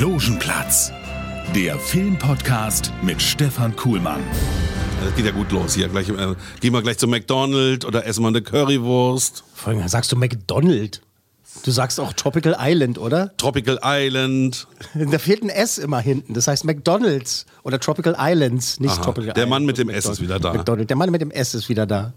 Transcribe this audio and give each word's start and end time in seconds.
Logenplatz, 0.00 0.92
der 1.56 1.76
Filmpodcast 1.76 2.92
mit 3.02 3.20
Stefan 3.20 3.74
Kuhlmann. 3.74 4.20
Das 5.02 5.12
geht 5.16 5.26
ja 5.26 5.32
gut 5.32 5.50
los 5.50 5.74
hier. 5.74 5.88
Gleich, 5.88 6.08
äh, 6.08 6.36
gehen 6.60 6.72
wir 6.72 6.82
gleich 6.82 6.98
zum 6.98 7.10
McDonald's 7.10 7.84
oder 7.84 8.06
essen 8.06 8.22
wir 8.22 8.28
eine 8.28 8.40
Currywurst. 8.40 9.42
Vor 9.54 9.72
allem 9.72 9.88
sagst 9.88 10.12
du 10.12 10.16
McDonald. 10.16 11.02
Du 11.64 11.72
sagst 11.72 11.98
auch 11.98 12.12
Tropical 12.12 12.56
Island, 12.60 12.98
oder? 12.98 13.36
Tropical 13.38 13.80
Island. 13.82 14.68
Da 14.94 15.18
fehlt 15.18 15.42
ein 15.42 15.48
S 15.48 15.78
immer 15.78 15.98
hinten. 15.98 16.32
Das 16.32 16.46
heißt 16.46 16.64
McDonald's 16.64 17.46
oder 17.68 17.78
Tropical 17.78 18.16
Islands, 18.18 18.80
nicht 18.80 18.90
Aha. 18.92 19.02
Tropical 19.02 19.34
Der 19.34 19.46
Mann 19.46 19.62
Islands. 19.62 19.78
mit 19.78 19.88
dem 19.88 19.94
S 19.94 20.06
ist 20.06 20.20
wieder 20.22 20.40
da. 20.40 20.54
McDonald. 20.54 20.88
Der 20.88 20.96
Mann 20.96 21.10
mit 21.10 21.20
dem 21.20 21.30
S 21.30 21.54
ist 21.54 21.68
wieder 21.68 21.86
da. 21.86 22.14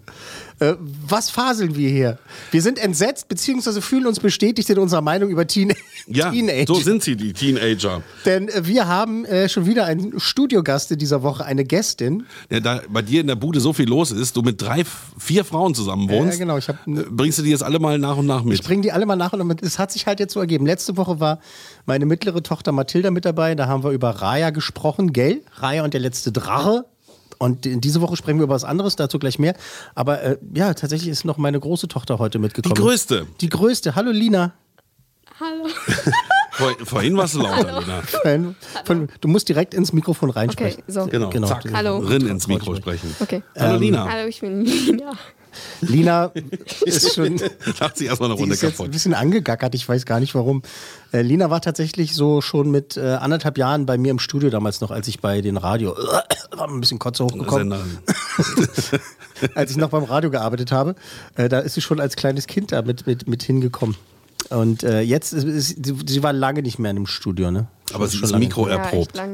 Äh, 0.58 0.74
was 1.06 1.28
faseln 1.30 1.76
wir 1.76 1.90
hier? 1.90 2.18
Wir 2.50 2.62
sind 2.62 2.78
entsetzt, 2.78 3.28
beziehungsweise 3.28 3.82
fühlen 3.82 4.06
uns 4.06 4.18
bestätigt 4.18 4.70
in 4.70 4.78
unserer 4.78 5.02
Meinung 5.02 5.28
über 5.28 5.46
Teen 5.46 5.74
Ja, 6.06 6.30
Teenage. 6.30 6.64
so 6.66 6.74
sind 6.74 7.02
sie, 7.02 7.16
die 7.16 7.32
Teenager. 7.34 8.02
Denn 8.24 8.48
äh, 8.48 8.66
wir 8.66 8.88
haben 8.88 9.24
äh, 9.26 9.48
schon 9.50 9.66
wieder 9.66 9.84
einen 9.84 10.18
Studiogast 10.18 10.90
in 10.90 10.98
dieser 10.98 11.22
Woche, 11.22 11.44
eine 11.44 11.64
Gästin. 11.64 12.24
Ja, 12.50 12.60
da 12.60 12.80
bei 12.88 13.02
dir 13.02 13.20
in 13.20 13.26
der 13.26 13.36
Bude 13.36 13.60
so 13.60 13.72
viel 13.74 13.88
los 13.88 14.10
ist, 14.10 14.36
du 14.36 14.42
mit 14.42 14.60
drei, 14.62 14.84
vier 15.18 15.44
Frauen 15.44 15.74
zusammen 15.74 16.08
wohnst, 16.08 16.38
Ja, 16.38 16.44
genau, 16.44 16.56
ich 16.56 16.68
hab- 16.68 16.86
äh, 16.86 17.04
bringst 17.10 17.38
du 17.38 17.42
die 17.42 17.50
jetzt 17.50 17.62
alle 17.62 17.78
mal 17.78 17.98
nach 17.98 18.16
und 18.16 18.24
nach 18.26 18.42
mit. 18.42 18.54
Ich 18.54 18.62
bringe 18.64 18.80
die 18.82 18.90
alle 18.92 19.04
mal 19.06 19.16
nach 19.16 19.32
und 19.34 19.62
es 19.62 19.78
hat 19.78 19.92
sich 19.92 20.06
halt 20.06 20.18
jetzt 20.18 20.32
so 20.32 20.40
ergeben. 20.40 20.64
Letzte 20.64 20.96
Woche 20.96 21.20
war 21.20 21.40
meine 21.86 22.06
mittlere 22.06 22.42
Tochter 22.42 22.72
Mathilda 22.72 23.10
mit 23.10 23.24
dabei. 23.24 23.54
Da 23.54 23.66
haben 23.66 23.84
wir 23.84 23.90
über 23.90 24.10
Raya 24.10 24.50
gesprochen, 24.50 25.12
gell? 25.12 25.40
Raya 25.56 25.84
und 25.84 25.94
der 25.94 26.00
letzte 26.00 26.32
Drache. 26.32 26.84
Und 27.38 27.66
in 27.66 27.80
diese 27.80 28.00
Woche 28.00 28.16
sprechen 28.16 28.38
wir 28.38 28.44
über 28.44 28.54
was 28.54 28.62
anderes, 28.64 28.94
dazu 28.94 29.18
gleich 29.18 29.38
mehr. 29.38 29.54
Aber 29.96 30.22
äh, 30.22 30.36
ja, 30.54 30.74
tatsächlich 30.74 31.08
ist 31.10 31.24
noch 31.24 31.38
meine 31.38 31.58
große 31.58 31.88
Tochter 31.88 32.18
heute 32.20 32.38
die 32.38 32.42
mitgekommen. 32.42 32.74
größte. 32.74 33.26
Die 33.40 33.48
größte. 33.48 33.96
Hallo 33.96 34.12
Lina. 34.12 34.52
Hallo. 35.40 35.66
Vor, 36.52 36.70
vorhin 36.84 37.16
warst 37.16 37.34
du 37.34 37.40
lauter, 37.40 37.80
Lina. 37.80 38.02
Von, 38.02 38.56
von, 38.84 39.08
du 39.22 39.28
musst 39.28 39.48
direkt 39.48 39.72
ins 39.72 39.94
Mikrofon 39.94 40.28
reinsprechen. 40.28 40.82
Okay, 40.82 40.92
so. 40.92 41.06
Genau, 41.06 41.30
Genau. 41.30 41.48
zack. 41.48 41.64
Hallo. 41.72 41.96
Rin 41.98 42.26
ins 42.28 42.46
Mikro 42.46 42.76
sprechen. 42.76 43.16
Okay. 43.20 43.42
Hallo 43.58 43.78
Lina. 43.78 44.06
Hallo, 44.08 44.28
ich 44.28 44.40
bin 44.40 44.60
Lina. 44.66 45.12
Lina 45.80 46.32
ist 46.84 47.14
schon. 47.14 47.40
Lacht 47.80 47.96
sich 47.96 48.06
erstmal 48.08 48.30
eine 48.30 48.38
Runde 48.38 48.54
ist 48.54 48.62
jetzt 48.62 48.72
ein 48.72 48.76
kaputt. 48.76 48.92
bisschen 48.92 49.14
angegackert, 49.14 49.74
ich 49.74 49.88
weiß 49.88 50.06
gar 50.06 50.20
nicht 50.20 50.34
warum. 50.34 50.62
Äh, 51.12 51.22
Lina 51.22 51.50
war 51.50 51.60
tatsächlich 51.60 52.14
so 52.14 52.40
schon 52.40 52.70
mit 52.70 52.96
äh, 52.96 53.00
anderthalb 53.14 53.58
Jahren 53.58 53.86
bei 53.86 53.98
mir 53.98 54.10
im 54.10 54.18
Studio 54.18 54.50
damals 54.50 54.80
noch, 54.80 54.90
als 54.90 55.08
ich 55.08 55.20
bei 55.20 55.40
den 55.40 55.56
Radio, 55.56 55.96
war 56.56 56.68
ein 56.68 56.80
bisschen 56.80 56.98
Kotze 56.98 57.24
hochgekommen, 57.24 57.74
als 59.54 59.70
ich 59.70 59.76
noch 59.76 59.90
beim 59.90 60.04
Radio 60.04 60.30
gearbeitet 60.30 60.72
habe. 60.72 60.94
Äh, 61.36 61.48
da 61.48 61.58
ist 61.60 61.74
sie 61.74 61.80
schon 61.80 62.00
als 62.00 62.16
kleines 62.16 62.46
Kind 62.46 62.72
da 62.72 62.82
mit, 62.82 63.06
mit, 63.06 63.28
mit 63.28 63.42
hingekommen. 63.42 63.96
Und 64.50 64.82
äh, 64.82 65.00
jetzt, 65.00 65.32
ist, 65.32 65.44
ist, 65.44 65.84
sie, 65.84 65.96
sie 66.06 66.22
war 66.22 66.32
lange 66.32 66.62
nicht 66.62 66.78
mehr 66.78 66.90
in 66.90 66.96
dem 66.96 67.06
Studio, 67.06 67.50
ne? 67.50 67.68
Aber 67.94 68.06
sie 68.08 68.16
schon 68.16 68.24
ist 68.24 68.30
lange. 68.32 68.44
Mikro 68.44 68.68
Ja, 68.68 68.82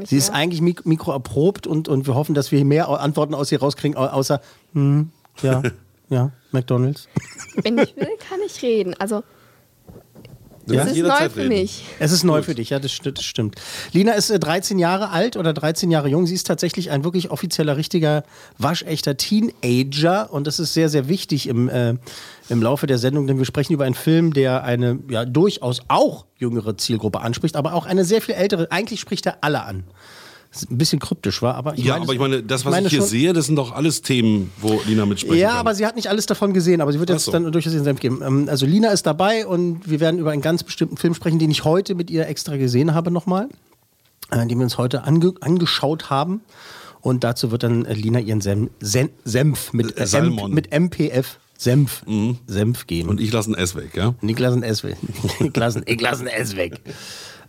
Sie 0.05 0.17
ist 0.17 0.31
eigentlich 0.31 0.61
Mik 0.61 0.85
Mikro 0.85 1.13
erprobt 1.13 1.67
und, 1.67 1.89
und 1.89 2.07
wir 2.07 2.15
hoffen, 2.15 2.35
dass 2.35 2.53
wir 2.53 2.65
mehr 2.65 2.89
Antworten 2.89 3.35
aus 3.35 3.51
ihr 3.51 3.61
rauskriegen, 3.61 3.97
au- 3.97 4.07
außer, 4.07 4.41
hm, 4.75 5.11
ja, 5.43 5.63
ja, 6.09 6.33
McDonalds. 6.53 7.09
Wenn 7.63 7.79
ich 7.79 7.97
will, 7.97 8.09
kann 8.29 8.41
ich 8.47 8.63
reden. 8.63 8.95
Also, 8.99 9.23
das 10.69 10.77
kannst 10.77 10.97
ist 10.97 11.03
neu 11.07 11.29
für 11.29 11.37
reden. 11.41 11.49
mich. 11.49 11.85
Es 11.99 12.13
ist 12.13 12.25
neu 12.25 12.43
für 12.43 12.55
dich, 12.55 12.71
ja, 12.71 12.79
das, 12.79 12.99
das 13.03 13.25
stimmt. 13.25 13.57
Lina 13.93 14.13
ist 14.13 14.31
äh, 14.31 14.39
13 14.39 14.79
Jahre 14.79 15.11
alt 15.11 15.37
oder 15.37 15.53
13 15.53 15.91
Jahre 15.91 16.09
jung. 16.09 16.27
Sie 16.27 16.35
ist 16.35 16.47
tatsächlich 16.47 16.91
ein 16.91 17.05
wirklich 17.05 17.31
offizieller, 17.31 17.77
richtiger, 17.77 18.25
waschechter 18.59 19.17
Teenager. 19.17 20.33
Und 20.33 20.47
das 20.47 20.59
ist 20.59 20.75
sehr, 20.75 20.89
sehr 20.89 21.09
wichtig 21.09 21.49
im, 21.49 21.69
äh, 21.69 21.95
im 22.49 22.63
Laufe 22.63 22.87
der 22.87 22.99
Sendung, 22.99 23.27
denn 23.27 23.39
wir 23.39 23.47
sprechen 23.47 23.73
über 23.73 23.85
einen 23.85 23.95
Film, 23.95 24.33
der 24.33 24.65
eine 24.65 24.99
ja, 25.09 25.25
durchaus 25.25 25.81
auch 25.89 26.27
jüngere 26.37 26.77
Zielgruppe 26.77 27.21
anspricht, 27.21 27.57
aber 27.57 27.75
auch 27.75 27.87
eine 27.87 28.05
sehr 28.05 28.21
viel 28.21 28.35
ältere. 28.35 28.71
Eigentlich 28.71 29.01
spricht 29.01 29.27
er 29.27 29.39
alle 29.41 29.63
an. 29.63 29.85
Ein 30.71 30.79
bisschen 30.79 30.99
kryptisch, 30.99 31.43
war, 31.43 31.55
aber 31.55 31.75
ich 31.77 31.85
Ja, 31.85 31.93
meine, 31.95 32.05
aber 32.05 32.13
ich 32.15 32.19
meine, 32.19 32.43
das, 32.43 32.65
was 32.65 32.71
meine 32.73 32.87
ich 32.87 32.93
hier 32.93 33.01
schon- 33.01 33.09
sehe, 33.09 33.33
das 33.35 33.47
sind 33.47 33.57
doch 33.57 33.73
alles 33.73 34.01
Themen, 34.03 34.51
wo 34.61 34.81
Lina 34.87 35.05
mitsprechen 35.07 35.37
Ja, 35.39 35.51
kann. 35.51 35.59
aber 35.59 35.75
sie 35.75 35.85
hat 35.87 35.95
nicht 35.95 36.09
alles 36.09 36.25
davon 36.27 36.55
gesehen, 36.55 36.81
aber 36.81 36.91
sie 36.93 36.99
wird 36.99 37.11
jetzt 37.11 37.25
so. 37.27 37.33
dann 37.33 37.53
durchaus 37.53 37.75
ihren 37.75 37.85
Senf 37.85 38.01
geben. 38.01 38.23
Ähm, 38.25 38.49
Also 38.49 38.65
Lina 38.67 38.89
ist 38.91 39.05
dabei 39.07 39.47
und 39.47 39.89
wir 39.89 40.01
werden 40.01 40.19
über 40.19 40.31
einen 40.31 40.43
ganz 40.43 40.63
bestimmten 40.65 40.97
Film 40.97 41.15
sprechen, 41.15 41.39
den 41.39 41.51
ich 41.51 41.65
heute 41.65 41.95
mit 41.95 42.11
ihr 42.11 42.27
extra 42.27 42.57
gesehen 42.57 42.95
habe 42.95 43.11
nochmal, 43.11 43.49
äh, 44.31 44.47
den 44.47 44.59
wir 44.59 44.65
uns 44.65 44.79
heute 44.79 45.05
ange 45.05 45.35
angeschaut 45.41 46.09
haben. 46.11 46.41
Und 47.03 47.25
dazu 47.25 47.51
wird 47.53 47.63
dann 47.63 47.85
äh, 47.85 47.93
Lina 47.95 48.19
ihren 48.19 48.41
Sen 48.41 48.71
Sen 48.81 49.11
Senf 49.25 49.73
mit, 49.75 49.99
Äh, 50.01 50.07
Salmon. 50.07 50.51
Mit 50.53 50.73
MPF 50.73 51.39
Senf, 51.57 52.05
Senf 52.47 52.87
geben. 52.87 53.09
Und 53.09 53.21
ich 53.21 53.33
lasse 53.33 53.51
ein 53.51 53.55
S 53.55 53.75
weg, 53.77 53.91
ja? 53.97 54.15
Niklas 54.21 54.55
und 54.55 54.63
S 54.63 54.83
weg. 54.85 54.97
Niklas 55.41 55.77
und, 55.77 55.89
ich 55.89 56.01
lasse 56.01 56.23
ein 56.23 56.29
S 56.29 56.57
weg. 56.57 56.81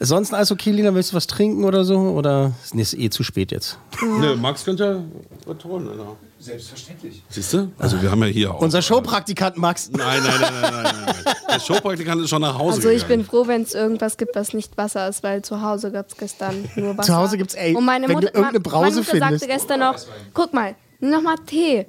Sonst 0.01 0.33
alles 0.33 0.51
okay, 0.51 0.71
Lina, 0.71 0.93
willst 0.95 1.11
du 1.11 1.17
was 1.17 1.27
trinken 1.27 1.65
oder 1.65 1.83
so? 1.83 1.97
Oder 1.97 2.53
nee, 2.71 2.81
ist 2.81 2.93
eh 2.93 3.09
zu 3.09 3.23
spät 3.23 3.51
jetzt? 3.51 3.77
Nö, 4.01 4.35
Max 4.37 4.63
könnte 4.63 5.03
was 5.45 5.63
holen, 5.65 5.89
oder? 5.89 6.15
Selbstverständlich. 6.39 7.21
Siehst 7.27 7.51
du? 7.51 7.69
Also 7.77 8.01
wir 8.01 8.09
haben 8.09 8.21
ja 8.21 8.27
hier 8.27 8.53
auch... 8.55 8.61
Unser 8.61 8.81
Showpraktikant 8.81 9.57
Max. 9.57 9.91
Nein, 9.91 10.23
nein, 10.23 10.39
nein, 10.39 10.53
nein, 10.53 10.83
nein, 10.83 10.95
nein. 11.05 11.35
Der 11.53 11.59
Showpraktikant 11.59 12.21
ist 12.21 12.29
schon 12.29 12.41
nach 12.41 12.57
Hause 12.57 12.77
Also, 12.77 12.89
ich 12.89 13.05
bin 13.07 13.25
froh, 13.25 13.45
wenn 13.47 13.63
es 13.63 13.73
irgendwas 13.73 14.15
gibt, 14.15 14.37
was 14.37 14.53
nicht 14.53 14.77
Wasser 14.77 15.09
ist, 15.09 15.21
weil 15.21 15.41
zu 15.41 15.61
Hause 15.61 15.91
gab 15.91 16.07
es 16.07 16.15
gestern 16.15 16.69
nur 16.77 16.97
Wasser. 16.97 17.11
Zu 17.11 17.17
Hause 17.17 17.37
gibt's, 17.37 17.55
ey, 17.55 17.75
Und 17.75 17.83
meine 17.83 18.07
wenn 18.07 18.15
du 18.15 18.21
Mutter, 18.21 18.35
irgendeine 18.35 18.59
Brause 18.61 18.79
meine 18.79 18.95
Mutter 18.95 19.11
findest. 19.11 19.41
sagte 19.41 19.47
gestern 19.47 19.79
noch, 19.81 19.95
guck 20.33 20.53
mal, 20.53 20.75
nimm 21.01 21.11
noch 21.11 21.21
mal 21.21 21.35
Tee. 21.45 21.87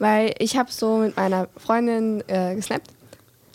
Weil 0.00 0.34
ich 0.40 0.56
habe 0.56 0.72
so 0.72 0.96
mit 0.96 1.16
meiner 1.16 1.46
Freundin 1.56 2.24
äh, 2.26 2.56
gesnappt. 2.56 2.90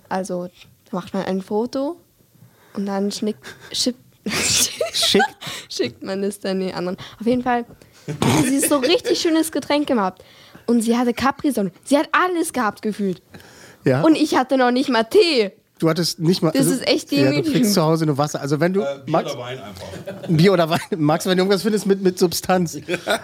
Also 0.07 0.47
da 0.89 0.95
macht 0.95 1.13
man 1.13 1.23
ein 1.25 1.41
Foto 1.41 1.97
und 2.73 2.85
dann 2.85 3.11
schnick, 3.11 3.37
schick, 3.71 3.95
Schick. 4.93 5.21
schickt 5.69 6.03
man 6.03 6.23
es 6.23 6.39
dann 6.39 6.59
den 6.59 6.73
anderen. 6.73 6.97
Auf 7.19 7.25
jeden 7.25 7.43
Fall 7.43 7.65
sie 8.43 8.59
so 8.59 8.77
richtig 8.77 9.19
schönes 9.19 9.51
Getränk 9.51 9.87
gehabt. 9.87 10.23
Und 10.65 10.81
sie 10.81 10.97
hatte 10.97 11.13
Capri-Sonne. 11.13 11.71
Sie 11.83 11.97
hat 11.97 12.09
alles 12.11 12.53
gehabt 12.53 12.81
gefühlt. 12.81 13.21
Ja. 13.85 14.01
Und 14.01 14.15
ich 14.15 14.35
hatte 14.35 14.57
noch 14.57 14.71
nicht 14.71 14.89
mal 14.89 15.03
Tee. 15.03 15.51
Du 15.79 15.89
hattest 15.89 16.19
nicht 16.19 16.41
mal. 16.41 16.51
Das 16.51 16.67
ist 16.67 16.85
echt 16.87 17.11
Ja, 17.11 17.17
du 17.19 17.23
demütigend. 17.31 17.55
kriegst 17.55 17.73
zu 17.73 17.81
Hause 17.81 18.05
nur 18.05 18.17
Wasser. 18.17 18.41
Also 18.41 18.59
wenn 18.59 18.73
du. 18.73 18.83
Max, 19.07 19.35
Wein 19.37 19.57
einfach. 19.59 19.87
Bier 20.27 20.53
oder 20.53 20.69
Wein. 20.69 20.79
Max, 20.97 21.25
wenn 21.25 21.37
du 21.37 21.43
irgendwas 21.43 21.61
findest 21.63 21.85
mit, 21.85 22.01
mit 22.01 22.19
Substanz. 22.19 22.77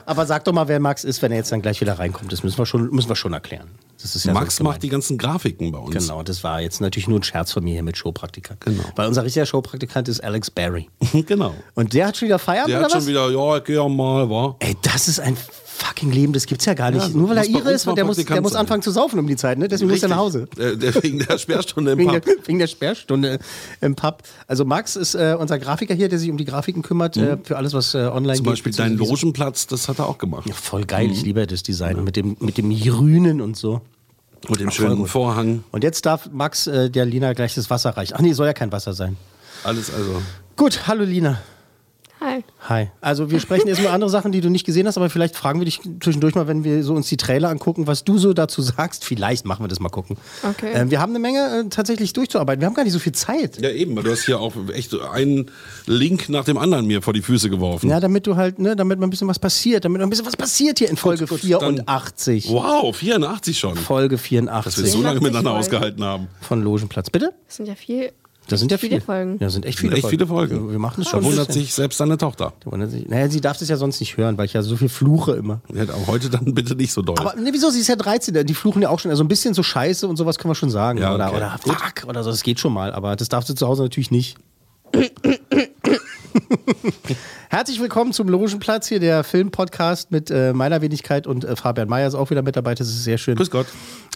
Aber 0.06 0.26
sag 0.26 0.46
doch 0.46 0.54
mal, 0.54 0.68
wer 0.68 0.80
Max 0.80 1.04
ist, 1.04 1.22
wenn 1.22 1.32
er 1.32 1.38
jetzt 1.40 1.52
dann 1.52 1.62
gleich 1.62 1.82
wieder 1.82 2.00
reinkommt. 2.00 2.32
Das 2.32 2.44
müssen 2.44 2.58
wir 2.58 2.66
schon, 2.66 2.90
müssen 2.92 3.10
wir 3.10 3.16
schon 3.18 3.34
erklären. 3.34 3.68
Das 4.02 4.16
ist 4.16 4.26
ja 4.26 4.34
Max 4.34 4.56
so 4.58 4.64
macht 4.64 4.84
die 4.84 4.90
ganzen 4.90 5.18
Grafiken 5.18 5.72
bei 5.72 5.80
uns. 5.80 5.96
Genau, 5.96 6.24
das 6.24 6.44
war 6.44 6.62
jetzt 6.62 6.80
natürlich 6.80 7.08
nur 7.08 7.20
ein 7.20 7.24
Scherz 7.24 7.52
von 7.52 7.64
mir 7.64 7.74
hier 7.74 7.84
mit 7.84 7.98
Showpraktikant. 7.98 8.62
Genau. 8.62 8.84
Weil 8.96 9.08
unser 9.08 9.24
richtiger 9.24 9.46
Showpraktikant 9.46 10.08
ist 10.08 10.24
Alex 10.24 10.50
Barry. 10.52 10.90
genau. 11.26 11.54
Und 11.74 11.94
der 11.94 12.08
hat 12.08 12.18
schon 12.18 12.28
wieder 12.28 12.40
Feierabend 12.40 12.70
Der 12.70 12.78
oder 12.78 12.86
hat 12.86 12.92
schon 12.92 13.02
was? 13.02 13.08
wieder, 13.08 13.30
ja, 13.32 13.60
geh 13.60 13.74
ja 13.76 13.88
mal, 13.88 14.30
war. 14.30 14.56
Ey, 14.60 14.76
das 14.82 15.08
ist 15.08 15.20
ein 15.20 15.36
fucking 15.78 16.12
Leben, 16.12 16.34
das 16.34 16.46
gibt's 16.46 16.66
ja 16.66 16.74
gar 16.74 16.92
nicht. 16.92 17.08
Ja, 17.08 17.14
Nur 17.16 17.30
weil 17.30 17.38
er 17.38 17.46
Ire 17.48 17.58
uns 17.60 17.86
ist, 17.86 17.86
der 17.98 18.06
muss, 18.06 18.18
der 18.18 18.42
muss 18.42 18.56
anfangen 18.56 18.82
zu 18.82 18.92
saufen 18.92 19.20
um 19.20 19.28
die 19.28 19.36
Zeit, 19.36 19.58
ne? 19.58 19.68
Deswegen 19.68 19.92
muss 19.92 20.02
er 20.02 20.10
nach 20.10 20.18
Hause. 20.18 20.48
Der, 20.58 20.76
der 20.76 21.04
wegen 21.04 21.20
der 21.20 21.38
Sperrstunde 21.38 21.92
im 21.92 21.98
Wegen 22.00 22.12
der, 22.12 22.20
Pub. 22.22 22.48
wegen 22.48 22.60
der 22.60 22.68
Sperrstunde 22.68 23.40
im 23.82 23.96
Pub. 23.96 24.24
Also 24.48 24.66
Max 24.66 24.96
ist 24.96 25.16
äh, 25.16 25.36
unser 25.40 25.60
Grafiker 25.60 25.94
hier, 25.94 26.10
der 26.10 26.20
sich 26.20 26.30
um 26.30 26.38
die 26.38 26.46
Grafiken 26.46 26.82
kümmert, 26.82 27.18
äh, 27.18 27.38
für 27.44 27.58
alles, 27.58 27.74
was 27.74 27.94
äh, 27.94 28.00
online 28.00 28.36
Zum 28.38 28.46
geht. 28.46 28.54
Beispiel 28.54 28.72
dein 28.74 28.92
beziehungsweise- 28.94 29.22
Logenplatz, 29.26 29.68
das 29.68 29.88
hat 29.90 30.00
er 30.00 30.08
auch 30.08 30.18
gemacht. 30.18 30.48
Ja, 30.48 30.54
voll 30.54 30.86
geil, 30.86 31.10
ich 31.12 31.24
liebe 31.24 31.46
das 31.46 31.64
Design 31.64 32.04
mit 32.04 32.16
dem, 32.16 32.38
mit 32.40 32.58
dem 32.58 32.70
Grünen 32.78 33.42
und 33.42 33.58
so. 33.58 33.82
Mit 34.50 34.60
dem 34.60 34.70
Ach, 34.70 34.74
schönen. 34.74 35.08
Vorhang. 35.08 35.64
Und 35.72 35.84
jetzt 35.84 36.06
darf 36.06 36.30
Max 36.32 36.68
äh, 36.68 36.90
der 36.90 37.06
Lina 37.06 37.34
gleich 37.34 37.56
das 37.56 37.70
Wasser 37.70 37.92
reichen. 37.92 38.14
Ach 38.16 38.22
nee, 38.22 38.34
soll 38.34 38.46
ja 38.48 38.54
kein 38.54 38.72
Wasser 38.72 38.94
sein. 38.94 39.18
Alles 39.64 39.92
also. 39.94 40.22
Gut, 40.56 40.88
hallo 40.88 41.04
Lina. 41.04 41.40
Hi. 42.22 42.44
Hi. 42.70 42.90
Also 43.02 43.30
wir 43.30 43.40
sprechen 43.40 43.68
jetzt 43.68 43.80
über 43.80 43.92
andere 43.92 44.10
Sachen, 44.10 44.32
die 44.32 44.42
du 44.42 44.50
nicht 44.50 44.66
gesehen 44.66 44.88
hast, 44.88 44.98
aber 44.98 45.10
vielleicht 45.10 45.36
fragen 45.36 45.60
wir 45.60 45.66
dich 45.66 45.82
zwischendurch 46.00 46.34
mal, 46.36 46.48
wenn 46.48 46.64
wir 46.64 46.84
so 46.84 46.94
uns 46.94 47.08
die 47.10 47.18
Trailer 47.18 47.50
angucken, 47.50 47.88
was 47.88 48.04
du 48.04 48.18
so 48.18 48.34
dazu 48.34 48.62
sagst. 48.62 49.04
Vielleicht 49.04 49.46
machen 49.46 49.64
wir 49.64 49.68
das 49.68 49.80
mal 49.80 49.90
gucken. 49.90 50.18
Okay. 50.44 50.72
Ähm, 50.74 50.92
wir 50.92 51.00
haben 51.02 51.12
eine 51.12 51.20
Menge 51.20 51.66
äh, 51.66 51.70
tatsächlich 51.70 52.14
durchzuarbeiten. 52.14 52.62
Wir 52.62 52.68
haben 52.68 52.74
gar 52.74 52.84
nicht 52.84 52.94
so 52.94 53.00
viel 53.00 53.12
Zeit. 53.12 53.62
Ja, 53.62 53.70
eben, 53.70 53.96
weil 53.96 54.04
du 54.04 54.12
hast 54.12 54.26
hier 54.26 54.40
auch 54.40 54.54
echt 54.74 54.92
so 54.92 55.02
einen 55.02 55.52
Link 55.86 56.30
nach 56.30 56.46
dem 56.46 56.58
anderen 56.58 56.86
mir 56.88 57.02
vor 57.02 57.14
die 57.14 57.22
Füße 57.22 57.50
geworfen. 57.50 57.90
Ja, 57.90 58.00
damit 58.00 58.28
du 58.28 58.36
halt, 58.36 58.60
ne, 58.60 58.76
damit 58.76 59.00
mal 59.00 59.08
ein 59.08 59.10
bisschen 59.10 59.28
was 59.28 59.40
passiert, 59.40 59.84
damit 59.86 60.00
noch 60.00 60.08
ein 60.08 60.10
bisschen 60.10 60.26
was 60.26 60.38
passiert 60.38 60.80
hier 60.80 60.90
in 60.90 60.98
Folge 60.98 61.26
gut, 61.26 61.42
84. 61.42 62.50
Wow, 62.50 62.96
84 62.96 63.60
schon. 63.60 63.76
Folge 63.76 64.16
Dass 64.16 64.24
wir 64.32 64.40
84 64.40 64.76
so 64.92 65.02
lange 65.02 65.20
84 65.20 65.22
miteinander 65.22 65.52
Folgen. 65.52 65.60
ausgehalten 65.60 66.04
haben. 66.04 66.28
von 66.42 66.62
Logenplatz. 66.64 67.10
Bitte? 67.10 67.34
Das 67.46 67.58
sind 67.58 67.68
ja 67.68 67.76
viel. 67.76 68.12
Das 68.48 68.60
sind 68.60 68.72
ja 68.72 68.78
Viele 68.78 68.92
viele 68.98 69.02
Folgen. 69.02 69.38
Ja, 69.40 69.50
sind 69.50 69.66
echt 69.66 69.78
Das 69.78 69.82
viele 69.82 69.96
sind 69.96 69.98
echt 69.98 70.02
Folgen. 70.04 70.18
viele 70.18 70.28
Folgen. 70.28 70.72
Wir 70.72 70.80
machen 70.80 71.02
es 71.02 71.06
Da 71.08 71.12
schon. 71.12 71.20
ein 71.22 71.26
wundert 71.26 71.52
sich 71.52 71.74
selbst 71.74 72.00
deine 72.00 72.18
Tochter. 72.18 72.54
Die 72.64 72.72
wundert 72.72 72.92
sich. 72.92 73.08
Naja, 73.08 73.28
sie 73.30 73.42
darf 73.42 73.60
es 73.60 73.68
ja 73.68 73.76
sonst 73.78 74.00
nicht 74.00 74.18
hören, 74.18 74.38
weil 74.38 74.46
ich 74.46 74.54
ja 74.54 74.62
so 74.62 74.76
viel 74.78 74.90
fluche 74.90 75.32
immer. 75.34 75.62
Ja, 75.74 75.82
aber 75.84 76.06
heute 76.08 76.30
dann 76.30 76.54
bitte 76.54 76.76
nicht 76.76 76.94
so 76.94 77.02
doll. 77.02 77.16
Aber 77.20 77.36
ne, 77.36 77.50
wieso? 77.54 77.70
Sie 77.72 77.80
ist 77.80 77.88
ja 77.88 77.96
13. 77.96 78.46
Die 78.46 78.54
fluchen 78.54 78.82
ja 78.84 78.90
auch 78.90 79.00
schon. 79.00 79.10
Also 79.12 79.24
ein 79.24 79.28
bisschen 79.28 79.54
so 79.56 79.64
Scheiße 79.64 80.08
und 80.08 80.18
sowas 80.18 80.38
können 80.38 80.52
wir 80.52 80.56
schon 80.56 80.70
sagen. 80.70 81.00
Ja, 81.00 81.16
oder, 81.16 81.28
okay. 81.30 81.38
oder 81.38 81.60
Fuck 81.60 82.08
oder 82.08 82.24
so. 82.24 82.30
Das 82.30 82.44
geht 82.44 82.60
schon 82.60 82.74
mal. 82.74 82.94
Aber 82.94 83.16
das 83.16 83.30
darfst 83.30 83.50
du 83.50 83.54
zu 83.56 83.68
Hause 83.68 83.82
natürlich 83.84 84.12
nicht. 84.12 84.38
Herzlich 87.50 87.80
willkommen 87.80 88.12
zum 88.14 88.28
Logenplatz 88.28 88.88
hier, 88.88 89.00
der 89.00 89.24
Filmpodcast 89.24 90.12
mit 90.12 90.30
äh, 90.30 90.54
meiner 90.54 90.82
Wenigkeit 90.82 91.26
und 91.28 91.46
äh, 91.46 91.56
Fabian 91.56 91.88
Mayer 91.88 92.08
ist 92.08 92.16
auch 92.16 92.30
wieder 92.30 92.42
mit 92.42 92.56
dabei. 92.56 92.76
Das 92.76 92.88
ist 92.88 93.04
sehr 93.04 93.18
schön. 93.18 93.36
Grüß 93.36 93.50
Gott. 93.50 93.68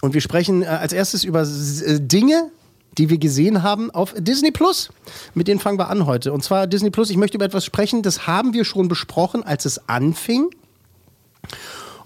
Und 0.02 0.14
wir 0.14 0.22
sprechen 0.22 0.62
äh, 0.64 0.66
als 0.66 0.92
erstes 0.94 1.24
über 1.24 1.42
S- 1.42 1.81
äh, 1.81 2.00
Dinge, 2.02 2.52
die 3.00 3.10
wir 3.10 3.18
gesehen 3.18 3.63
haben 3.63 3.90
auf 3.90 4.13
Disney 4.18 4.51
Plus. 4.51 4.90
Mit 5.34 5.48
denen 5.48 5.60
fangen 5.60 5.80
wir 5.80 5.90
an 5.90 6.06
heute. 6.06 6.31
Und 6.34 6.44
zwar 6.44 6.68
Disney 6.68 6.92
Plus. 6.92 7.10
Ich 7.10 7.18
möchte 7.18 7.38
über 7.38 7.46
etwas 7.46 7.66
sprechen, 7.66 8.04
das 8.04 8.28
haben 8.28 8.54
wir 8.54 8.66
schon 8.66 8.88
besprochen, 8.88 9.42
als 9.44 9.66
es 9.66 9.90
anfing. 9.90 10.50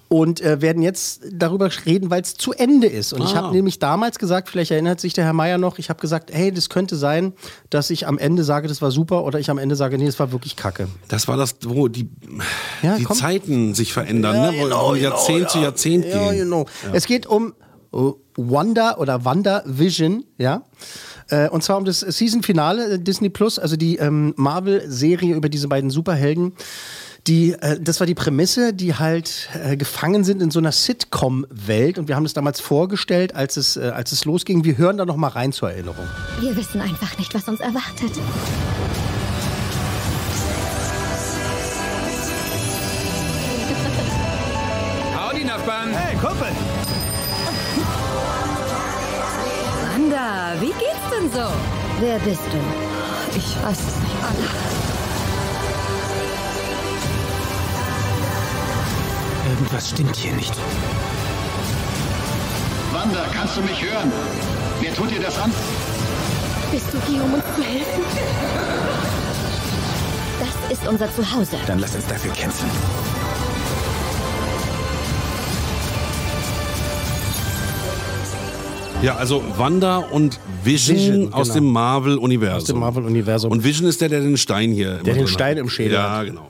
Und 0.10 0.42
äh, 0.42 0.62
werden 0.62 0.84
jetzt 0.84 1.22
darüber 1.32 1.72
reden, 1.88 2.12
weil 2.12 2.22
es 2.22 2.36
zu 2.36 2.54
Ende 2.54 2.86
ist. 2.86 3.14
Und 3.14 3.24
ich 3.24 3.32
Ah. 3.34 3.38
habe 3.38 3.56
nämlich 3.56 3.80
damals 3.80 4.20
gesagt, 4.20 4.48
vielleicht 4.48 4.70
erinnert 4.70 5.00
sich 5.00 5.14
der 5.14 5.24
Herr 5.26 5.34
Meier 5.34 5.58
noch, 5.58 5.80
ich 5.80 5.90
habe 5.90 6.00
gesagt, 6.00 6.30
hey, 6.32 6.52
das 6.52 6.70
könnte 6.70 6.96
sein, 6.98 7.34
dass 7.72 7.90
ich 7.90 8.06
am 8.06 8.20
Ende 8.20 8.44
sage, 8.44 8.68
das 8.68 8.80
war 8.80 8.92
super, 8.92 9.24
oder 9.24 9.40
ich 9.40 9.50
am 9.50 9.58
Ende 9.58 9.76
sage, 9.76 9.98
nee, 9.98 10.06
das 10.06 10.20
war 10.20 10.32
wirklich 10.32 10.56
kacke. 10.56 10.88
Das 11.08 11.28
war 11.28 11.36
das, 11.36 11.56
wo 11.66 11.88
die, 11.88 12.10
Ja, 12.84 12.98
die. 12.98 13.08
Zeiten 13.08 13.74
sich 13.74 13.92
verändern, 13.92 14.36
ne? 14.40 14.54
wo 14.60 14.70
von 14.70 15.00
Jahrzehnt 15.02 15.50
zu 15.50 15.58
Jahrzehnt 15.60 16.06
Ja, 16.06 16.30
gehen. 16.30 16.44
genau. 16.44 16.66
Es 16.92 17.08
geht 17.08 17.26
um 17.26 17.56
Wanda 18.36 18.98
oder 18.98 19.24
Wanda 19.26 19.62
Vision, 19.66 20.24
ja. 20.38 20.64
Äh, 21.30 21.50
Und 21.50 21.64
zwar 21.64 21.78
um 21.78 21.86
das 21.86 22.00
Season-Finale 22.02 22.94
äh, 22.96 23.00
Disney 23.00 23.30
Plus, 23.30 23.60
also 23.60 23.76
die 23.78 23.98
ähm, 23.98 24.34
Marvel-Serie 24.36 25.36
über 25.36 25.48
diese 25.50 25.68
beiden 25.68 25.90
Superhelden. 25.90 26.54
Die, 27.28 27.54
äh, 27.54 27.80
das 27.80 28.02
war 28.02 28.08
die 28.08 28.16
Prämisse, 28.16 28.74
die 28.74 28.96
halt 28.96 29.48
äh, 29.64 29.78
gefangen 29.78 30.26
sind 30.26 30.42
in 30.42 30.52
so 30.52 30.60
einer 30.60 30.74
Sitcom-Welt. 30.74 31.98
Und 31.98 32.10
wir 32.10 32.16
haben 32.18 32.24
das 32.24 32.34
damals 32.34 32.60
vorgestellt, 32.60 33.36
als 33.36 33.56
es, 33.56 33.78
äh, 33.78 33.92
als 33.94 34.12
es 34.12 34.26
losging. 34.26 34.66
Wir 34.66 34.78
hören 34.78 34.98
da 34.98 35.06
noch 35.06 35.16
mal 35.16 35.30
rein 35.30 35.54
zur 35.54 35.72
Erinnerung. 35.72 36.06
Wir 36.42 36.56
wissen 36.58 36.82
einfach 36.82 37.18
nicht, 37.18 37.34
was 37.34 37.48
uns 37.48 37.62
erwartet. 37.62 38.12
Howdy, 45.16 45.46
Nachbarn. 45.46 45.92
Hey, 45.94 46.18
Kumpel! 46.18 46.48
Wanda, 50.14 50.62
wie 50.62 50.68
geht's 50.68 51.10
denn 51.10 51.32
so? 51.32 51.52
Wer 52.00 52.20
bist 52.20 52.42
du? 52.52 53.36
Ich 53.36 53.64
weiß 53.64 53.80
es 53.80 53.96
nicht. 53.98 54.16
Anna. 54.22 54.48
Irgendwas 59.50 59.90
stimmt 59.90 60.16
hier 60.16 60.34
nicht. 60.34 60.54
Wanda, 62.92 63.26
kannst 63.34 63.58
du 63.58 63.62
mich 63.62 63.84
hören? 63.84 64.12
Wer 64.82 64.94
tut 64.94 65.10
dir 65.10 65.20
das 65.20 65.40
an? 65.40 65.52
Bist 66.72 66.94
du 66.94 67.02
hier, 67.08 67.24
um 67.24 67.34
uns 67.34 67.46
zu 67.56 67.64
helfen? 67.64 68.04
Das 70.40 70.78
ist 70.78 70.88
unser 70.88 71.12
Zuhause. 71.16 71.58
Dann 71.66 71.80
lass 71.80 71.96
uns 71.96 72.06
dafür 72.06 72.32
kämpfen. 72.34 72.70
Ja, 79.04 79.18
also 79.18 79.44
Wanda 79.58 79.98
und 79.98 80.40
Vision, 80.64 80.96
Vision, 80.98 81.34
aus 81.34 81.48
genau. 81.50 81.54
dem 81.56 81.72
Marvel-Universum. 81.74 82.58
Aus 82.58 82.64
dem 82.64 82.80
Marvel-Universum. 82.80 83.52
Und 83.52 83.62
Vision 83.62 83.90
ist 83.90 84.00
der, 84.00 84.08
der 84.08 84.22
den 84.22 84.38
Stein 84.38 84.72
hier. 84.72 85.02
immer 85.04 85.14
den 85.14 85.28
Stein 85.28 85.58
hat. 85.58 85.58
im 85.58 85.70
Schädel 85.70 85.96
Ja, 85.96 86.18
hat. 86.20 86.28
genau. 86.28 86.50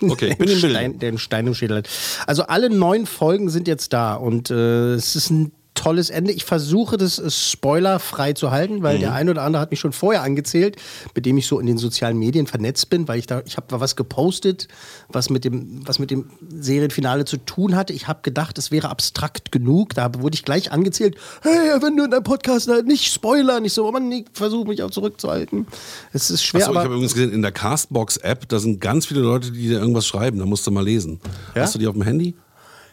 Okay, 0.00 0.28
ich 0.30 0.38
bin 0.38 0.48
im 0.48 0.60
Bild. 0.62 1.02
Der 1.02 1.08
einen 1.10 1.18
Stein 1.18 1.46
im 1.46 1.54
Schädel 1.54 1.76
hat. 1.78 1.90
Also 2.26 2.44
alle 2.44 2.70
neun 2.70 3.04
Folgen 3.04 3.50
sind 3.50 3.68
jetzt 3.68 3.92
da 3.92 4.14
und 4.14 4.50
äh, 4.50 4.94
es 4.94 5.16
ist 5.16 5.28
ein 5.28 5.52
tolles 5.82 6.10
Ende. 6.10 6.32
Ich 6.32 6.44
versuche 6.44 6.96
das 6.96 7.18
äh, 7.18 7.30
spoilerfrei 7.30 8.32
zu 8.34 8.50
halten, 8.50 8.82
weil 8.82 8.96
Mhm. 8.96 9.00
der 9.00 9.12
eine 9.14 9.30
oder 9.32 9.42
andere 9.42 9.60
hat 9.62 9.70
mich 9.70 9.80
schon 9.80 9.92
vorher 9.92 10.22
angezählt, 10.22 10.76
mit 11.14 11.26
dem 11.26 11.36
ich 11.38 11.46
so 11.46 11.58
in 11.58 11.66
den 11.66 11.78
sozialen 11.78 12.18
Medien 12.18 12.46
vernetzt 12.46 12.88
bin, 12.90 13.08
weil 13.08 13.18
ich 13.18 13.26
da 13.26 13.42
ich 13.46 13.56
habe 13.56 13.66
da 13.68 13.80
was 13.80 13.96
gepostet, 13.96 14.68
was 15.08 15.30
mit 15.30 15.44
dem 15.44 15.86
was 15.86 15.98
mit 15.98 16.10
dem 16.10 16.30
Serienfinale 16.60 17.24
zu 17.24 17.36
tun 17.36 17.74
hatte. 17.76 17.92
Ich 17.92 18.06
habe 18.08 18.20
gedacht, 18.22 18.58
es 18.58 18.70
wäre 18.70 18.90
abstrakt 18.90 19.50
genug. 19.52 19.94
Da 19.94 20.10
wurde 20.18 20.34
ich 20.34 20.44
gleich 20.44 20.70
angezählt. 20.72 21.16
Hey, 21.42 21.50
wenn 21.82 21.96
du 21.96 22.04
in 22.04 22.10
deinem 22.10 22.22
Podcast 22.22 22.70
nicht 22.86 23.12
spoilern, 23.12 23.64
ich 23.64 23.72
so, 23.72 23.86
oh 23.86 23.92
Mann, 23.92 24.10
ich 24.12 24.26
versuche 24.32 24.68
mich 24.68 24.82
auch 24.82 24.90
zurückzuhalten. 24.90 25.66
Es 26.12 26.30
ist 26.30 26.42
schwer, 26.44 26.62
Achso, 26.62 26.72
ich 26.72 26.78
habe 26.78 26.88
übrigens 26.94 27.14
gesehen, 27.14 27.32
in 27.32 27.42
der 27.42 27.52
Castbox-App, 27.52 28.48
da 28.48 28.58
sind 28.58 28.80
ganz 28.80 29.06
viele 29.06 29.20
Leute, 29.20 29.50
die 29.50 29.68
dir 29.68 29.78
irgendwas 29.80 30.06
schreiben. 30.06 30.38
Da 30.38 30.46
musst 30.46 30.66
du 30.66 30.70
mal 30.70 30.84
lesen. 30.84 31.20
Ja? 31.54 31.62
Hast 31.62 31.74
du 31.74 31.78
die 31.78 31.86
auf 31.86 31.94
dem 31.94 32.02
Handy? 32.02 32.34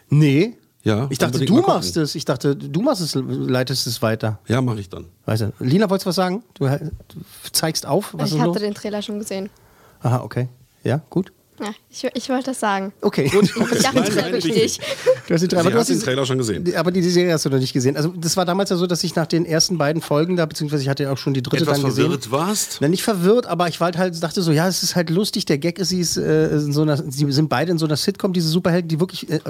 nee. 0.08 0.56
Ja, 0.82 1.08
Ich 1.10 1.18
dachte, 1.18 1.44
du 1.44 1.60
machst 1.60 1.96
es. 1.96 2.14
Ich 2.14 2.24
dachte, 2.24 2.56
du 2.56 2.80
machst 2.80 3.02
es, 3.02 3.14
leitest 3.14 3.86
es 3.86 4.00
weiter. 4.00 4.38
Ja, 4.48 4.62
mache 4.62 4.80
ich 4.80 4.88
dann. 4.88 5.06
Weißt 5.26 5.42
du, 5.42 5.52
Lina, 5.60 5.90
wolltest 5.90 6.06
du 6.06 6.08
was 6.08 6.16
sagen? 6.16 6.42
Du, 6.54 6.64
äh, 6.64 6.78
du 7.08 7.50
zeigst 7.52 7.84
auf, 7.86 8.14
was 8.14 8.32
ich 8.32 8.38
hatte 8.38 8.46
los? 8.52 8.58
den 8.60 8.74
Trailer 8.74 9.02
schon 9.02 9.18
gesehen. 9.18 9.50
Aha, 10.02 10.22
okay. 10.22 10.48
Ja, 10.82 11.02
gut. 11.10 11.32
Ja, 11.62 11.74
ich, 11.90 12.08
ich 12.14 12.28
wollte 12.30 12.46
das 12.46 12.60
sagen. 12.60 12.92
Okay. 13.02 13.26
Ich 13.26 13.32
dachte, 13.32 13.74
das 13.74 13.82
Nein, 13.92 13.94
wäre 14.14 14.30
nein, 14.30 14.32
wichtig. 14.42 14.80
Du 15.28 15.34
hast 15.34 15.40
Sie 15.42 15.56
aber 15.56 15.70
du 15.70 15.78
hast 15.78 15.90
den 15.90 15.98
die- 15.98 16.04
Trailer 16.04 16.24
schon 16.24 16.38
gesehen. 16.38 16.64
die- 16.64 16.76
Aber 16.76 16.90
die 16.90 17.02
Serie 17.02 17.32
hast 17.34 17.44
du 17.44 17.50
noch 17.50 17.58
nicht 17.58 17.72
gesehen. 17.72 17.96
Also 17.96 18.08
das 18.16 18.36
war 18.36 18.44
damals 18.46 18.70
ja 18.70 18.76
so, 18.76 18.86
dass 18.86 19.04
ich 19.04 19.14
nach 19.14 19.26
den 19.26 19.44
ersten 19.44 19.76
beiden 19.76 20.00
Folgen 20.00 20.36
da, 20.36 20.46
beziehungsweise 20.46 20.82
ich 20.82 20.88
hatte 20.88 21.02
ja 21.02 21.12
auch 21.12 21.18
schon 21.18 21.34
die 21.34 21.42
dritte 21.42 21.64
Etwas 21.64 21.80
dann 21.80 21.86
gesehen. 21.90 22.04
verwirrt 22.04 22.30
warst? 22.30 22.78
Na, 22.80 22.88
nicht 22.88 23.02
verwirrt, 23.02 23.46
aber 23.46 23.68
ich 23.68 23.78
war 23.80 23.92
halt, 23.96 24.22
dachte 24.22 24.40
so, 24.42 24.52
ja, 24.52 24.66
es 24.68 24.82
ist 24.82 24.96
halt 24.96 25.10
lustig. 25.10 25.44
Der 25.44 25.58
Gag 25.58 25.78
ist, 25.78 25.90
sie, 25.90 26.00
ist 26.00 26.16
äh, 26.16 26.48
in 26.50 26.72
so 26.72 26.82
einer, 26.82 26.96
sie 26.96 27.30
sind 27.30 27.48
beide 27.50 27.72
in 27.72 27.78
so 27.78 27.84
einer 27.86 27.96
Sitcom, 27.96 28.32
diese 28.32 28.48
Superhelden, 28.48 28.88
die 28.88 28.98
wirklich 29.00 29.28
äh, 29.30 29.36
äh, 29.36 29.40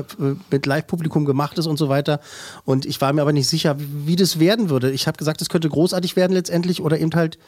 mit 0.51 0.67
Live-Publikum 0.67 1.25
gemacht 1.25 1.59
ist 1.59 1.67
und 1.67 1.77
so 1.79 1.89
weiter. 1.89 2.21
Und 2.65 2.87
ich 2.87 3.01
war 3.01 3.12
mir 3.12 3.23
aber 3.23 3.33
nicht 3.33 3.49
sicher, 3.49 3.77
wie, 3.79 4.17
das 4.17 4.41
werden 4.41 4.69
würde. 4.71 4.91
Ich 4.91 5.07
habe 5.07 5.17
gesagt, 5.17 5.41
es 5.43 5.49
könnte 5.49 5.69
großartig 5.69 6.17
werden 6.17 6.33
letztendlich 6.33 6.83
oder 6.83 6.99
eben 6.99 7.12
halt 7.15 7.39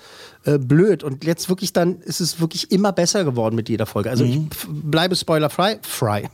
äh, 0.44 0.58
blöd. 0.58 1.02
Und 1.02 1.24
jetzt 1.24 1.48
wirklich 1.48 1.72
dann 1.72 2.00
ist 2.02 2.20
es 2.20 2.40
wirklich 2.40 2.70
immer 2.70 2.92
besser 2.92 3.24
geworden 3.24 3.54
mit 3.56 3.68
jeder 3.68 3.86
Folge. 3.86 4.10
Also 4.10 4.24
ich 4.24 4.36
f- 4.36 4.42
bleibe 4.68 5.16
spoiler-frei, 5.16 5.78
frei. 5.82 6.30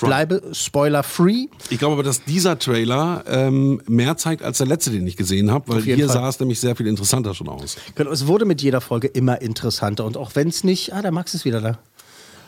Bleibe 0.00 0.42
spoiler-free. 0.52 1.46
Ich 1.70 1.78
glaube 1.78 1.94
aber, 1.94 2.02
dass 2.02 2.24
dieser 2.24 2.58
Trailer 2.58 3.24
ähm, 3.26 3.80
mehr 3.86 4.16
zeigt 4.16 4.42
als 4.42 4.58
der 4.58 4.66
letzte, 4.66 4.90
den 4.90 5.06
ich 5.06 5.16
gesehen 5.16 5.50
habe, 5.50 5.72
weil 5.72 5.82
hier 5.82 5.96
Fall. 6.06 6.08
sah 6.08 6.28
es 6.28 6.40
nämlich 6.40 6.60
sehr 6.60 6.76
viel 6.76 6.86
interessanter 6.86 7.34
schon 7.34 7.48
aus. 7.48 7.76
Genau, 7.94 8.10
es 8.10 8.26
wurde 8.26 8.44
mit 8.44 8.62
jeder 8.62 8.80
Folge 8.80 9.08
immer 9.08 9.40
interessanter. 9.40 10.04
Und 10.04 10.16
auch 10.16 10.32
wenn 10.34 10.48
es 10.48 10.64
nicht. 10.64 10.92
Ah, 10.92 11.02
der 11.02 11.12
Max 11.12 11.34
ist 11.34 11.44
wieder 11.44 11.60
da. 11.60 11.78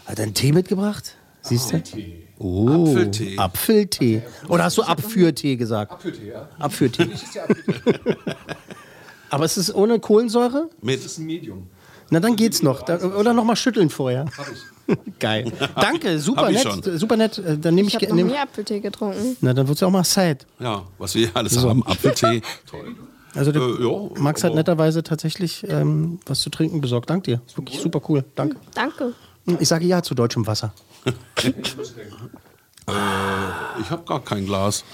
Hat 0.06 0.18
er 0.18 0.25
einen 0.25 0.35
Tee 0.35 0.52
mitgebracht? 0.52 1.16
Siehst 1.42 1.73
du? 1.73 1.83
Oh, 2.38 2.88
Apfeltee. 2.88 3.38
Apfeltee. 3.38 4.23
Oder 4.49 4.64
hast 4.64 4.78
du 4.78 4.83
Abführtee 4.83 5.56
gesagt? 5.56 5.92
Abführtee, 5.92 6.28
ja. 6.28 6.49
Abführtee. 6.59 7.09
Aber 9.30 9.44
es 9.44 9.56
ist 9.56 9.75
ohne 9.75 10.00
Kohlensäure? 10.00 10.71
Mit. 10.80 11.00
Na, 12.11 12.21
dann 12.21 12.37
geht's 12.37 12.62
noch. 12.62 12.83
Da, 12.83 12.99
oder 12.99 13.33
noch 13.33 13.44
mal 13.44 13.56
schütteln 13.56 13.90
vorher. 13.90 14.26
Hab 14.37 14.50
ich. 14.50 14.59
Geil. 15.19 15.50
Danke, 15.81 16.19
super 16.19 16.50
nett. 16.50 16.62
schon. 16.62 16.83
Super 16.99 17.17
nett. 17.17 17.38
Äh, 17.38 17.59
Dann 17.59 17.75
nehme 17.75 17.88
ich. 17.88 17.95
Ich 17.95 18.03
habe 18.03 18.14
nehm, 18.14 18.26
nie 18.29 18.37
Apfeltee 18.37 18.81
getrunken. 18.81 19.37
na, 19.41 19.53
dann 19.55 19.67
wird's 19.69 19.81
ja 19.81 19.87
auch 19.87 19.93
mal 19.93 20.05
Zeit. 20.05 20.47
Ja, 20.59 20.83
was 20.99 21.14
wir 21.14 21.26
hier 21.26 21.37
alles 21.37 21.57
haben. 21.62 21.85
Apfeltee. 21.87 22.43
Toll. 22.71 22.95
Also 23.35 23.50
der 23.50 23.62
Äh, 23.62 23.83
ja, 23.83 24.21
Max 24.21 24.45
hat 24.45 24.55
netterweise 24.55 25.03
tatsächlich 25.03 25.67
ähm, 25.69 26.21
was 26.26 26.41
zu 26.41 26.50
trinken 26.50 26.81
besorgt. 26.81 27.11
Dank 27.11 27.25
dir. 27.25 27.41
Ist 27.47 27.57
wirklich 27.57 27.81
super 27.81 28.00
cool. 28.09 28.25
Danke. 28.35 28.57
Danke. 28.75 29.12
Ich 29.59 29.69
sage 29.69 29.85
ja 29.87 30.03
zu 30.03 30.14
deutschem 30.14 30.47
Wasser. 30.47 30.73
Ich 33.81 33.91
habe 33.91 34.05
gar 34.07 34.21
kein 34.21 34.47
Glas. 34.47 34.85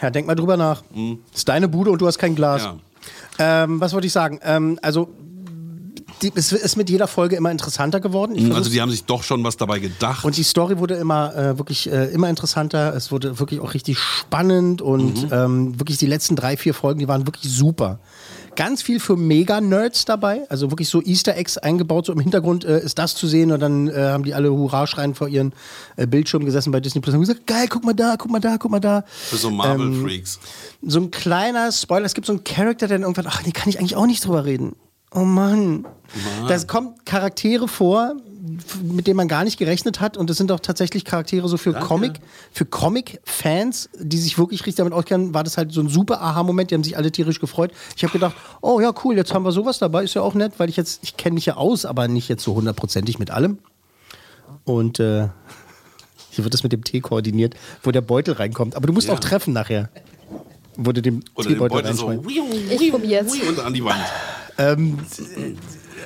Ja, 0.00 0.10
denk 0.10 0.26
mal 0.26 0.34
drüber 0.34 0.56
nach. 0.56 0.82
Ist 1.34 1.48
deine 1.48 1.68
Bude 1.68 1.90
und 1.90 2.00
du 2.00 2.06
hast 2.06 2.18
kein 2.18 2.34
Glas. 2.34 2.62
Ja. 2.62 2.76
Ähm, 3.64 3.80
was 3.80 3.92
wollte 3.92 4.06
ich 4.06 4.12
sagen? 4.12 4.40
Ähm, 4.42 4.78
also, 4.82 5.08
die, 6.22 6.32
es 6.34 6.52
ist 6.52 6.76
mit 6.76 6.90
jeder 6.90 7.06
Folge 7.06 7.36
immer 7.36 7.50
interessanter 7.50 8.00
geworden. 8.00 8.32
Ich 8.34 8.42
Also 8.44 8.54
versuch's- 8.54 8.72
die 8.72 8.80
haben 8.80 8.90
sich 8.90 9.04
doch 9.04 9.22
schon 9.22 9.42
was 9.44 9.56
dabei 9.56 9.78
gedacht. 9.78 10.24
und 10.24 10.36
die 10.36 10.42
Story 10.42 10.78
wurde 10.78 10.94
immer 10.94 11.34
äh, 11.36 11.58
wirklich 11.58 11.90
äh, 11.90 12.06
immer 12.06 12.28
interessanter. 12.28 12.94
Es 12.94 13.10
wurde 13.12 13.38
wirklich 13.38 13.60
auch 13.60 13.74
richtig 13.74 13.98
spannend 13.98 14.82
und 14.82 15.24
Mhm. 15.24 15.28
ähm, 15.32 15.78
wirklich 15.80 15.98
die 15.98 16.06
letzten 16.06 16.36
drei, 16.36 16.56
vier 16.56 16.74
Folgen, 16.74 17.00
die 17.00 17.08
waren 17.08 17.26
wirklich 17.26 17.52
super. 17.52 17.98
Ganz 18.56 18.82
viel 18.82 18.98
für 18.98 19.16
Mega-Nerds 19.16 20.04
dabei, 20.04 20.42
also 20.48 20.72
wirklich 20.72 20.88
so 20.88 21.00
Easter 21.00 21.36
Eggs 21.36 21.58
eingebaut, 21.58 22.06
so 22.06 22.12
im 22.12 22.18
Hintergrund 22.18 22.64
äh, 22.64 22.80
ist 22.80 22.98
das 22.98 23.14
zu 23.14 23.28
sehen 23.28 23.52
und 23.52 23.60
dann 23.60 23.86
äh, 23.86 23.92
haben 23.94 24.24
die 24.24 24.34
alle 24.34 24.50
Hurra 24.50 24.88
schreien 24.88 25.14
vor 25.14 25.28
ihren 25.28 25.52
äh, 25.96 26.08
Bildschirmen 26.08 26.44
gesessen 26.44 26.72
bei 26.72 26.80
Disney 26.80 27.00
Plus 27.00 27.14
und 27.14 27.20
haben 27.20 27.26
gesagt, 27.28 27.46
geil, 27.46 27.66
guck 27.70 27.84
mal 27.84 27.92
da, 27.94 28.16
guck 28.18 28.32
mal 28.32 28.40
da, 28.40 28.56
guck 28.58 28.72
mal 28.72 28.80
da. 28.80 29.04
Für 29.06 29.36
so 29.36 29.50
Marvel-Freaks. 29.50 30.40
So 30.82 30.98
ein 30.98 31.12
kleiner 31.12 31.70
Spoiler, 31.70 32.04
es 32.06 32.14
gibt 32.14 32.26
so 32.26 32.32
einen 32.32 32.42
Charakter, 32.42 32.88
der 32.88 32.98
dann 32.98 33.02
irgendwann, 33.02 33.26
ach 33.28 33.42
nee, 33.46 33.52
kann 33.52 33.68
ich 33.68 33.78
eigentlich 33.78 33.94
auch 33.94 34.06
nicht 34.06 34.26
drüber 34.26 34.44
reden. 34.44 34.74
Oh 35.14 35.20
Mann. 35.20 35.86
Da 36.48 36.58
kommen 36.64 36.94
Charaktere 37.04 37.66
vor, 37.68 38.14
mit 38.82 39.06
denen 39.06 39.16
man 39.16 39.28
gar 39.28 39.44
nicht 39.44 39.58
gerechnet 39.58 40.00
hat. 40.00 40.16
Und 40.16 40.28
das 40.30 40.36
sind 40.36 40.52
auch 40.52 40.60
tatsächlich 40.60 41.04
Charaktere 41.04 41.48
so 41.48 41.56
für 41.56 41.72
Comic, 41.72 42.20
für 42.52 42.64
Comic-Fans, 42.64 43.88
die 43.98 44.18
sich 44.18 44.38
wirklich 44.38 44.60
richtig 44.60 44.76
damit 44.76 44.92
auskennen, 44.92 45.34
war 45.34 45.44
das 45.44 45.56
halt 45.56 45.72
so 45.72 45.80
ein 45.80 45.88
super 45.88 46.20
Aha-Moment. 46.20 46.70
Die 46.70 46.74
haben 46.74 46.84
sich 46.84 46.96
alle 46.96 47.10
tierisch 47.12 47.40
gefreut. 47.40 47.72
Ich 47.96 48.02
habe 48.04 48.12
gedacht, 48.12 48.36
oh 48.60 48.80
ja, 48.80 48.92
cool, 49.04 49.16
jetzt 49.16 49.32
haben 49.34 49.44
wir 49.44 49.52
sowas 49.52 49.78
dabei. 49.78 50.04
Ist 50.04 50.14
ja 50.14 50.22
auch 50.22 50.34
nett, 50.34 50.54
weil 50.58 50.68
ich 50.68 50.76
jetzt, 50.76 51.00
ich 51.02 51.16
kenne 51.16 51.34
mich 51.34 51.46
ja 51.46 51.56
aus, 51.56 51.84
aber 51.84 52.06
nicht 52.08 52.28
jetzt 52.28 52.44
so 52.44 52.54
hundertprozentig 52.54 53.18
mit 53.18 53.30
allem. 53.30 53.58
Und 54.64 55.00
äh, 55.00 55.28
hier 56.30 56.44
wird 56.44 56.52
das 56.54 56.62
mit 56.62 56.72
dem 56.72 56.84
Tee 56.84 57.00
koordiniert, 57.00 57.54
wo 57.82 57.90
der 57.90 58.02
Beutel 58.02 58.34
reinkommt. 58.34 58.76
Aber 58.76 58.86
du 58.86 58.92
musst 58.92 59.08
Ja. 59.08 59.14
auch 59.14 59.20
treffen 59.20 59.52
nachher. 59.52 59.88
Wo 60.76 60.92
du 60.92 61.02
den 61.02 61.24
Oder 61.34 61.48
den 61.48 61.54
Teebeutel 61.54 61.82
Beutel 61.82 61.94
so 61.94 62.06
reinschmeißt. 62.06 62.80
Ich 62.80 62.90
probier's. 62.90 63.32
und 63.48 63.58
an 63.60 63.74
die 63.74 63.84
Wand. 63.84 64.04
Ähm, 64.58 64.98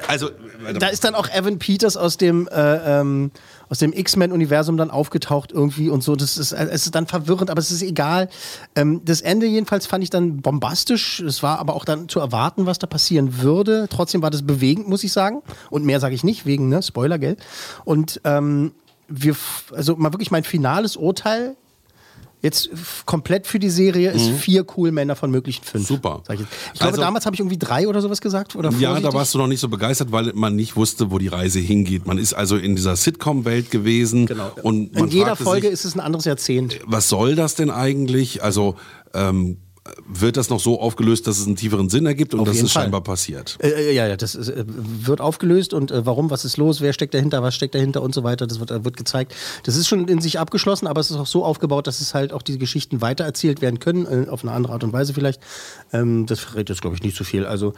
Also, 0.08 0.30
da 0.78 0.88
ist 0.88 1.04
dann 1.04 1.14
auch 1.14 1.28
Evan 1.28 1.58
Peters 1.58 1.96
aus 1.96 2.16
dem, 2.16 2.48
äh, 2.48 3.00
ähm, 3.00 3.30
aus 3.68 3.78
dem 3.78 3.92
X-Men-Universum 3.92 4.76
dann 4.76 4.90
aufgetaucht 4.90 5.52
irgendwie 5.52 5.90
und 5.90 6.02
so. 6.02 6.16
Das 6.16 6.36
ist, 6.36 6.52
äh, 6.52 6.66
es 6.70 6.84
ist 6.84 6.94
dann 6.94 7.06
verwirrend, 7.06 7.50
aber 7.50 7.60
es 7.60 7.70
ist 7.70 7.82
egal. 7.82 8.28
Ähm, 8.74 9.02
das 9.04 9.20
Ende 9.20 9.46
jedenfalls 9.46 9.86
fand 9.86 10.02
ich 10.04 10.10
dann 10.10 10.40
bombastisch. 10.40 11.20
Es 11.20 11.42
war 11.42 11.58
aber 11.58 11.74
auch 11.74 11.84
dann 11.84 12.08
zu 12.08 12.20
erwarten, 12.20 12.66
was 12.66 12.78
da 12.78 12.86
passieren 12.86 13.42
würde. 13.42 13.86
Trotzdem 13.90 14.22
war 14.22 14.30
das 14.30 14.42
bewegend, 14.42 14.88
muss 14.88 15.04
ich 15.04 15.12
sagen. 15.12 15.42
Und 15.70 15.84
mehr 15.84 16.00
sage 16.00 16.14
ich 16.14 16.24
nicht, 16.24 16.46
wegen 16.46 16.68
ne, 16.68 16.82
Spoiler, 16.82 17.18
gell? 17.18 17.36
Und 17.84 18.20
ähm, 18.24 18.72
wir, 19.08 19.36
also 19.74 19.96
mal 19.96 20.12
wirklich 20.12 20.30
mein 20.30 20.44
finales 20.44 20.96
Urteil 20.96 21.56
Jetzt 22.42 22.70
komplett 23.06 23.46
für 23.46 23.58
die 23.60 23.70
Serie 23.70 24.10
ist 24.10 24.28
vier 24.40 24.66
cool 24.76 24.90
Männer 24.90 25.14
von 25.14 25.30
möglichen 25.30 25.62
fünf. 25.64 25.84
Mhm. 25.84 25.94
Super. 25.94 26.22
Ich 26.28 26.40
ich 26.40 26.46
glaube, 26.74 26.92
Also- 26.92 27.00
damals 27.00 27.24
habe 27.24 27.34
ich 27.34 27.40
irgendwie 27.40 27.58
drei 27.58 27.86
oder 27.86 28.00
sowas 28.02 28.20
gesagt. 28.20 28.56
Oder 28.56 28.70
Ja, 28.72 28.88
vorsichtig. 28.90 29.10
da 29.10 29.16
warst 29.16 29.34
du 29.34 29.38
noch 29.38 29.46
nicht 29.46 29.60
so 29.60 29.68
begeistert, 29.68 30.10
weil 30.10 30.32
man 30.34 30.56
nicht 30.56 30.74
wusste, 30.76 31.10
wo 31.12 31.18
die 31.18 31.28
Reise 31.28 31.60
hingeht. 31.60 32.06
Man 32.06 32.18
ist 32.18 32.34
also 32.34 32.56
in 32.56 32.74
dieser 32.74 32.96
Sitcom-Welt 32.96 33.70
gewesen. 33.70 34.26
Genau. 34.26 34.50
Und 34.62 34.96
In 34.96 35.06
jeder 35.08 35.36
Folge 35.36 35.68
sich, 35.68 35.72
ist 35.72 35.84
es 35.84 35.94
ein 35.94 36.00
anderes 36.00 36.24
Jahrzehnt. 36.24 36.80
was 36.84 37.08
soll 37.08 37.36
das 37.36 37.54
denn 37.54 37.70
eigentlich? 37.70 38.42
Also 38.42 38.74
ähm, 39.14 39.58
wird 40.06 40.36
das 40.36 40.48
noch 40.48 40.60
so 40.60 40.80
aufgelöst, 40.80 41.26
dass 41.26 41.38
es 41.38 41.46
einen 41.46 41.56
tieferen 41.56 41.90
Sinn 41.90 42.06
ergibt 42.06 42.34
und 42.34 42.40
Auf 42.40 42.46
das 42.46 42.56
ist 42.56 42.72
Fall. 42.72 42.84
scheinbar 42.84 43.00
passiert. 43.00 43.58
Äh, 43.60 43.68
äh, 43.68 43.94
ja, 43.94 44.06
ja, 44.06 44.16
das 44.16 44.36
ist, 44.36 44.48
äh, 44.48 44.64
wird 44.66 45.20
aufgelöst 45.20 45.74
und 45.74 45.90
äh, 45.90 46.06
warum, 46.06 46.30
was 46.30 46.44
ist 46.44 46.56
los, 46.56 46.80
wer 46.80 46.92
steckt 46.92 47.14
dahinter, 47.14 47.42
was 47.42 47.56
steckt 47.56 47.74
dahinter 47.74 48.00
und 48.00 48.14
so 48.14 48.22
weiter, 48.22 48.46
das 48.46 48.60
wird, 48.60 48.70
äh, 48.70 48.84
wird 48.84 48.96
gezeigt. 48.96 49.34
Das 49.64 49.74
ist 49.74 49.88
schon 49.88 50.06
in 50.06 50.20
sich 50.20 50.38
abgeschlossen, 50.38 50.86
aber 50.86 51.00
es 51.00 51.10
ist 51.10 51.16
auch 51.16 51.26
so 51.26 51.44
aufgebaut, 51.44 51.88
dass 51.88 52.00
es 52.00 52.14
halt 52.14 52.32
auch 52.32 52.42
die 52.42 52.58
Geschichten 52.58 53.00
weitererzählt 53.00 53.60
werden 53.60 53.80
können, 53.80 54.06
äh, 54.06 54.28
auf 54.30 54.44
eine 54.44 54.52
andere 54.52 54.72
Art 54.72 54.84
und 54.84 54.92
Weise 54.92 55.14
vielleicht. 55.14 55.40
Ähm, 55.92 56.26
das 56.26 56.38
verrät 56.38 56.68
jetzt, 56.68 56.80
glaube 56.80 56.94
ich, 56.94 57.02
nicht 57.02 57.16
so 57.16 57.24
viel. 57.24 57.44
Also, 57.44 57.74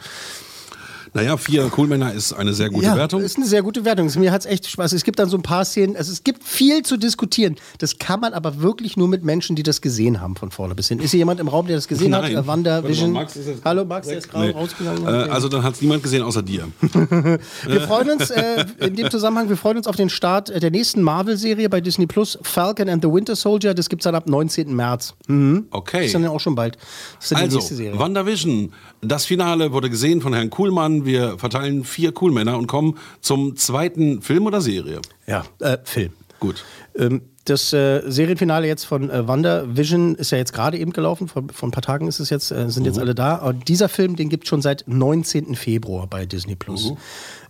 Naja, 1.15 1.37
vier 1.37 1.69
Coolmänner 1.69 2.11
ist 2.13 2.33
eine 2.33 2.53
sehr 2.53 2.69
gute 2.69 2.85
ja, 2.87 2.97
Wertung. 2.97 3.21
ist 3.21 3.37
eine 3.37 3.45
sehr 3.45 3.63
gute 3.63 3.85
Wertung. 3.85 4.11
Mir 4.17 4.33
hat 4.33 4.41
es 4.41 4.45
echt 4.47 4.67
Spaß. 4.69 4.91
Es 4.91 5.05
gibt 5.05 5.17
dann 5.17 5.29
so 5.29 5.37
ein 5.37 5.43
paar 5.43 5.63
Szenen, 5.63 5.95
also 5.95 6.11
es 6.11 6.25
gibt 6.25 6.43
viel 6.43 6.83
zu 6.83 6.97
diskutieren. 6.97 7.55
Das 7.77 7.97
kann 7.99 8.19
man 8.19 8.33
aber 8.33 8.61
wirklich 8.61 8.97
nur 8.97 9.07
mit 9.07 9.23
Menschen, 9.23 9.55
die 9.55 9.63
das 9.63 9.79
gesehen 9.79 10.19
haben, 10.19 10.35
von 10.35 10.51
vorne 10.51 10.75
bis 10.75 10.89
hin. 10.89 10.99
Ist 10.99 11.11
hier 11.11 11.19
jemand 11.19 11.39
im 11.39 11.47
Raum, 11.47 11.67
der 11.67 11.77
das 11.77 11.87
gesehen 11.87 12.11
Nein. 12.11 12.35
hat? 12.35 12.43
Äh, 12.43 12.47
Wanda, 12.47 12.83
Vision. 12.85 13.13
mal, 13.13 13.21
Max 13.21 13.39
Hallo, 13.63 13.85
Max, 13.85 14.07
der 14.09 14.17
ist 14.17 14.29
gerade 14.29 14.47
Nee. 14.47 14.51
rausgegangen. 14.53 15.05
Äh, 15.05 15.09
also 15.31 15.47
dann 15.47 15.63
hat 15.63 15.75
es 15.75 15.81
niemand 15.81 16.03
gesehen 16.03 16.21
außer 16.21 16.43
dir. 16.43 16.67
Wir 17.65 17.81
freuen 17.87 18.09
uns 18.09 18.29
äh, 18.31 18.65
in 18.79 18.97
dem 18.97 19.09
Zusammenhang, 19.09 19.47
wir 19.47 19.55
freuen 19.57 19.77
uns 19.77 19.87
auf 19.87 19.95
den 19.95 20.09
Start 20.09 20.49
äh, 20.49 20.59
der 20.59 20.71
nächsten 20.71 21.01
Marvel-Serie 21.01 21.69
bei 21.69 21.79
Disney 21.79 22.07
Plus, 22.07 22.37
Falcon 22.41 22.89
and 22.89 23.01
the 23.01 23.09
Winter 23.09 23.37
Soldier. 23.37 23.73
Das 23.73 23.87
gibt 23.87 24.01
es 24.01 24.03
dann 24.03 24.15
ab 24.15 24.27
19. 24.27 24.75
März. 24.75 25.13
Mhm. 25.27 25.67
Okay. 25.71 25.97
Das 25.99 26.05
ist 26.07 26.15
dann 26.15 26.27
auch 26.27 26.41
schon 26.41 26.55
bald. 26.55 26.75
Das 26.75 27.25
ist 27.25 27.31
dann 27.31 27.37
die 27.39 27.43
Also, 27.45 27.57
nächste 27.59 27.75
Serie. 27.75 27.97
WandaVision. 27.97 28.73
Das 29.07 29.25
Finale 29.25 29.71
wurde 29.71 29.89
gesehen 29.89 30.21
von 30.21 30.33
Herrn 30.33 30.49
Kuhlmann. 30.49 31.05
Wir 31.05 31.37
verteilen 31.37 31.83
vier 31.83 32.11
Coolmänner 32.11 32.57
und 32.57 32.67
kommen 32.67 32.97
zum 33.21 33.55
zweiten 33.55 34.21
Film 34.21 34.47
oder 34.47 34.61
Serie. 34.61 35.01
Ja, 35.27 35.45
äh, 35.59 35.77
Film. 35.83 36.13
Gut. 36.39 36.63
Ähm, 36.97 37.21
das 37.45 37.71
äh, 37.73 38.01
Serienfinale 38.09 38.65
jetzt 38.65 38.85
von 38.85 39.11
äh, 39.11 39.27
WandaVision 39.27 40.15
ist 40.15 40.31
ja 40.31 40.39
jetzt 40.39 40.51
gerade 40.51 40.79
eben 40.79 40.91
gelaufen. 40.91 41.27
Vor, 41.27 41.43
vor 41.53 41.69
ein 41.69 41.71
paar 41.71 41.83
Tagen 41.83 42.07
ist 42.07 42.19
es 42.19 42.31
jetzt, 42.31 42.51
äh, 42.51 42.69
sind 42.71 42.85
jetzt 42.85 42.97
alle 42.97 43.13
da. 43.13 43.35
Und 43.35 43.67
dieser 43.67 43.87
Film, 43.87 44.15
den 44.15 44.29
gibt 44.29 44.45
es 44.45 44.49
schon 44.49 44.63
seit 44.63 44.83
19. 44.87 45.53
Februar 45.53 46.07
bei 46.07 46.25
Disney 46.25 46.55
Plus. 46.55 46.93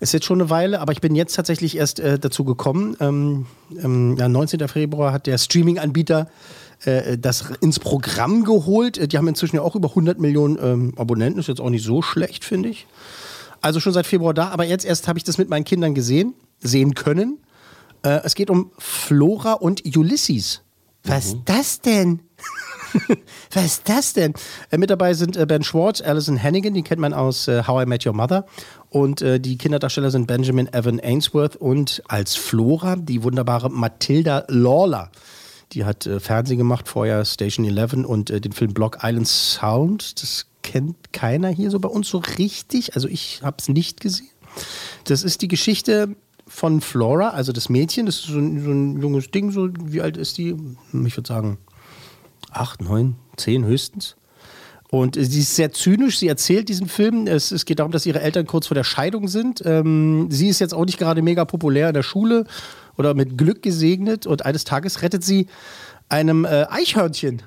Ist 0.02 0.12
jetzt 0.12 0.26
schon 0.26 0.42
eine 0.42 0.50
Weile, 0.50 0.82
aber 0.82 0.92
ich 0.92 1.00
bin 1.00 1.16
jetzt 1.16 1.36
tatsächlich 1.36 1.78
erst 1.78 2.02
äh, 2.02 2.20
dazu 2.20 2.44
gekommen. 2.44 2.98
Ähm, 3.00 3.46
ähm, 3.82 4.18
ja, 4.18 4.28
19. 4.28 4.68
Februar 4.68 5.14
hat 5.14 5.28
der 5.28 5.38
Streaming-Anbieter 5.38 6.22
äh, 6.22 6.26
das 7.18 7.46
ins 7.62 7.80
Programm 7.80 8.44
geholt. 8.44 8.98
Äh, 8.98 9.08
Die 9.08 9.18
haben 9.18 9.28
inzwischen 9.28 9.56
ja 9.56 9.62
auch 9.62 9.76
über 9.76 9.90
100 9.90 10.20
Millionen 10.20 10.58
ähm, 10.62 10.94
Abonnenten. 10.98 11.40
Ist 11.40 11.48
jetzt 11.48 11.62
auch 11.62 11.70
nicht 11.70 11.86
so 11.86 12.02
schlecht, 12.02 12.46
finde 12.46 12.70
ich. 12.70 12.88
Also 13.62 13.80
schon 13.80 13.94
seit 13.94 14.06
Februar 14.06 14.34
da, 14.34 14.50
aber 14.50 14.66
jetzt 14.66 14.86
erst 14.86 15.08
habe 15.08 15.18
ich 15.18 15.24
das 15.24 15.38
mit 15.38 15.50
meinen 15.50 15.64
Kindern 15.64 15.96
gesehen, 15.96 16.36
sehen 16.60 16.94
können. 16.94 17.40
Äh, 18.04 18.22
es 18.24 18.36
geht 18.36 18.50
um 18.50 18.72
Flora 18.78 19.54
und 19.54 19.84
Ulysses. 19.98 20.62
Was 21.04 21.26
ist 21.28 21.38
das 21.46 21.82
denn? 21.82 22.20
Was 23.54 23.66
ist 23.66 23.90
das 23.90 24.14
denn? 24.14 24.34
Äh, 24.72 24.78
mit 24.78 24.90
dabei 24.90 25.14
sind 25.14 25.36
äh, 25.38 25.46
Ben 25.46 25.64
Schwartz, 25.64 26.02
Alison 26.02 26.42
Hannigan, 26.42 26.74
die 26.74 26.84
kennt 26.84 27.02
man 27.02 27.14
aus 27.14 27.48
äh, 27.48 27.64
How 27.66 27.84
I 27.84 27.86
Met 27.86 28.06
Your 28.06 28.14
Mother. 28.14 28.46
Und 28.90 29.22
äh, 29.22 29.40
die 29.40 29.58
Kinderdarsteller 29.58 30.12
sind 30.12 30.28
Benjamin 30.28 30.72
Evan 30.72 31.00
Ainsworth 31.00 31.56
und 31.56 32.02
als 32.08 32.36
Flora 32.36 32.96
die 32.96 33.24
wunderbare 33.24 33.70
Matilda 33.70 34.46
Lawler. 34.48 35.12
Die 35.72 35.86
hat 35.86 36.06
äh, 36.06 36.20
Fernsehen 36.20 36.58
gemacht, 36.58 36.88
vorher 36.88 37.26
Station 37.26 37.66
11 37.66 38.06
und 38.06 38.30
äh, 38.30 38.40
den 38.40 38.52
Film 38.52 38.74
Block 38.74 39.00
Island 39.02 39.28
Sound. 39.28 40.22
Das 40.22 40.48
kennt 40.64 41.14
keiner 41.14 41.50
hier 41.50 41.70
so 41.72 41.80
bei 41.80 41.90
uns 41.90 42.10
so 42.10 42.20
richtig. 42.38 42.96
Also 42.96 43.08
ich 43.08 43.42
habe 43.44 43.58
es 43.60 43.68
nicht 43.68 44.00
gesehen. 44.00 44.30
Das 45.04 45.24
ist 45.24 45.42
die 45.42 45.48
Geschichte 45.48 46.16
von 46.48 46.82
Flora, 46.82 47.30
also 47.30 47.52
das 47.52 47.70
Mädchen. 47.70 48.06
Das 48.06 48.16
ist 48.16 48.28
so 48.28 48.38
ein, 48.38 48.64
so 48.64 48.72
ein 48.72 49.02
junges 49.02 49.32
Ding. 49.32 49.52
So, 49.52 49.70
wie 49.84 50.02
alt 50.02 50.18
ist 50.18 50.38
die? 50.38 50.56
Ich 51.06 51.18
würde 51.18 51.28
sagen 51.28 51.58
acht, 52.52 52.82
neun, 52.82 53.16
zehn 53.38 53.66
höchstens. 53.66 54.16
Und 54.90 55.18
äh, 55.18 55.26
sie 55.26 55.42
ist 55.42 55.56
sehr 55.56 55.72
zynisch, 55.72 56.20
sie 56.20 56.28
erzählt 56.28 56.70
diesen 56.70 56.88
Film. 56.88 57.28
Es, 57.28 57.52
es 57.52 57.66
geht 57.66 57.80
darum, 57.80 57.92
dass 57.92 58.06
ihre 58.06 58.22
Eltern 58.22 58.46
kurz 58.46 58.68
vor 58.68 58.76
der 58.76 58.84
Scheidung 58.84 59.28
sind. 59.28 59.62
Ähm, 59.66 60.28
sie 60.30 60.48
ist 60.48 60.60
jetzt 60.60 60.74
auch 60.74 60.86
nicht 60.86 61.00
gerade 61.00 61.22
mega 61.22 61.46
populär 61.46 61.90
in 61.90 61.94
der 61.94 62.04
Schule 62.04 62.46
oder 62.98 63.14
mit 63.14 63.38
Glück 63.38 63.62
gesegnet. 63.62 64.26
Und 64.26 64.46
eines 64.46 64.64
Tages 64.64 65.02
rettet 65.02 65.24
sie 65.24 65.48
einem 66.10 66.46
äh, 66.46 66.66
Eichhörnchen 66.70 67.42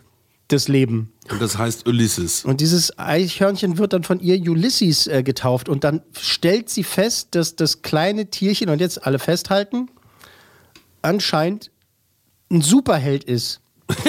das 0.48 0.66
Leben. 0.66 1.12
Und 1.30 1.42
das 1.42 1.58
heißt 1.58 1.86
Ulysses. 1.86 2.44
Und 2.44 2.60
dieses 2.60 2.98
Eichhörnchen 2.98 3.76
wird 3.78 3.92
dann 3.92 4.02
von 4.02 4.18
ihr 4.18 4.40
Ulysses 4.50 5.06
äh, 5.06 5.22
getauft. 5.22 5.68
Und 5.68 5.84
dann 5.84 6.02
stellt 6.18 6.70
sie 6.70 6.84
fest, 6.84 7.28
dass 7.32 7.54
das 7.54 7.82
kleine 7.82 8.30
Tierchen, 8.30 8.70
und 8.70 8.80
jetzt 8.80 9.06
alle 9.06 9.18
festhalten, 9.18 9.90
anscheinend 11.02 11.70
ein 12.50 12.62
Superheld 12.62 13.24
ist. 13.24 13.60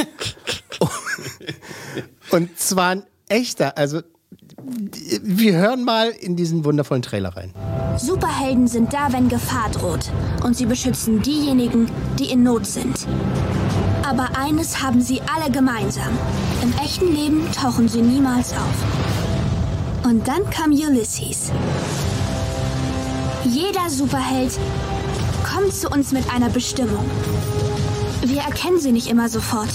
und 2.31 2.57
zwar 2.57 2.91
ein 2.91 3.03
echter. 3.27 3.77
Also, 3.77 4.01
wir 5.21 5.57
hören 5.57 5.83
mal 5.83 6.09
in 6.09 6.35
diesen 6.35 6.65
wundervollen 6.65 7.01
Trailer 7.01 7.35
rein. 7.35 7.53
Superhelden 7.97 8.67
sind 8.67 8.93
da, 8.93 9.11
wenn 9.11 9.29
Gefahr 9.29 9.69
droht. 9.69 10.11
Und 10.43 10.55
sie 10.55 10.65
beschützen 10.65 11.21
diejenigen, 11.21 11.89
die 12.17 12.31
in 12.31 12.43
Not 12.43 12.65
sind. 12.65 13.07
Aber 14.07 14.37
eines 14.37 14.81
haben 14.81 15.01
sie 15.01 15.21
alle 15.21 15.51
gemeinsam. 15.51 16.17
Im 16.61 16.73
echten 16.83 17.13
Leben 17.13 17.51
tauchen 17.51 17.87
sie 17.87 18.01
niemals 18.01 18.53
auf. 18.53 20.03
Und 20.03 20.27
dann 20.27 20.49
kam 20.49 20.71
Ulysses. 20.71 21.51
Jeder 23.45 23.89
Superheld 23.89 24.57
kommt 25.43 25.73
zu 25.73 25.89
uns 25.89 26.11
mit 26.11 26.23
einer 26.33 26.49
Bestimmung. 26.49 27.05
Wir 28.25 28.41
erkennen 28.41 28.79
sie 28.79 28.91
nicht 28.91 29.09
immer 29.09 29.29
sofort. 29.29 29.69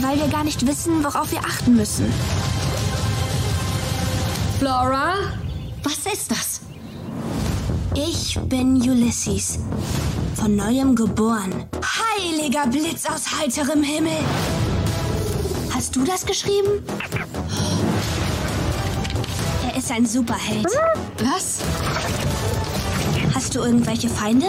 Weil 0.00 0.18
wir 0.18 0.28
gar 0.28 0.44
nicht 0.44 0.66
wissen, 0.66 1.04
worauf 1.04 1.30
wir 1.30 1.40
achten 1.40 1.76
müssen. 1.76 2.12
Flora? 4.58 5.14
Was 5.82 6.12
ist 6.12 6.30
das? 6.30 6.60
Ich 7.94 8.38
bin 8.48 8.76
Ulysses. 8.76 9.58
Von 10.36 10.56
neuem 10.56 10.96
geboren. 10.96 11.66
Heiliger 11.82 12.66
Blitz 12.66 13.04
aus 13.06 13.38
heiterem 13.38 13.82
Himmel. 13.82 14.16
Hast 15.74 15.94
du 15.94 16.04
das 16.04 16.24
geschrieben? 16.24 16.82
Er 19.68 19.76
ist 19.76 19.90
ein 19.90 20.06
Superheld. 20.06 20.66
Was? 21.18 21.58
Hast 23.34 23.54
du 23.54 23.60
irgendwelche 23.60 24.08
Feinde? 24.08 24.46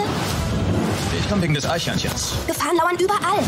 Ich 1.20 1.30
komme 1.30 1.42
wegen 1.42 1.54
des 1.54 1.66
Eichhörnchens. 1.66 2.34
Gefahren 2.48 2.78
lauern 2.78 2.98
überall. 2.98 3.44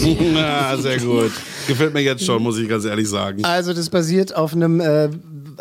ja, 0.34 0.76
sehr 0.76 0.98
gut. 0.98 1.32
Gefällt 1.66 1.94
mir 1.94 2.00
jetzt 2.00 2.24
schon, 2.24 2.42
muss 2.42 2.58
ich 2.58 2.68
ganz 2.68 2.84
ehrlich 2.84 3.08
sagen. 3.08 3.44
Also 3.44 3.72
das 3.72 3.90
basiert 3.90 4.34
auf 4.34 4.52
einem 4.54 4.80
äh, 4.80 5.10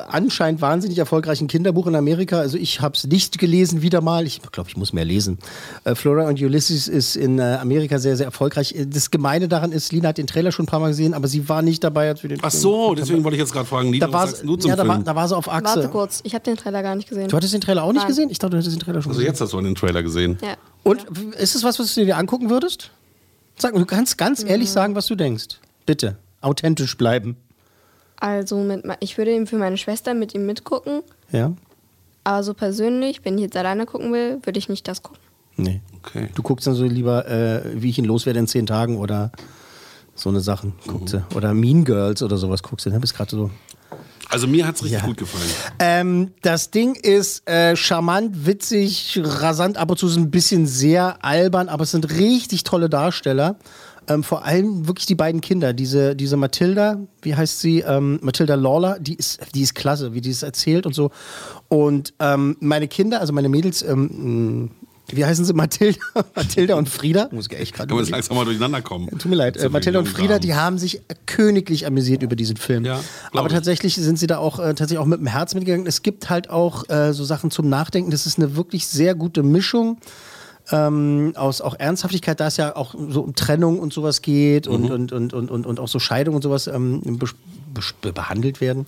anscheinend 0.07 0.61
wahnsinnig 0.61 0.97
erfolgreichen 0.97 1.47
Kinderbuch 1.47 1.87
in 1.87 1.95
Amerika. 1.95 2.39
Also 2.39 2.57
ich 2.57 2.81
habe 2.81 2.95
es 2.95 3.05
nicht 3.05 3.37
gelesen, 3.37 3.81
wieder 3.81 4.01
mal. 4.01 4.25
Ich 4.25 4.41
glaube, 4.51 4.69
ich 4.69 4.77
muss 4.77 4.93
mehr 4.93 5.05
lesen. 5.05 5.39
Äh, 5.83 5.95
Flora 5.95 6.27
und 6.27 6.41
Ulysses 6.41 6.87
ist 6.87 7.15
in 7.15 7.39
äh, 7.39 7.57
Amerika 7.61 7.99
sehr, 7.99 8.15
sehr 8.17 8.25
erfolgreich. 8.25 8.75
Das 8.87 9.11
Gemeine 9.11 9.47
daran 9.47 9.71
ist, 9.71 9.91
Lina 9.91 10.09
hat 10.09 10.17
den 10.17 10.27
Trailer 10.27 10.51
schon 10.51 10.63
ein 10.63 10.67
paar 10.67 10.79
Mal 10.79 10.89
gesehen, 10.89 11.13
aber 11.13 11.27
sie 11.27 11.49
war 11.49 11.61
nicht 11.61 11.83
dabei, 11.83 12.09
als 12.09 12.23
wir 12.23 12.29
den 12.29 12.39
Ach 12.41 12.51
so, 12.51 12.95
deswegen 12.95 13.23
wollte 13.23 13.35
ich 13.35 13.41
jetzt 13.41 13.53
gerade 13.53 13.65
fragen, 13.65 13.91
Lina, 13.91 14.07
da 14.07 14.13
was 14.13 14.19
war, 14.21 14.27
sagst 14.27 14.43
du 14.45 14.55
zum 14.55 14.69
ja, 14.69 14.75
da, 14.75 14.87
war, 14.87 14.99
da 14.99 15.15
war 15.15 15.27
sie 15.27 15.35
auf 15.35 15.49
Achse. 15.49 15.75
Warte 15.75 15.89
kurz, 15.89 16.21
ich 16.23 16.33
habe 16.33 16.43
den 16.43 16.55
Trailer 16.55 16.81
gar 16.81 16.95
nicht 16.95 17.09
gesehen. 17.09 17.27
Du 17.27 17.35
hattest 17.35 17.53
den 17.53 17.61
Trailer 17.61 17.83
auch 17.83 17.91
nicht 17.91 18.01
Nein. 18.01 18.07
gesehen? 18.07 18.29
Ich 18.29 18.39
dachte, 18.39 18.51
du 18.51 18.57
hättest 18.57 18.75
den 18.75 18.81
Trailer 18.81 19.01
schon 19.01 19.11
Also 19.11 19.19
gesehen. 19.19 19.31
jetzt 19.31 19.41
hast 19.41 19.53
du 19.53 19.61
den 19.61 19.75
Trailer 19.75 20.03
gesehen. 20.03 20.37
Ja. 20.41 20.55
Und 20.83 21.05
ist 21.37 21.55
es 21.55 21.63
was, 21.63 21.79
was 21.79 21.93
du 21.93 22.05
dir 22.05 22.17
angucken 22.17 22.49
würdest? 22.49 22.91
Sag, 23.61 23.73
du 23.73 23.85
kannst 23.85 24.17
ganz 24.17 24.43
ehrlich 24.43 24.69
sagen, 24.71 24.95
was 24.95 25.07
du 25.07 25.15
denkst. 25.15 25.59
Bitte. 25.85 26.17
Authentisch 26.41 26.97
bleiben. 26.97 27.35
Also 28.17 28.57
mit, 28.57 28.85
ich 29.01 29.17
würde 29.17 29.35
ihn 29.35 29.47
für 29.47 29.57
meine 29.57 29.77
Schwester 29.77 30.13
mit 30.13 30.33
ihm 30.33 30.45
mitgucken. 30.45 31.01
Ja? 31.31 31.53
Aber 32.23 32.43
so 32.43 32.53
persönlich, 32.53 33.23
wenn 33.25 33.35
ich 33.35 33.43
jetzt 33.43 33.57
alleine 33.57 33.85
gucken 33.85 34.13
will, 34.13 34.39
würde 34.43 34.59
ich 34.59 34.69
nicht 34.69 34.87
das 34.87 35.03
gucken. 35.03 35.21
Nee. 35.57 35.81
Okay. 35.97 36.29
Du 36.35 36.41
guckst 36.41 36.67
dann 36.67 36.73
so 36.73 36.85
lieber, 36.85 37.27
äh, 37.27 37.61
wie 37.73 37.89
ich 37.89 37.97
ihn 37.97 38.05
loswerde 38.05 38.39
in 38.39 38.47
zehn 38.47 38.65
Tagen 38.65 38.97
oder 38.97 39.31
so 40.15 40.29
eine 40.29 40.39
Sachen. 40.39 40.73
Guckst 40.87 41.13
du. 41.13 41.25
Oder 41.35 41.53
Mean 41.53 41.83
Girls 41.83 42.23
oder 42.23 42.37
sowas 42.37 42.63
guckst 42.63 42.85
du. 42.85 42.89
Da 42.89 42.99
bist 42.99 43.15
gerade 43.15 43.31
so. 43.31 43.51
Also 44.29 44.47
mir 44.47 44.67
hat 44.67 44.75
es 44.75 44.83
richtig 44.83 45.01
Ja. 45.01 45.05
gut 45.07 45.17
gefallen. 45.17 45.49
Ähm, 45.79 46.31
das 46.43 46.69
Ding 46.71 46.95
ist 46.95 47.47
äh, 47.49 47.75
charmant, 47.75 48.45
witzig, 48.45 49.19
rasant, 49.23 49.77
ab 49.77 49.89
und 49.89 49.97
zu 49.97 50.07
so 50.07 50.19
ein 50.19 50.29
bisschen 50.31 50.67
sehr 50.67 51.23
albern, 51.25 51.67
aber 51.67 51.83
es 51.83 51.91
sind 51.91 52.09
richtig 52.11 52.63
tolle 52.63 52.89
Darsteller. 52.89 53.57
Ähm, 54.07 54.23
vor 54.23 54.43
allem 54.45 54.87
wirklich 54.87 55.05
die 55.05 55.15
beiden 55.15 55.39
Kinder. 55.41 55.73
Diese, 55.73 56.15
diese 56.15 56.35
Matilda, 56.37 56.97
wie 57.21 57.35
heißt 57.35 57.59
sie? 57.59 57.81
Ähm, 57.81 58.19
Matilda 58.23 58.55
Lawler, 58.55 58.97
die 58.99 59.13
ist, 59.15 59.39
die 59.53 59.61
ist 59.61 59.75
klasse, 59.75 60.13
wie 60.13 60.21
die 60.21 60.31
es 60.31 60.41
erzählt 60.43 60.85
und 60.85 60.93
so. 60.93 61.11
Und 61.67 62.13
ähm, 62.19 62.55
meine 62.59 62.87
Kinder, 62.87 63.21
also 63.21 63.33
meine 63.33 63.49
Mädels, 63.49 63.81
ähm, 63.83 64.71
wie 65.15 65.25
heißen 65.25 65.45
sie? 65.45 65.53
Matilda, 65.53 65.99
Matilda 66.35 66.75
und 66.75 66.89
Frieda. 66.89 67.29
Muss 67.31 67.47
ich 67.51 67.57
echt 67.57 67.73
gerade 67.75 67.87
Kann 67.89 67.97
man 67.97 68.05
langsam 68.07 68.37
mal 68.37 68.45
durcheinander 68.45 68.81
kommen. 68.81 69.07
Tut 69.17 69.25
mir 69.25 69.35
leid, 69.35 69.57
äh, 69.57 69.69
Mathilda 69.69 69.99
und 69.99 70.07
Frieda, 70.07 70.39
die 70.39 70.55
haben 70.55 70.77
sich 70.77 71.01
königlich 71.25 71.85
amüsiert 71.85 72.23
über 72.23 72.35
diesen 72.35 72.57
Film. 72.57 72.83
glaub 72.83 72.99
Aber 73.33 73.47
ich. 73.47 73.53
tatsächlich 73.53 73.95
sind 73.95 74.19
sie 74.19 74.27
da 74.27 74.37
auch 74.37 74.59
äh, 74.59 74.67
tatsächlich 74.73 74.99
auch 74.99 75.05
mit 75.05 75.19
dem 75.19 75.27
Herz 75.27 75.53
mitgegangen. 75.55 75.87
Es 75.87 76.01
gibt 76.01 76.29
halt 76.29 76.49
auch 76.49 76.87
äh, 76.89 77.13
so 77.13 77.23
Sachen 77.23 77.51
zum 77.51 77.69
Nachdenken. 77.69 78.11
Das 78.11 78.25
ist 78.25 78.37
eine 78.37 78.55
wirklich 78.55 78.87
sehr 78.87 79.15
gute 79.15 79.43
Mischung. 79.43 79.97
Ähm, 80.71 81.33
aus 81.35 81.61
auch 81.61 81.73
Ernsthaftigkeit, 81.79 82.39
da 82.39 82.45
es 82.45 82.57
ja 82.57 82.75
auch 82.75 82.93
so 83.09 83.21
um 83.21 83.33
Trennung 83.33 83.79
und 83.79 83.91
sowas 83.91 84.21
geht 84.21 84.67
und, 84.67 84.83
Mhm. 84.83 84.91
und, 84.91 85.11
und, 85.11 85.33
und, 85.33 85.49
und, 85.49 85.65
und 85.65 85.79
auch 85.79 85.87
so 85.87 85.97
Scheidung 85.97 86.35
und 86.35 86.43
sowas 86.43 86.67
ähm, 86.67 87.01
bes- 87.17 87.33
bes- 87.73 88.11
behandelt 88.13 88.61
werden. 88.61 88.85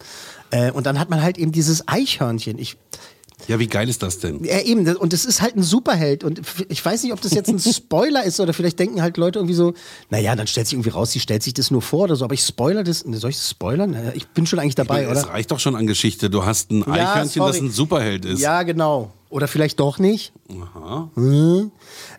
Äh, 0.51 0.69
und 0.71 0.85
dann 0.85 0.99
hat 0.99 1.09
man 1.09 1.23
halt 1.23 1.39
eben 1.39 1.51
dieses 1.51 1.87
Eichhörnchen. 1.87 2.59
Ich, 2.59 2.77
Ja, 3.47 3.59
wie 3.59 3.67
geil 3.67 3.89
ist 3.89 4.03
das 4.03 4.19
denn? 4.19 4.43
ja, 4.43 4.59
eben. 4.61 4.85
das- 4.85 4.95
Und 4.97 5.13
das 5.13 5.25
ist 5.25 5.41
halt 5.41 5.55
ein 5.55 5.63
Superheld. 5.63 6.23
Und 6.23 6.41
ich 6.69 6.83
weiß 6.85 7.03
nicht, 7.03 7.11
ob 7.13 7.21
das 7.21 7.33
jetzt 7.33 7.49
ein 7.49 7.59
Spoiler 7.73 8.23
ist 8.23 8.39
oder 8.39 8.53
vielleicht 8.53 8.79
denken 8.79 9.01
halt 9.01 9.17
Leute 9.17 9.39
irgendwie 9.39 9.55
so, 9.55 9.73
naja, 10.09 10.35
dann 10.35 10.47
stellt 10.47 10.67
sich 10.67 10.73
irgendwie 10.75 10.89
raus, 10.91 11.11
sie 11.11 11.19
stellt 11.19 11.43
sich 11.43 11.53
das 11.53 11.71
nur 11.71 11.81
vor 11.81 12.03
oder 12.05 12.15
so. 12.15 12.25
Aber 12.25 12.33
ich 12.33 12.41
spoiler 12.41 12.83
das. 12.83 12.99
Soll 12.99 13.29
ich 13.31 13.37
das 13.37 13.49
spoilern? 13.49 13.91
Naja, 13.91 14.11
Ich 14.15 14.27
bin 14.27 14.45
schon 14.45 14.59
eigentlich 14.59 14.75
dabei, 14.75 15.03
es 15.03 15.09
oder? 15.23 15.29
reicht 15.33 15.51
doch 15.51 15.59
schon 15.59 15.75
an 15.75 15.87
Geschichte. 15.87 16.29
Du 16.29 16.45
hast 16.45 16.71
ein 16.71 16.81
Ja, 16.87 16.93
Eichhörnchen, 17.13 17.43
das 17.45 17.59
ein 17.59 17.71
Superheld 17.71 18.25
ist. 18.25 18.39
Ja, 18.41 18.63
genau. 18.63 19.11
Oder 19.29 19.47
vielleicht 19.47 19.79
doch 19.79 19.97
nicht. 19.97 20.33
Aha. 20.75 21.09
Hm. 21.15 21.71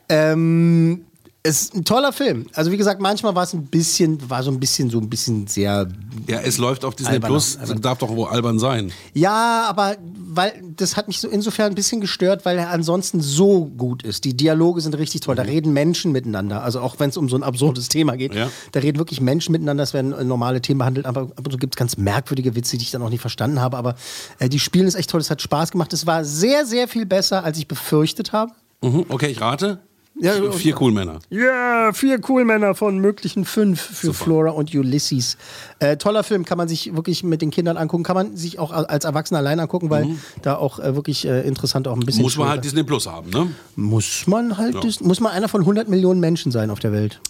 Ähm, 0.08 1.04
es 1.44 1.62
ist 1.62 1.74
ein 1.74 1.84
toller 1.84 2.12
Film. 2.12 2.46
Also 2.54 2.70
wie 2.70 2.76
gesagt, 2.76 3.00
manchmal 3.00 3.34
war 3.34 3.42
es 3.42 3.52
ein 3.52 3.66
bisschen, 3.66 4.30
war 4.30 4.42
so 4.44 4.50
ein 4.52 4.60
bisschen, 4.60 4.90
so 4.90 4.98
ein 4.98 5.10
bisschen 5.10 5.48
sehr. 5.48 5.88
Ja, 6.28 6.38
es 6.40 6.58
läuft 6.58 6.84
auf 6.84 6.94
Disney 6.94 7.14
Alberner, 7.14 7.32
Plus. 7.34 7.56
alberner. 7.56 7.80
Darf 7.80 7.98
doch 7.98 8.10
wohl 8.10 8.28
albern 8.28 8.60
sein. 8.60 8.92
Ja, 9.12 9.64
aber 9.68 9.96
weil 10.34 10.52
das 10.76 10.96
hat 10.96 11.08
mich 11.08 11.18
so 11.18 11.28
insofern 11.28 11.72
ein 11.72 11.74
bisschen 11.74 12.00
gestört, 12.00 12.44
weil 12.44 12.58
er 12.58 12.70
ansonsten 12.70 13.20
so 13.20 13.64
gut 13.66 14.04
ist. 14.04 14.24
Die 14.24 14.36
Dialoge 14.36 14.80
sind 14.80 14.96
richtig 14.96 15.22
toll. 15.22 15.34
Da 15.34 15.42
reden 15.42 15.72
Menschen 15.72 16.12
miteinander. 16.12 16.62
Also 16.62 16.80
auch 16.80 17.00
wenn 17.00 17.10
es 17.10 17.16
um 17.16 17.28
so 17.28 17.34
ein 17.36 17.42
absurdes 17.42 17.88
Thema 17.88 18.16
geht, 18.16 18.34
Ja. 18.34 18.48
da 18.70 18.80
reden 18.80 18.98
wirklich 18.98 19.20
Menschen 19.20 19.50
miteinander. 19.52 19.82
Es 19.82 19.94
werden 19.94 20.14
normale 20.28 20.62
Themen 20.62 20.78
behandelt, 20.78 21.06
aber 21.06 21.22
ab 21.22 21.40
und 21.44 21.50
zu 21.50 21.58
gibt 21.58 21.74
es 21.74 21.78
ganz 21.78 21.96
merkwürdige 21.96 22.54
Witze, 22.54 22.76
die 22.78 22.84
ich 22.84 22.92
dann 22.92 23.02
auch 23.02 23.10
nicht 23.10 23.20
verstanden 23.20 23.60
habe. 23.60 23.76
Aber 23.78 23.96
äh, 24.38 24.48
die 24.48 24.60
Spielen 24.60 24.86
ist 24.86 24.94
echt 24.94 25.10
toll. 25.10 25.20
Es 25.20 25.28
hat 25.30 25.42
Spaß 25.42 25.72
gemacht. 25.72 25.92
Es 25.92 26.06
war 26.06 26.24
sehr, 26.24 26.64
sehr 26.66 26.86
viel 26.86 27.04
besser, 27.04 27.42
als 27.42 27.58
ich 27.58 27.66
befürchtet 27.66 28.32
habe. 28.32 28.52
Mhm. 28.80 29.06
Okay, 29.08 29.26
ich 29.26 29.40
rate. 29.40 29.80
Ja, 30.22 30.52
Vier- 30.52 30.80
cool 30.80 30.92
Männer. 30.92 31.18
Ja, 31.30 31.92
vier 31.92 32.20
cool 32.28 32.44
Männer 32.44 32.74
von 32.74 32.98
möglichen 32.98 33.44
fünf 33.44 33.80
für 33.80 34.14
Flora 34.14 34.50
und 34.50 34.72
Ulysses. 34.74 35.36
Äh, 35.80 35.96
toller 35.96 36.22
Film, 36.22 36.44
kann 36.44 36.58
man 36.58 36.68
sich 36.68 36.94
wirklich 36.94 37.24
mit 37.24 37.42
den 37.42 37.50
Kindern 37.50 37.76
angucken, 37.76 38.04
kann 38.04 38.14
man 38.14 38.36
sich 38.36 38.58
auch 38.58 38.70
als 38.70 39.04
Erwachsener 39.04 39.40
allein 39.40 39.58
angucken, 39.58 39.90
weil 39.90 40.06
da 40.42 40.56
auch 40.56 40.78
äh, 40.78 40.94
wirklich 40.94 41.26
äh, 41.26 41.40
interessant 41.46 41.88
auch 41.88 41.94
ein 41.96 42.00
bisschen. 42.06 42.22
Muss 42.22 42.36
man 42.36 42.48
halt 42.48 42.64
Disney 42.64 42.84
Plus 42.84 43.06
haben, 43.06 43.30
ne? 43.30 43.48
muss 43.74 44.26
man 44.26 44.56
halt, 44.58 44.74
Ja. 44.74 44.80
Dis- 44.80 45.00
muss 45.00 45.18
man 45.20 45.32
einer 45.32 45.48
von 45.48 45.62
100 45.62 45.88
Millionen 45.88 46.20
Menschen 46.20 46.52
sein 46.52 46.70
auf 46.70 46.78
der 46.78 46.92
Welt. 46.92 47.20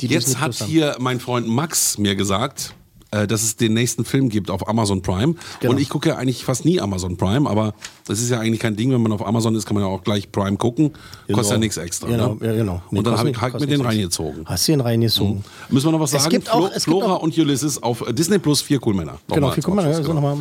Die 0.00 0.06
Jetzt 0.06 0.28
Disney 0.28 0.40
hat 0.40 0.54
hier 0.54 0.94
mein 1.00 1.18
Freund 1.20 1.48
Max 1.48 1.98
mir 1.98 2.14
gesagt, 2.14 2.74
äh, 3.12 3.26
dass 3.26 3.42
es 3.42 3.56
den 3.56 3.72
nächsten 3.74 4.04
Film 4.04 4.28
gibt 4.28 4.50
auf 4.50 4.68
Amazon 4.68 5.00
Prime. 5.02 5.34
Genau. 5.60 5.72
Und 5.72 5.80
ich 5.80 5.88
gucke 5.88 6.08
ja 6.08 6.16
eigentlich 6.16 6.44
fast 6.44 6.64
nie 6.64 6.80
Amazon 6.80 7.16
Prime, 7.16 7.48
aber 7.48 7.74
das 8.06 8.20
ist 8.20 8.30
ja 8.30 8.40
eigentlich 8.40 8.60
kein 8.60 8.76
Ding, 8.76 8.90
wenn 8.92 9.00
man 9.02 9.12
auf 9.12 9.24
Amazon 9.26 9.54
ist, 9.54 9.64
kann 9.66 9.74
man 9.74 9.84
ja 9.84 9.88
auch 9.88 10.02
gleich 10.02 10.30
Prime 10.32 10.56
gucken. 10.56 10.92
Kostet 11.32 11.52
ja 11.54 11.58
nichts 11.58 11.76
extra. 11.76 12.08
Genau, 12.08 12.34
ne? 12.34 12.46
ja, 12.46 12.52
genau. 12.54 12.82
Nee, 12.90 12.98
Und 12.98 13.06
dann 13.06 13.16
habe 13.18 13.30
ich 13.30 13.40
halt 13.40 13.58
mir 13.60 13.66
den 13.66 13.80
reingezogen. 13.80 14.42
Hast 14.44 14.66
du 14.68 14.72
ihn 14.72 14.80
reingezogen? 14.80 15.44
Müssen 15.68 15.86
wir 15.86 15.92
noch 15.92 16.00
was 16.00 16.12
Es 16.12 16.22
sagen? 16.22 16.30
gibt 16.34 16.50
auch- 16.52 16.66
es 16.68 16.84
gibt 16.84 16.96
Flora 16.98 17.14
auch- 17.14 17.22
und 17.22 17.36
Ulysses 17.38 17.82
auf 17.82 18.06
äh, 18.08 18.12
Disney 18.12 18.38
Plus, 18.38 18.60
vier 18.62 18.80
cool 18.86 18.94
Männer. 18.94 19.18
Genau, 19.28 19.48
als 19.48 19.64
guck 19.64 19.74
mal, 19.74 19.84
Abschluss, 19.84 20.08
also 20.08 20.20
genau. 20.20 20.38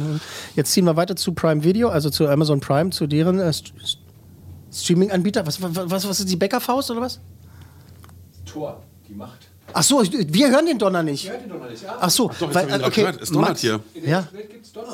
Jetzt 0.55 0.71
ziehen 0.71 0.85
wir 0.85 0.95
weiter 0.95 1.15
zu 1.15 1.33
Prime 1.33 1.63
Video, 1.63 1.89
also 1.89 2.09
zu 2.09 2.27
Amazon 2.27 2.59
Prime, 2.59 2.89
zu 2.89 3.05
deren 3.07 3.39
äh, 3.39 3.43
St- 3.49 3.71
St- 3.83 3.97
Streaming-Anbieter. 4.71 5.45
Was, 5.47 5.61
was, 5.61 5.71
was, 5.89 6.07
was 6.09 6.19
ist 6.19 6.29
die 6.29 6.35
Bäckerfaust 6.35 6.91
oder 6.91 7.01
was? 7.01 7.19
Tor, 8.45 8.81
die 9.07 9.13
Macht. 9.13 9.47
Ach 9.73 9.83
so, 9.83 10.01
wir 10.03 10.49
hören 10.51 10.65
den 10.67 10.77
Donner 10.77 11.03
nicht. 11.03 11.29
Ach 11.99 12.09
so, 12.09 12.29
Doch, 12.29 12.41
jetzt 12.41 12.55
weil, 12.55 12.63
hab 12.63 12.69
ich 12.69 12.75
ihn 12.75 12.81
äh, 12.81 12.85
okay, 12.87 13.01
gehört. 13.01 13.21
Es 13.21 13.29
donnert 13.29 13.49
Max, 13.49 13.61
hier. 13.61 13.79
Ja. 14.05 14.27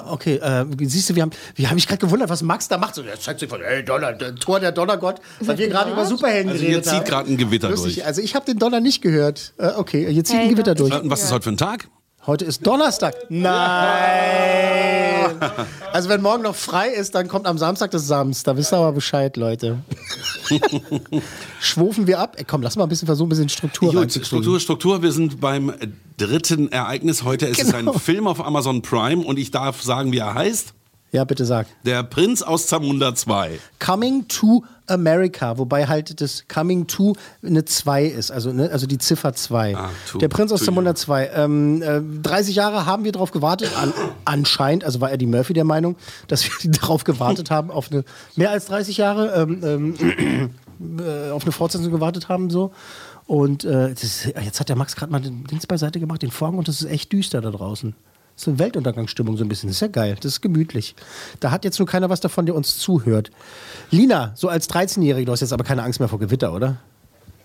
Okay, 0.08 0.36
äh, 0.38 0.66
siehst 0.86 1.10
du, 1.10 1.16
wir 1.16 1.22
haben, 1.24 1.32
wir 1.56 1.68
haben 1.70 1.76
mich 1.76 1.88
gerade 1.88 2.00
gewundert, 2.00 2.30
was 2.30 2.42
Max 2.42 2.68
da 2.68 2.78
macht. 2.78 2.96
So, 2.96 3.04
der 3.04 3.20
zeigt 3.20 3.40
sich 3.42 3.50
von, 3.50 3.62
hey, 3.62 3.84
Donner, 3.84 4.14
der 4.14 4.36
Tor 4.36 4.60
der 4.60 4.72
Donnergott, 4.72 5.22
weil 5.42 5.58
wir 5.58 5.68
gerade 5.70 5.92
über 5.92 6.06
Superhelden 6.06 6.52
Also 6.52 6.62
hier 6.62 6.70
geredet 6.70 6.86
zieht 6.86 6.94
haben. 6.96 7.06
gerade 7.06 7.30
ein 7.32 7.38
Gewitter 7.38 7.70
Lustig, 7.70 7.96
durch. 7.96 8.06
also 8.06 8.22
ich 8.22 8.34
habe 8.36 8.46
den 8.46 8.58
Donner 8.60 8.80
nicht 8.80 9.02
gehört. 9.02 9.54
Äh, 9.58 9.72
okay, 9.76 10.12
hier 10.12 10.24
zieht 10.24 10.38
Hey, 10.38 10.46
ein 10.46 10.52
Gewitter 10.52 10.74
doch, 10.76 10.90
durch. 10.90 11.04
Äh, 11.04 11.10
Was 11.10 11.24
ist 11.24 11.32
heute 11.32 11.44
für 11.44 11.50
ein 11.52 11.58
Tag? 11.58 11.88
Heute 12.26 12.46
ist 12.46 12.66
Donnerstag. 12.66 13.16
Nein! 13.30 15.11
Also 15.94 16.08
wenn 16.10 16.22
morgen 16.22 16.44
noch 16.44 16.56
frei 16.56 16.90
ist, 16.90 17.16
dann 17.16 17.28
kommt 17.28 17.46
am 17.48 17.58
Samstag 17.58 17.92
das 17.92 18.08
Sams. 18.08 18.44
Da 18.44 18.56
wisst 18.56 18.72
ihr 18.74 18.78
aber 18.78 18.94
Bescheid, 18.94 19.36
Leute. 19.38 19.80
Schwufen 21.60 22.08
wir 22.08 22.20
ab? 22.20 22.36
Ey, 22.38 22.46
komm, 22.46 22.62
lass 22.62 22.76
mal 22.76 22.84
ein 22.84 22.90
bisschen 22.90 23.06
versuchen, 23.08 23.28
ein 23.28 23.30
bisschen 23.30 23.50
Struktur 23.50 23.90
Gut, 23.92 24.00
reinzukriegen. 24.02 24.26
Struktur, 24.26 24.60
Struktur. 24.60 25.02
Wir 25.04 25.12
sind 25.12 25.40
beim 25.42 25.74
dritten 26.18 26.72
Ereignis. 26.72 27.24
Heute 27.24 27.46
ist 27.48 27.62
es 27.62 27.72
Genau. 27.72 27.94
ein 27.94 28.00
Film 28.00 28.28
auf 28.28 28.44
Amazon 28.44 28.82
Prime 28.82 29.24
und 29.24 29.38
ich 29.38 29.52
darf 29.52 29.82
sagen, 29.82 30.12
wie 30.12 30.20
er 30.20 30.34
heißt. 30.34 30.74
Ja, 31.14 31.26
bitte 31.26 31.46
sag. 31.46 31.68
Der 31.84 32.04
Prinz 32.04 32.42
aus 32.42 32.68
Zamunda 32.68 33.14
2. 33.14 33.60
Coming 33.80 34.30
to 34.30 34.64
America, 34.88 35.58
wobei 35.58 35.88
halt 35.88 36.22
das 36.22 36.46
Coming 36.48 36.88
to 36.88 37.16
eine 37.46 37.66
2 37.66 38.06
ist, 38.06 38.32
also, 38.32 38.54
ne, 38.54 38.70
also 38.72 38.88
die 38.88 38.98
Ziffer 38.98 39.34
2. 39.34 39.76
Ah, 39.76 39.90
Der 40.20 40.30
Prinz 40.30 40.54
aus 40.54 40.64
Zamunda 40.64 40.96
2. 40.96 41.32
Ähm, 41.36 41.82
äh, 41.82 42.02
30 42.24 42.56
Jahre 42.56 42.86
haben 42.86 43.04
wir 43.04 43.12
darauf 43.12 43.32
gewartet, 43.32 43.72
an, 43.82 43.94
anscheinend, 44.24 44.86
also 44.86 45.02
war 45.02 45.12
Eddie 45.12 45.26
Murphy 45.26 45.54
der 45.54 45.66
Meinung, 45.66 45.98
dass 46.30 46.46
wir 46.46 46.72
darauf 46.82 47.04
gewartet 47.04 47.52
haben, 47.52 47.72
auf 47.72 47.92
eine, 47.92 48.06
mehr 48.38 48.52
als 48.52 48.66
30 48.68 48.96
Jahre, 48.96 49.34
ähm, 49.34 49.62
ähm, 50.00 50.50
äh, 51.00 51.32
auf 51.32 51.44
eine 51.44 51.52
Fortsetzung 51.52 51.92
gewartet 51.92 52.30
haben, 52.30 52.50
so. 52.50 52.72
Und 53.28 53.66
äh, 53.66 53.94
das 53.94 54.26
jetzt 54.26 54.60
hat 54.62 54.70
der 54.70 54.76
Max 54.78 54.96
gerade 54.96 55.12
mal 55.12 55.22
den 55.22 55.44
Dings 55.46 55.68
beiseite 55.68 56.00
gemacht, 56.00 56.22
den 56.22 56.32
Vorhang, 56.32 56.58
und 56.58 56.68
es 56.70 56.82
ist 56.82 56.90
echt 56.90 57.12
düster 57.12 57.42
da 57.42 57.52
draußen. 57.52 57.96
Eine 58.48 58.60
Weltuntergangsstimmung 58.60 59.38
so 59.38 59.44
ein 59.44 59.50
bisschen. 59.50 59.70
Das 59.70 59.78
ist 59.78 59.82
ja 59.82 59.88
geil, 59.88 60.16
das 60.16 60.34
ist 60.34 60.42
gemütlich. 60.42 60.96
Da 61.40 61.52
hat 61.52 61.64
jetzt 61.66 61.80
nur 61.80 61.88
keiner 61.88 62.10
was 62.10 62.20
davon, 62.22 62.46
der 62.46 62.56
uns 62.56 62.78
zuhört. 62.78 63.32
Lina, 63.92 64.32
so 64.36 64.48
als 64.50 64.70
13-Jährige, 64.70 65.26
du 65.26 65.32
hast 65.32 65.42
jetzt 65.42 65.54
aber 65.54 65.64
keine 65.64 65.84
Angst 65.84 66.00
mehr 66.00 66.10
vor 66.10 66.20
Gewitter, 66.20 66.54
oder? 66.54 66.78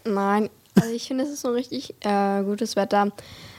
Nein, 0.04 0.48
also 0.74 0.90
ich 0.90 1.06
finde, 1.08 1.24
es 1.24 1.30
ist 1.30 1.42
so 1.42 1.50
richtig 1.50 1.94
äh, 2.00 2.42
gutes 2.44 2.76
Wetter, 2.76 3.10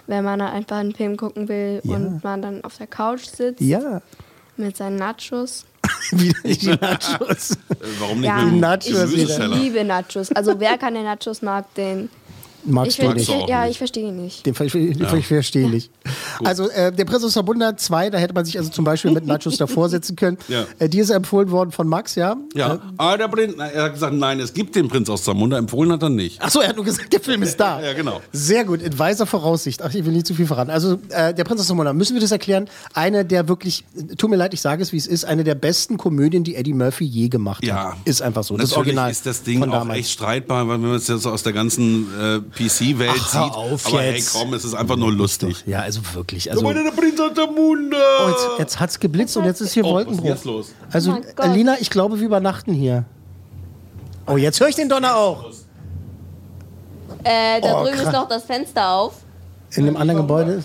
wenn 0.08 0.24
man 0.24 0.40
einfach 0.42 0.78
einen 0.78 0.94
Film 0.96 1.18
gucken 1.18 1.48
will 1.50 1.82
Ja. 1.84 1.96
und 1.96 2.24
man 2.24 2.42
dann 2.42 2.64
auf 2.64 2.78
der 2.78 2.88
Couch 2.88 3.26
sitzt 3.26 3.62
Ja. 3.62 4.02
mit 4.56 4.78
seinen 4.78 4.96
Nachos. 4.96 5.66
Wieder 6.12 6.40
die 6.44 6.68
Nachos. 6.68 7.52
Äh, 7.52 7.58
Warum 8.00 8.20
nicht 8.22 8.28
Ja, 8.28 8.42
mit 8.44 8.60
Nachos 8.62 8.88
ich, 8.88 9.30
wieder. 9.30 9.48
ich 9.50 9.56
liebe 9.62 9.84
Nachos. 9.84 10.32
Also 10.32 10.60
wer 10.60 10.78
keine 10.78 11.04
Nachos 11.04 11.42
mag, 11.42 11.74
den 11.76 12.10
Magst 12.68 13.00
ich 13.00 13.06
du 13.06 13.12
nicht? 13.14 13.30
verstehe- 13.30 13.50
Ja, 13.50 13.68
ich 13.68 13.78
verstehe 13.78 14.08
ihn 14.10 14.18
nicht. 14.24 14.46
Den, 14.46 14.54
den 14.54 15.00
Ja. 15.00 15.14
ich 15.16 15.28
verstehe 15.28 15.70
nicht. 15.70 15.90
Also 16.44 16.70
äh, 16.70 16.92
der 16.92 17.06
Prinz 17.06 17.24
aus 17.24 17.34
Zamunda 17.34 17.76
2, 17.76 18.10
da 18.10 18.18
hätte 18.18 18.34
man 18.34 18.46
sich 18.46 18.58
also 18.58 18.70
zum 18.70 18.86
Beispiel 18.86 19.12
mit 19.12 19.26
Nachos 19.26 19.58
davor 19.58 19.90
setzen 19.90 20.16
können. 20.16 20.38
Ja. 20.48 20.66
Äh, 20.80 20.90
die 20.90 21.00
ist 21.00 21.10
empfohlen 21.10 21.52
worden 21.52 21.72
von 21.72 21.88
Max, 21.88 22.16
ja? 22.16 22.36
Ja, 22.54 22.80
aber 22.98 23.18
der 23.18 23.28
Prinz, 23.28 23.56
er 23.58 23.84
hat 23.84 23.94
gesagt, 23.94 24.14
nein, 24.14 24.40
es 24.40 24.54
gibt 24.54 24.76
den 24.76 24.88
Prinz 24.88 25.10
aus 25.10 25.24
Zamunda, 25.24 25.58
empfohlen 25.58 25.92
hat 25.92 26.04
er 26.04 26.10
nicht. 26.10 26.42
Achso, 26.42 26.60
er 26.60 26.70
hat 26.70 26.76
nur 26.76 26.86
gesagt, 26.86 27.12
der 27.14 27.20
Film 27.22 27.42
ist 27.44 27.58
da. 27.60 27.82
Ja, 27.82 27.94
genau. 27.94 28.22
Sehr 28.32 28.66
gut, 28.66 28.82
in 28.82 28.98
weiser 29.00 29.26
Voraussicht. 29.26 29.82
Ach, 29.82 29.94
ich 29.94 30.06
will 30.06 30.14
nicht 30.14 30.28
zu 30.28 30.34
viel 30.36 30.48
verraten. 30.48 30.70
Also, 30.72 31.00
äh, 31.10 31.34
der 31.34 31.44
Prinz 31.44 31.62
aus 31.62 31.68
Zamunda, 31.68 31.94
müssen 31.94 32.14
wir 32.14 32.22
das 32.22 32.32
erklären? 32.32 32.68
Eine 32.94 33.26
der 33.26 33.48
wirklich, 33.48 33.86
tut 34.18 34.30
mir 34.30 34.36
leid, 34.36 34.54
ich 34.54 34.62
sage 34.62 34.82
es 34.84 34.92
wie 34.94 34.98
es 34.98 35.08
ist, 35.08 35.26
eine 35.26 35.44
der 35.44 35.56
besten 35.56 35.98
Komödien, 35.98 36.44
die 36.44 36.56
Eddie 36.56 36.74
Murphy 36.74 37.06
je 37.06 37.30
gemacht 37.30 37.64
Ja. 37.66 37.92
hat. 37.92 37.98
Ist 38.06 38.22
einfach 38.22 38.44
so. 38.44 38.56
Das 38.58 38.70
Natürlich 38.72 38.78
Original. 38.88 39.12
ist 39.12 39.26
das 39.26 39.44
Ding 39.44 39.64
auch 39.64 39.90
echt 39.90 40.12
streitbar, 40.12 40.68
weil 40.68 40.76
wenn 40.82 40.88
man 40.90 40.98
es 40.98 41.08
jetzt 41.08 41.26
aus 41.26 41.44
der 41.44 41.54
ganzen 41.54 42.08
äh, 42.20 42.40
PC-Welt 42.58 43.12
Ach, 43.16 43.28
sieht. 43.30 43.54
auf 43.54 43.86
aber 43.88 44.04
jetzt. 44.04 44.34
hey, 44.34 44.42
komm, 44.44 44.54
es 44.54 44.66
ist 44.66 44.74
einfach 44.74 44.96
nur 44.96 45.12
lustig. 45.12 45.64
Ja, 45.66 45.82
also 45.82 46.02
wirklich. 46.14 46.50
Also, 46.50 46.62
der 46.72 46.92
Prinz 46.92 47.20
aus 47.20 47.34
Zamunda! 47.36 47.98
oh, 48.26 48.30
jetzt, 48.30 48.48
jetzt 48.60 48.80
hat's 48.80 49.00
geblitzt 49.00 49.38
und 49.38 49.46
jetzt 49.46 49.62
ist 49.62 49.74
hier 49.74 49.86
Oh, 49.86 49.94
was 49.96 50.02
ist 50.02 50.08
Wolkenbruch. 50.08 50.30
jetzt 50.30 50.46
los? 50.46 50.74
Also, 50.92 51.12
Oh 51.12 51.14
mein 51.14 51.24
Gott. 51.36 51.54
Lina, 51.54 51.76
ich 51.80 51.90
glaube, 51.90 52.20
wir 52.20 52.26
übernachten 52.26 52.74
hier. 52.74 53.06
Oh, 54.26 54.38
jetzt 54.38 54.60
höre 54.60 54.68
ich 54.70 54.76
den 54.76 54.90
Donner 54.90 55.16
auch. 55.16 55.46
Äh, 57.24 57.62
da 57.62 57.80
Oh, 57.80 57.84
drüben 57.84 57.96
krass. 57.98 58.08
ist 58.08 58.14
noch 58.14 58.28
das 58.28 58.44
Fenster 58.44 58.90
auf. 58.92 59.14
In 59.72 59.88
einem 59.88 59.98
anderen 59.98 60.22
Gebäude. 60.22 60.64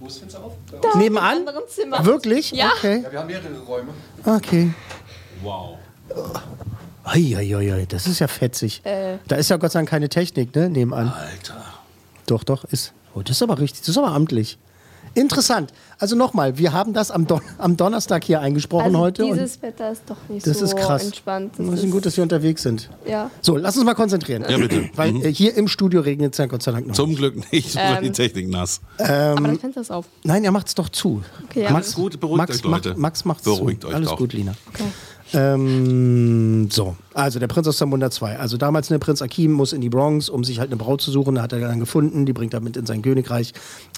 Wo 0.00 0.06
ist 0.06 0.14
das 0.16 0.18
Fenster 0.20 0.44
auf? 0.44 0.52
Da, 0.82 0.98
Nebenan? 0.98 1.38
Im 1.42 1.48
anderen 1.48 1.68
Zimmer. 1.68 2.04
Wirklich? 2.04 2.50
Ja. 2.52 2.70
Okay. 2.76 3.02
Ja, 3.04 3.12
wir 3.12 3.18
haben 3.20 3.26
mehrere 3.26 3.58
Räume. 3.66 3.88
Okay. 4.24 4.72
Wow. 5.42 5.76
Eieiei, 7.04 7.86
das 7.88 8.06
ist 8.06 8.18
ja 8.18 8.28
fetzig. 8.28 8.80
Äh. 8.84 9.18
Da 9.28 9.36
ist 9.36 9.50
ja 9.50 9.56
Gott 9.56 9.72
sei 9.72 9.78
Dank 9.80 9.88
keine 9.90 10.08
Technik, 10.08 10.54
ne? 10.54 10.68
Nebenan. 10.70 11.08
Alter. 11.08 11.62
Doch, 12.26 12.44
doch, 12.44 12.64
ist. 12.64 12.92
Oh, 13.14 13.20
das 13.20 13.32
ist 13.36 13.42
aber 13.42 13.58
richtig, 13.58 13.80
das 13.80 13.90
ist 13.90 13.98
aber 13.98 14.08
amtlich. 14.12 14.58
Interessant. 15.16 15.72
Also 16.00 16.16
nochmal, 16.16 16.58
wir 16.58 16.72
haben 16.72 16.92
das 16.92 17.12
am, 17.12 17.28
Don 17.28 17.40
am 17.58 17.76
Donnerstag 17.76 18.24
hier 18.24 18.40
eingesprochen 18.40 18.86
Also 18.86 18.98
heute. 18.98 19.24
und 19.26 19.34
dieses 19.34 19.62
Wetter 19.62 19.92
ist 19.92 20.02
doch 20.06 20.16
nicht 20.28 20.44
das 20.44 20.58
so 20.58 20.64
ist 20.64 20.76
krass. 20.76 21.04
entspannt. 21.04 21.52
Das 21.56 21.84
ist 21.84 21.90
gut, 21.92 22.04
dass 22.04 22.16
wir 22.16 22.22
unterwegs 22.24 22.62
sind. 22.64 22.90
Ja. 23.06 23.30
So, 23.40 23.56
lass 23.56 23.76
uns 23.76 23.84
mal 23.84 23.94
konzentrieren. 23.94 24.44
Ja, 24.48 24.56
bitte. 24.58 24.88
Weil 24.96 25.12
Mhm. 25.12 25.22
äh, 25.24 25.32
hier 25.32 25.54
im 25.56 25.68
Studio 25.68 26.00
regnet 26.00 26.32
es 26.32 26.38
ja 26.38 26.46
Gott 26.46 26.64
sei 26.64 26.72
Dank 26.72 26.88
noch. 26.88 26.94
Zum 26.96 27.14
Glück 27.14 27.52
nicht, 27.52 27.76
Ähm. 27.78 28.02
die 28.02 28.10
Technik 28.10 28.48
nass. 28.48 28.80
Aber 28.98 29.46
das 29.48 29.58
Fenster 29.58 29.82
ist 29.82 29.92
auf. 29.92 30.06
Nein, 30.24 30.42
er 30.42 30.50
macht 30.50 30.66
es 30.66 30.74
doch 30.74 30.88
zu. 30.88 31.22
Okay, 31.44 31.62
ja. 31.62 31.70
Max, 31.70 31.94
Gut, 31.94 32.18
beruhigt 32.18 32.38
Max, 32.38 32.56
euch, 32.56 32.64
Leute. 32.64 32.88
Max, 32.90 32.98
Max 32.98 33.24
macht's 33.24 33.44
Beruhigt 33.44 33.82
zu. 33.82 33.88
euch 33.88 33.94
Alles 33.94 34.08
doch. 34.08 34.16
gut, 34.18 34.32
Lina. 34.32 34.54
Okay. 34.72 34.84
Ähm, 35.32 36.70
so, 36.70 36.96
also 37.14 37.38
der 37.38 37.46
Prinz 37.46 37.66
aus 37.66 37.78
Zamunda 37.78 38.10
2. 38.10 38.38
Also 38.38 38.56
damals, 38.56 38.90
ne, 38.90 38.98
Prinz 38.98 39.22
Akim 39.22 39.52
muss 39.52 39.72
in 39.72 39.80
die 39.80 39.88
Bronx, 39.88 40.28
um 40.28 40.44
sich 40.44 40.58
halt 40.58 40.68
eine 40.68 40.76
Braut 40.76 41.00
zu 41.00 41.10
suchen. 41.10 41.40
Hat 41.40 41.52
er 41.52 41.60
dann 41.60 41.80
gefunden, 41.80 42.26
die 42.26 42.32
bringt 42.32 42.54
er 42.54 42.60
mit 42.60 42.76
in 42.76 42.86
sein 42.86 43.02
Königreich 43.02 43.52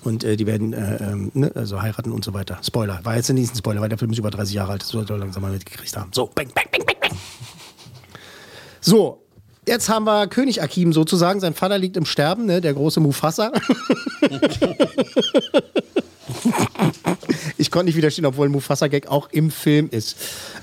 und 0.05 0.25
äh, 0.25 0.37
die 0.37 0.47
werden 0.47 0.73
äh, 0.73 0.97
ähm, 1.03 1.31
ne, 1.35 1.51
also 1.55 1.83
heiraten 1.83 2.13
und 2.13 2.25
so 2.25 2.33
weiter. 2.33 2.59
Spoiler, 2.63 3.01
war 3.03 3.17
jetzt 3.17 3.31
nicht 3.31 3.53
ein 3.53 3.57
Spoiler, 3.57 3.81
weil 3.81 3.89
der 3.89 3.99
Film 3.99 4.13
ist 4.13 4.19
über 4.19 4.31
30 4.31 4.55
Jahre 4.55 4.73
alt. 4.73 4.83
Das 4.83 4.89
sollte 4.89 5.17
langsam 5.17 5.43
mal 5.43 5.53
mitgekriegt 5.53 5.97
haben. 5.97 6.11
So, 6.13 6.31
bang, 6.35 6.49
bang, 6.55 6.67
bang, 6.71 6.85
bang, 6.87 6.97
bang. 7.01 7.19
So, 8.81 9.23
jetzt 9.67 9.89
haben 9.89 10.05
wir 10.05 10.29
König 10.29 10.63
Akim 10.63 10.93
sozusagen. 10.93 11.41
Sein 11.41 11.55
Vater 11.55 11.79
liegt 11.79 11.97
im 11.97 12.07
Sterben, 12.07 12.47
ne, 12.47 12.61
der 12.61 12.75
große 12.75 13.01
Mufasa. 13.01 13.51
Ich 17.59 17.71
konnte 17.71 17.87
nicht 17.87 17.97
widerstehen, 17.97 18.27
obwohl 18.27 18.49
Mufasa-Gag 18.49 19.07
auch 19.09 19.29
im 19.31 19.51
Film 19.51 19.89
ist. 19.91 20.17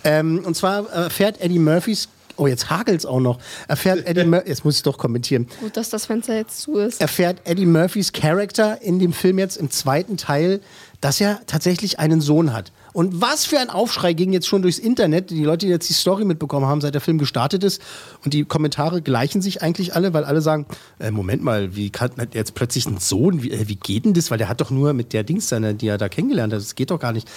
Ähm, 0.04 0.44
und 0.46 0.56
zwar 0.56 0.90
erfährt 0.92 1.42
Eddie 1.42 1.58
Murphys, 1.60 2.08
oh 2.38 2.46
jetzt 2.48 2.70
hagelt's 2.70 3.06
auch 3.06 3.20
noch, 3.20 3.40
erfährt 3.68 4.06
Eddie 4.08 4.26
Mur 4.26 4.44
jetzt 4.48 4.64
muss 4.64 4.78
ich 4.78 4.84
doch 4.84 4.98
kommentieren, 4.98 5.48
Gut, 5.60 5.76
dass 5.76 5.90
das 5.90 6.06
Fenster 6.06 6.36
jetzt 6.36 6.62
zu 6.62 6.78
ist. 6.78 7.02
erfährt 7.02 7.42
Eddie 7.46 7.66
Murphys 7.66 8.12
Charakter 8.14 8.82
in 8.82 9.00
dem 9.00 9.12
Film 9.14 9.40
jetzt 9.40 9.58
im 9.58 9.72
zweiten 9.72 10.18
Teil, 10.18 10.62
dass 11.02 11.20
er 11.20 11.42
tatsächlich 11.48 12.00
einen 12.00 12.22
Sohn 12.22 12.54
hat. 12.54 12.72
Und 12.94 13.22
was 13.22 13.46
für 13.46 13.60
ein 13.60 13.70
Aufschrei 13.70 14.14
ging 14.14 14.32
jetzt 14.32 14.48
schon 14.48 14.62
durchs 14.62 14.80
Internet. 14.80 15.32
Die 15.32 15.44
Leute, 15.44 15.66
die 15.66 15.72
jetzt 15.72 15.90
die 15.90 15.94
Story 15.94 16.26
mitbekommen 16.26 16.68
haben, 16.68 16.80
seit 16.80 16.94
der 16.94 17.02
Film 17.02 17.18
gestartet 17.18 17.64
ist. 17.64 17.82
Und 18.24 18.34
die 18.34 18.46
Kommentare 18.46 19.02
gleichen 19.02 19.42
sich 19.42 19.62
eigentlich 19.62 19.96
alle, 19.96 20.14
weil 20.14 20.24
alle 20.24 20.42
sagen, 20.42 20.68
äh, 21.00 21.12
Moment 21.12 21.44
mal, 21.44 21.76
wie 21.76 21.90
kann 21.90 22.12
hat 22.18 22.36
jetzt 22.36 22.54
plötzlich 22.54 22.86
einen 22.86 23.00
Sohn? 23.00 23.44
Wie, 23.44 23.52
äh, 23.52 23.68
wie 23.68 23.76
geht 23.76 24.06
denn 24.06 24.14
das? 24.14 24.32
Weil 24.32 24.38
der 24.38 24.48
hat 24.48 24.62
doch 24.62 24.70
nur 24.70 24.94
mit 24.94 25.14
der 25.14 25.24
Dings 25.24 25.50
seine, 25.50 25.74
die 25.74 25.88
er 25.88 25.98
da 25.98 26.08
kennengelernt 26.08 26.54
hat. 26.54 26.62
Das 26.62 26.76
geht 26.76 26.92
doch 26.92 27.00
gar 27.00 27.12
nicht. 27.12 27.28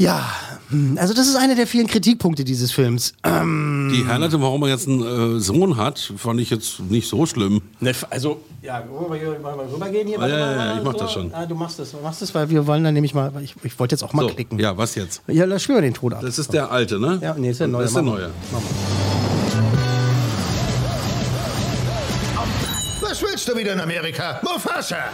Ja, 0.00 0.24
hm, 0.70 0.96
also 0.98 1.12
das 1.12 1.28
ist 1.28 1.36
einer 1.36 1.54
der 1.54 1.66
vielen 1.66 1.86
Kritikpunkte 1.86 2.42
dieses 2.42 2.72
Films. 2.72 3.12
Ähm, 3.22 3.90
Die 3.94 4.06
Herleitung, 4.06 4.40
warum 4.40 4.62
er 4.62 4.70
jetzt 4.70 4.88
einen 4.88 5.36
äh, 5.36 5.40
Sohn 5.40 5.76
hat, 5.76 5.98
fand 6.16 6.40
ich 6.40 6.48
jetzt 6.48 6.80
nicht 6.80 7.06
so 7.06 7.26
schlimm. 7.26 7.60
Ne, 7.80 7.92
also, 8.08 8.40
ja, 8.62 8.82
wollen 8.88 9.12
wir 9.12 9.18
hier 9.20 9.38
mal 9.40 9.52
rübergehen 9.58 10.08
hier? 10.08 10.16
Ja, 10.16 10.22
Warte 10.22 10.38
ja, 10.38 10.46
mal, 10.46 10.56
ja, 10.68 10.78
ich 10.78 10.84
mach 10.84 10.92
so. 10.94 10.98
das 11.00 11.12
schon. 11.12 11.34
Ah, 11.34 11.44
du 11.44 11.54
machst 11.54 11.78
das, 11.78 11.90
du 11.90 11.98
machst 12.02 12.22
das, 12.22 12.34
weil 12.34 12.48
wir 12.48 12.66
wollen 12.66 12.82
dann 12.82 12.94
nämlich 12.94 13.12
mal, 13.12 13.30
ich, 13.42 13.54
ich 13.62 13.78
wollte 13.78 13.94
jetzt 13.94 14.02
auch 14.02 14.14
mal 14.14 14.22
So, 14.22 14.28
klicken. 14.28 14.58
ja, 14.58 14.74
was 14.74 14.94
jetzt? 14.94 15.20
Ja, 15.26 15.44
lass 15.44 15.62
spielen 15.64 15.76
wir 15.76 15.82
den 15.82 15.92
Ton 15.94 16.14
ab. 16.14 16.22
Das 16.22 16.38
ist 16.38 16.50
der 16.54 16.70
alte, 16.70 16.98
ne? 16.98 17.18
Ja, 17.20 17.34
nee, 17.36 17.50
ist 17.50 17.60
der 17.60 17.68
neue. 17.68 17.82
Das 17.82 17.90
ist 17.90 17.94
der 17.96 18.02
Mach 18.02 18.12
mal. 18.12 18.20
neue. 18.20 18.30
Mach 18.52 18.60
mal. 18.60 18.99
Was 23.20 23.28
willst 23.28 23.48
du 23.48 23.56
wieder 23.56 23.74
in 23.74 23.80
Amerika? 23.80 24.40
Mufasa! 24.42 25.10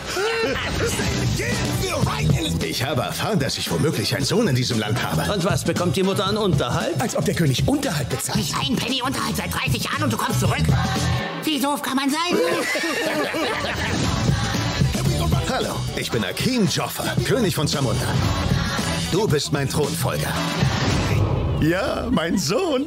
Ich 2.63 2.85
habe 2.85 3.03
erfahren, 3.03 3.41
dass 3.41 3.59
ich 3.59 3.69
womöglich 3.69 4.15
einen 4.15 4.25
Sohn 4.25 4.47
in 4.47 4.55
diesem 4.55 4.79
Land 4.79 5.03
habe. 5.03 5.23
Und 5.33 5.45
was 5.45 5.65
bekommt 5.65 5.97
die 5.97 6.05
Mutter 6.05 6.25
an 6.25 6.37
Unterhalt? 6.37 7.01
Als 7.01 7.17
ob 7.17 7.25
der 7.25 7.35
König 7.35 7.67
Unterhalt 7.67 8.09
bezahlt. 8.09 8.39
Nicht 8.39 8.55
ein 8.57 8.77
Penny 8.77 9.03
Unterhalt 9.03 9.37
seit 9.37 9.53
30 9.53 9.83
Jahren 9.83 10.05
und 10.05 10.13
du 10.13 10.17
kommst 10.17 10.39
zurück. 10.39 10.63
Wie 11.43 11.59
doof 11.59 11.83
kann 11.83 11.97
man 11.97 12.09
sein? 12.09 12.39
Hallo, 15.51 15.75
ich 15.97 16.09
bin 16.09 16.25
Akim 16.25 16.69
Joffa, 16.69 17.13
König 17.25 17.57
von 17.57 17.67
Zamunda. 17.67 18.07
Du 19.11 19.27
bist 19.27 19.53
mein 19.53 19.69
Thronfolger. 19.69 20.33
Ja, 21.61 22.07
mein 22.13 22.39
Sohn. 22.39 22.85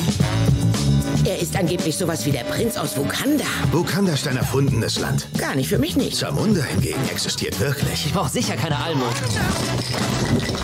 Er 1.26 1.40
ist 1.40 1.56
angeblich 1.56 1.98
sowas 1.98 2.26
wie 2.26 2.32
der 2.32 2.44
Prinz 2.46 2.78
aus 2.78 2.98
Wakanda. 2.98 3.44
Wakanda 3.72 4.14
ist 4.14 4.28
ein 4.28 4.38
erfundenes 4.38 5.00
Land. 5.00 5.28
Gar 5.38 5.56
nicht 5.56 5.68
für 5.70 5.78
mich 5.78 5.96
nicht. 5.96 6.18
Zamunda 6.18 6.62
hingegen 6.64 7.00
existiert 7.12 7.60
wirklich. 7.60 8.06
Ich 8.06 8.14
brauche 8.14 8.30
sicher 8.30 8.56
keine 8.56 8.78
Almosen. 8.82 9.26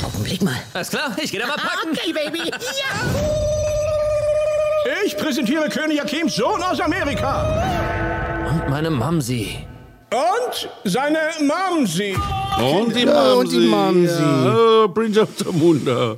Augenblick 0.03 0.41
mal. 0.41 0.55
Alles 0.73 0.89
klar, 0.89 1.15
ich 1.21 1.31
gehe 1.31 1.39
da 1.41 1.47
mal 1.47 1.57
packen. 1.57 1.89
Okay, 1.91 2.13
Baby. 2.13 2.51
Ja. 4.85 4.91
Ich 5.05 5.17
präsentiere 5.17 5.67
König 5.69 5.99
Akims 6.01 6.35
Sohn 6.35 6.61
aus 6.61 6.79
Amerika. 6.79 8.47
Und 8.49 8.69
meine 8.69 8.89
Mamsi. 8.91 9.57
Und 10.11 10.69
seine 10.83 11.17
Mamsi. 11.41 12.15
Und 12.59 12.95
die 12.95 13.01
Ja, 13.01 13.13
Mamsi. 13.13 13.37
und 13.39 13.51
die 13.51 13.67
Mamsi. 13.67 14.21
Ja, 14.21 14.87
Prinz 14.87 15.17
aus 15.17 15.27
Zamunda. 15.37 16.17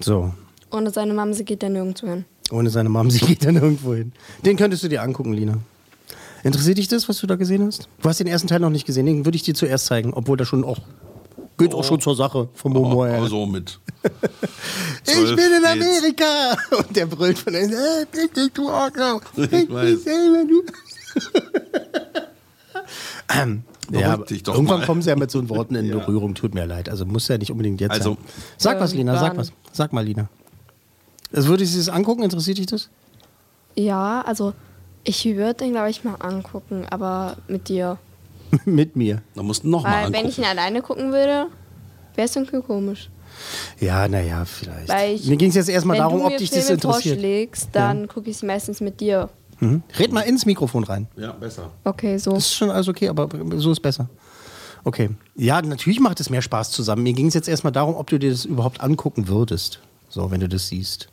So, 0.00 0.32
Ohne 0.70 0.90
seine 0.90 1.14
Mamse 1.14 1.44
geht 1.44 1.62
er 1.62 1.70
nirgendwo 1.70 2.08
hin. 2.08 2.24
ohne 2.50 2.70
seine 2.70 2.88
Mamsi 2.88 3.18
geht 3.26 3.44
er 3.44 3.52
nirgendwo 3.52 3.94
hin. 3.94 4.12
Den 4.44 4.56
könntest 4.56 4.82
du 4.82 4.88
dir 4.88 5.02
angucken, 5.02 5.32
Lina. 5.32 5.58
Interessiert 6.42 6.78
dich 6.78 6.88
das, 6.88 7.08
was 7.08 7.18
du 7.18 7.26
da 7.26 7.34
gesehen 7.36 7.64
hast? 7.66 7.88
Du 8.02 8.08
hast 8.08 8.20
den 8.20 8.26
ersten 8.26 8.46
Teil 8.48 8.60
noch 8.60 8.70
nicht 8.70 8.86
gesehen, 8.86 9.06
den 9.06 9.24
würde 9.24 9.36
ich 9.36 9.42
dir 9.42 9.54
zuerst 9.54 9.86
zeigen, 9.86 10.12
obwohl 10.14 10.36
der 10.36 10.44
schon 10.44 10.64
auch, 10.64 10.78
geht 11.58 11.74
auch 11.74 11.82
schon 11.82 12.00
zur 12.00 12.14
Sache 12.14 12.48
vom 12.54 12.74
Humor 12.74 13.08
her. 13.08 13.20
Oh, 13.22 13.26
so 13.26 13.46
mit. 13.46 13.78
Ich 15.08 15.14
bin 15.14 15.38
in 15.38 15.62
geht's. 15.62 15.66
Amerika! 15.72 16.56
Und 16.78 16.96
der 16.96 17.06
brüllt 17.06 17.38
von 17.38 17.54
innen, 17.54 17.72
äh, 17.72 18.06
bitte, 18.10 18.48
du 18.52 18.68
Arschloch. 18.68 19.22
Ich 19.36 19.70
weiß. 19.70 19.86
dich 19.94 20.02
selber, 20.02 20.44
du. 20.48 20.62
ähm, 23.40 23.62
ja, 23.92 24.18
irgendwann 24.46 24.80
mal. 24.80 24.86
kommen 24.86 25.02
sie 25.02 25.10
ja 25.10 25.16
mit 25.16 25.30
so 25.30 25.48
Worten 25.48 25.74
in 25.76 25.86
Ja. 25.86 25.96
Berührung, 25.98 26.34
tut 26.34 26.54
mir 26.54 26.66
leid. 26.66 26.88
Also 26.88 27.06
muss 27.06 27.28
ja 27.28 27.38
nicht 27.38 27.50
unbedingt 27.50 27.80
jetzt 27.80 27.92
Also- 27.92 28.14
sein. 28.14 28.24
Sag 28.58 28.80
was, 28.80 28.92
Ähm, 28.92 28.98
Lina, 28.98 29.18
sag 29.18 29.36
was. 29.36 29.52
Sag 29.72 29.92
mal, 29.92 30.04
Lina. 30.04 30.28
Also 31.32 31.48
würde 31.48 31.64
ich 31.64 31.74
das 31.74 31.88
angucken? 31.88 32.22
Interessiert 32.22 32.58
dich 32.58 32.66
das? 32.66 32.88
Ja, 33.74 34.22
also 34.22 34.54
ich 35.04 35.24
würde 35.24 35.54
den, 35.54 35.72
glaube 35.72 35.90
ich, 35.90 36.04
mal 36.04 36.14
angucken, 36.16 36.86
aber 36.90 37.36
mit 37.48 37.68
dir. 37.68 37.98
mit 38.64 38.96
mir. 38.96 39.22
Da 39.34 39.42
musst 39.42 39.64
du 39.64 39.68
noch 39.68 39.82
mal 39.82 39.90
Weil 39.90 39.98
angucken. 40.06 40.14
wenn 40.14 40.28
ich 40.30 40.38
ihn 40.38 40.44
alleine 40.44 40.82
gucken 40.82 41.12
würde, 41.12 41.46
wäre 42.14 42.26
es 42.26 42.36
irgendwie 42.36 42.60
komisch. 42.62 43.10
Ja, 43.80 44.08
naja, 44.08 44.44
vielleicht. 44.44 44.88
Weil 44.88 45.14
ich, 45.14 45.26
mir 45.26 45.36
ging 45.36 45.50
es 45.50 45.56
jetzt 45.56 45.68
erstmal 45.68 45.96
wenn 45.96 46.02
darum, 46.04 46.20
du 46.20 46.24
ob 46.24 46.32
mir 46.32 46.38
dich 46.38 46.50
das 46.50 46.66
Filme 46.66 46.74
interessiert. 46.74 47.14
vorschlägst, 47.16 47.68
dann 47.72 48.08
gucke 48.08 48.30
ich 48.30 48.38
sie 48.38 48.46
meistens 48.46 48.80
mit 48.80 49.00
dir. 49.00 49.28
Mhm. 49.60 49.82
Red 49.98 50.12
mal 50.12 50.22
ins 50.22 50.46
Mikrofon 50.46 50.84
rein. 50.84 51.06
Ja, 51.16 51.32
besser. 51.32 51.70
Okay, 51.84 52.18
so. 52.18 52.32
Das 52.32 52.44
ist 52.46 52.54
schon 52.54 52.70
alles 52.70 52.88
okay, 52.88 53.08
aber 53.08 53.28
so 53.56 53.72
ist 53.72 53.80
besser. 53.80 54.08
Okay. 54.84 55.10
Ja, 55.34 55.60
natürlich 55.62 56.00
macht 56.00 56.20
es 56.20 56.30
mehr 56.30 56.42
Spaß 56.42 56.70
zusammen. 56.70 57.02
Mir 57.02 57.12
ging 57.12 57.26
es 57.26 57.34
jetzt 57.34 57.48
erstmal 57.48 57.72
darum, 57.72 57.96
ob 57.96 58.08
du 58.08 58.18
dir 58.18 58.30
das 58.30 58.44
überhaupt 58.44 58.80
angucken 58.80 59.28
würdest. 59.28 59.80
So, 60.08 60.30
wenn 60.30 60.40
du 60.40 60.48
das 60.48 60.68
siehst. 60.68 61.08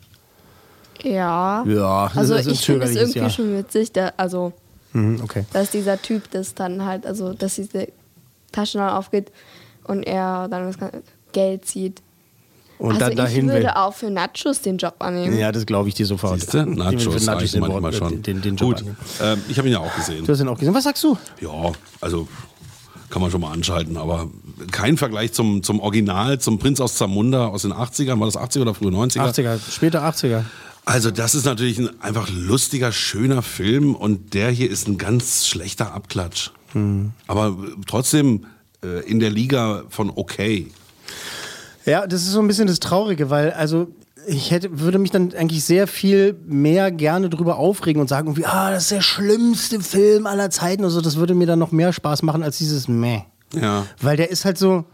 Ja. 1.02 1.64
Ja, 1.66 2.08
das 2.10 2.18
Also 2.18 2.36
ist 2.36 2.48
ein 2.48 2.54
ich 2.54 2.66
finde 2.66 2.86
es 2.86 2.96
irgendwie 2.96 3.20
Ja. 3.20 3.30
schon 3.30 3.58
witzig, 3.58 3.92
da, 3.92 4.12
also 4.18 4.54
Mhm, 4.94 5.22
okay. 5.24 5.46
dass 5.54 5.72
dieser 5.72 6.02
Typ 6.02 6.30
das 6.32 6.54
dann 6.56 6.86
halt, 6.86 7.06
also 7.06 7.34
dass 7.34 7.56
diese 7.56 7.88
Taschen 8.52 8.80
dann 8.80 8.92
aufgeht 8.92 9.32
und 9.86 10.04
er 10.04 10.48
dann 10.50 10.68
das 10.72 10.78
Geld 11.32 11.66
zieht. 11.66 12.02
Und 12.80 12.90
also 12.92 13.00
dann 13.00 13.12
ich 13.12 13.18
dahin 13.18 13.48
würde 13.48 13.60
will. 13.66 13.70
auch 13.70 13.94
für 13.94 14.10
Nachos 14.10 14.62
den 14.62 14.78
Job 14.78 14.96
annehmen. 15.00 15.38
Ja, 15.38 15.52
das 15.52 15.66
glaube 15.66 15.90
ich 15.90 15.96
dir 15.96 16.06
sofort. 16.06 16.40
Siehste? 16.40 16.66
Nachos 16.66 17.04
für 17.04 17.12
reichen 17.28 17.52
den, 17.54 17.60
manchmal 17.62 17.84
Wort- 17.84 17.96
schon. 17.96 18.22
Den, 18.22 18.42
den 18.42 18.56
Job 18.56 18.76
Gut, 18.78 18.86
ähm, 19.22 19.42
ich 19.48 19.58
habe 19.58 19.68
ihn 19.68 19.74
ja 19.74 19.80
auch 19.80 19.96
gesehen. 19.96 20.26
Du 20.26 20.32
hast 20.32 20.40
ihn 20.42 20.48
auch 20.48 20.58
gesehen. 20.60 20.74
Was 20.74 20.84
sagst 20.84 21.04
du? 21.04 21.18
Ja, 21.40 21.72
also 22.02 22.28
kann 23.10 23.22
man 23.22 23.32
schon 23.32 23.42
mal 23.42 23.52
anschalten, 23.52 23.96
aber 23.96 24.28
kein 24.72 24.98
Vergleich 24.98 25.34
zum, 25.34 25.62
zum 25.64 25.80
Original, 25.80 26.40
zum 26.40 26.58
Prinz 26.60 26.82
aus 26.82 26.96
Zamunda 26.96 27.48
aus 27.48 27.62
den 27.62 27.72
80ern. 27.74 28.20
War 28.20 28.26
das 28.28 28.38
80er 28.38 28.62
oder 28.62 28.74
frühe 28.74 28.90
90er? 28.90 29.22
80er, 29.22 29.60
später 29.72 30.04
80er. 30.04 30.44
Also 30.86 31.12
das 31.12 31.34
ist 31.34 31.46
natürlich 31.46 31.80
ein 31.80 32.02
einfach 32.02 32.30
lustiger, 32.30 32.92
schöner 32.92 33.42
Film 33.42 33.96
und 33.96 34.34
der 34.34 34.50
hier 34.50 34.70
ist 34.70 34.88
ein 34.88 34.98
ganz 34.98 35.48
schlechter 35.48 35.94
Abklatsch. 35.94 36.52
Hm. 36.74 37.12
Aber 37.28 37.58
trotzdem 37.88 38.46
äh, 38.84 39.00
in 39.10 39.20
der 39.20 39.30
Liga 39.30 39.84
von 39.90 40.12
okay. 40.14 40.68
Ja, 41.86 42.08
das 42.08 42.24
ist 42.24 42.32
so 42.32 42.40
ein 42.40 42.48
bisschen 42.48 42.68
das 42.68 42.80
Traurige, 42.80 43.30
weil 43.30 43.52
also 43.52 43.88
ich 44.28 44.52
hätte, 44.52 44.80
würde 44.80 45.00
mich 45.00 45.12
dann 45.12 45.34
eigentlich 45.34 45.64
sehr 45.64 45.88
viel 45.88 46.38
mehr 46.46 46.92
gerne 46.92 47.30
drüber 47.30 47.58
aufregen 47.58 48.02
und 48.02 48.08
sagen, 48.08 48.28
irgendwie, 48.28 48.46
ah, 48.46 48.72
das 48.72 48.84
ist 48.84 48.92
der 48.92 49.02
schlimmste 49.02 49.82
Film 49.82 50.28
aller 50.28 50.50
Zeiten 50.50 50.84
und 50.84 50.92
so. 50.92 51.02
Das 51.02 51.18
würde 51.18 51.36
mir 51.36 51.46
dann 51.46 51.60
noch 51.60 51.72
mehr 51.72 51.94
Spaß 51.94 52.24
machen 52.24 52.44
als 52.44 52.58
dieses 52.58 52.88
Meh. 52.88 53.22
Ja. 53.54 53.86
Weil 54.02 54.18
der 54.18 54.32
ist 54.32 54.46
halt 54.46 54.58
so. 54.58 54.86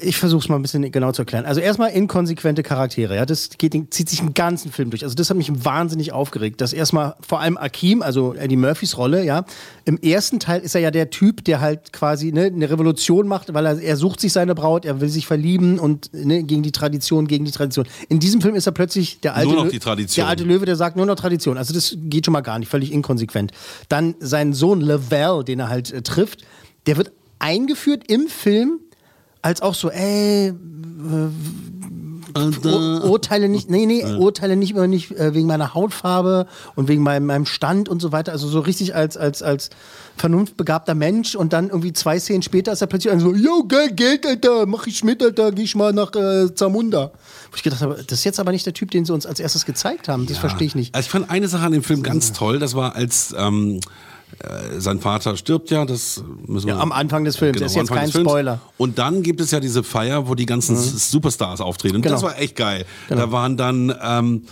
Ich 0.00 0.16
versuche 0.18 0.42
es 0.42 0.48
mal 0.48 0.56
ein 0.56 0.62
bisschen 0.62 0.90
genau 0.92 1.10
zu 1.12 1.22
erklären. 1.22 1.44
Also 1.44 1.60
erstmal 1.60 1.90
inkonsequente 1.90 2.62
Charaktere, 2.62 3.16
ja, 3.16 3.26
das 3.26 3.50
geht, 3.58 3.72
zieht 3.92 4.08
sich 4.08 4.20
im 4.20 4.34
ganzen 4.34 4.70
Film 4.70 4.90
durch. 4.90 5.02
Also 5.02 5.16
das 5.16 5.30
hat 5.30 5.36
mich 5.36 5.50
wahnsinnig 5.64 6.12
aufgeregt. 6.12 6.60
Dass 6.60 6.72
erstmal 6.72 7.16
vor 7.20 7.40
allem 7.40 7.56
Akim, 7.56 8.02
also 8.02 8.34
Eddie 8.34 8.56
Murphys 8.56 8.96
Rolle, 8.96 9.24
ja, 9.24 9.44
im 9.84 9.98
ersten 9.98 10.38
Teil 10.38 10.60
ist 10.60 10.74
er 10.74 10.80
ja 10.80 10.90
der 10.90 11.10
Typ, 11.10 11.44
der 11.44 11.60
halt 11.60 11.92
quasi 11.92 12.30
ne, 12.30 12.44
eine 12.44 12.70
Revolution 12.70 13.26
macht, 13.26 13.52
weil 13.52 13.66
er, 13.66 13.80
er 13.80 13.96
sucht 13.96 14.20
sich 14.20 14.32
seine 14.32 14.54
Braut, 14.54 14.84
er 14.84 15.00
will 15.00 15.08
sich 15.08 15.26
verlieben 15.26 15.78
und 15.78 16.10
ne, 16.12 16.44
gegen 16.44 16.62
die 16.62 16.72
Tradition, 16.72 17.26
gegen 17.26 17.44
die 17.44 17.50
Tradition. 17.50 17.86
In 18.08 18.20
diesem 18.20 18.40
Film 18.40 18.54
ist 18.54 18.66
er 18.66 18.72
plötzlich 18.72 19.20
der 19.20 19.34
alte, 19.34 19.52
Nur 19.52 19.64
noch 19.64 19.70
die 19.70 19.80
Tradition. 19.80 20.22
der 20.22 20.28
alte 20.28 20.44
Löwe, 20.44 20.66
der 20.66 20.76
sagt 20.76 20.96
nur 20.96 21.06
noch 21.06 21.16
Tradition. 21.16 21.58
Also 21.58 21.74
das 21.74 21.96
geht 22.02 22.26
schon 22.26 22.32
mal 22.32 22.42
gar 22.42 22.58
nicht, 22.58 22.68
völlig 22.68 22.92
inkonsequent. 22.92 23.52
Dann 23.88 24.14
sein 24.20 24.52
Sohn 24.52 24.80
Lavelle, 24.80 25.42
den 25.42 25.60
er 25.60 25.68
halt 25.68 25.92
äh, 25.92 26.02
trifft, 26.02 26.44
der 26.86 26.96
wird 26.96 27.12
eingeführt 27.38 28.04
im 28.08 28.28
Film 28.28 28.80
als 29.42 29.62
auch 29.62 29.74
so, 29.74 29.90
ey, 29.90 30.48
äh, 30.48 30.52
Ur 32.64 33.04
urteile 33.04 33.48
nicht, 33.48 33.70
nee, 33.70 33.86
nee, 33.86 34.04
urteile 34.04 34.56
nicht 34.56 34.70
über 34.70 34.86
nicht 34.86 35.10
äh, 35.12 35.34
wegen 35.34 35.46
meiner 35.46 35.74
Hautfarbe 35.74 36.46
und 36.74 36.88
wegen 36.88 37.02
meinem, 37.02 37.26
meinem 37.26 37.46
Stand 37.46 37.88
und 37.88 38.00
so 38.00 38.12
weiter. 38.12 38.32
Also 38.32 38.48
so 38.48 38.60
richtig 38.60 38.94
als, 38.94 39.16
als, 39.16 39.42
als 39.42 39.70
vernunftbegabter 40.16 40.94
Mensch 40.94 41.34
und 41.34 41.52
dann 41.52 41.68
irgendwie 41.68 41.92
zwei 41.92 42.20
Szenen 42.20 42.42
später 42.42 42.72
ist 42.72 42.80
er 42.80 42.86
plötzlich 42.86 43.12
so, 43.20 43.34
yo, 43.34 43.64
Geld, 43.64 43.96
Geld, 43.96 44.26
Alter, 44.26 44.66
mach 44.66 44.86
ich 44.86 45.02
mit, 45.02 45.22
Alter, 45.22 45.52
geh 45.52 45.62
ich 45.62 45.74
mal 45.74 45.92
nach 45.92 46.14
äh, 46.14 46.54
Zamunda. 46.54 47.10
Wo 47.50 47.56
ich 47.56 47.62
gedacht 47.62 47.80
habe, 47.80 48.02
das 48.06 48.18
ist 48.20 48.24
jetzt 48.24 48.38
aber 48.38 48.52
nicht 48.52 48.66
der 48.66 48.74
Typ, 48.74 48.90
den 48.90 49.04
sie 49.04 49.12
uns 49.12 49.26
als 49.26 49.40
erstes 49.40 49.66
gezeigt 49.66 50.08
haben. 50.08 50.26
Das 50.26 50.38
verstehe 50.38 50.66
ich 50.66 50.74
nicht. 50.74 50.94
Also 50.94 51.06
ich 51.06 51.10
fand 51.10 51.30
eine 51.30 51.48
Sache 51.48 51.66
an 51.66 51.72
dem 51.72 51.82
Film 51.82 52.02
ganz 52.02 52.32
toll, 52.32 52.58
das 52.58 52.74
war 52.74 52.94
als 52.94 53.34
ähm, 53.36 53.76
äh, 53.76 53.80
sein 54.78 55.00
Vater 55.00 55.36
stirbt 55.36 55.70
ja, 55.70 55.84
das 55.84 56.22
müssen 56.46 56.66
wir 56.68 56.74
Ja, 56.74 56.80
am 56.80 56.92
Anfang 56.92 57.24
des 57.24 57.36
Films, 57.36 57.58
das 57.58 57.72
ist 57.72 57.76
jetzt 57.76 57.90
kein. 57.92 58.10
Spoiler. 58.10 58.60
Und 58.78 58.98
dann 58.98 59.22
gibt 59.22 59.40
es 59.40 59.50
ja 59.50 59.60
diese 59.60 59.82
Feier, 59.82 60.28
wo 60.28 60.34
die 60.34 60.46
ganzen 60.46 60.76
S- 60.76 61.10
Superstars 61.10 61.60
auftreten. 61.60 61.96
Und 61.96 62.06
das 62.06 62.20
Genau. 62.20 62.32
war 62.32 62.38
echt 62.38 62.56
geil. 62.56 62.84
Genau. 63.08 63.20
Da 63.26 63.32
waren 63.32 63.56
dann, 63.56 63.94
ähm, 64.02 64.42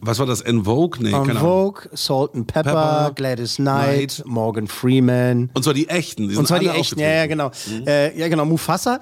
was 0.00 0.18
war 0.18 0.26
das, 0.26 0.42
En 0.42 0.64
Vogue? 0.64 1.02
Nee. 1.02 1.10
Vogue, 1.34 1.88
Salt 1.94 2.34
and 2.34 2.46
Pepper, 2.46 2.70
Pepper, 2.70 3.12
Gladys 3.14 3.56
Knight, 3.56 4.22
Morgan 4.26 4.66
Freeman. 4.68 5.48
Und 5.54 5.62
zwar 5.64 5.72
die 5.74 5.88
echten. 5.88 6.28
Die 6.28 6.36
Und 6.36 6.46
zwar 6.46 6.58
die 6.58 6.68
echten, 6.68 7.00
ja, 7.00 7.08
ja, 7.08 7.26
genau. 7.26 7.50
Äh, 7.86 8.16
ja, 8.18 8.28
genau, 8.28 8.44
Mufasa. 8.44 8.98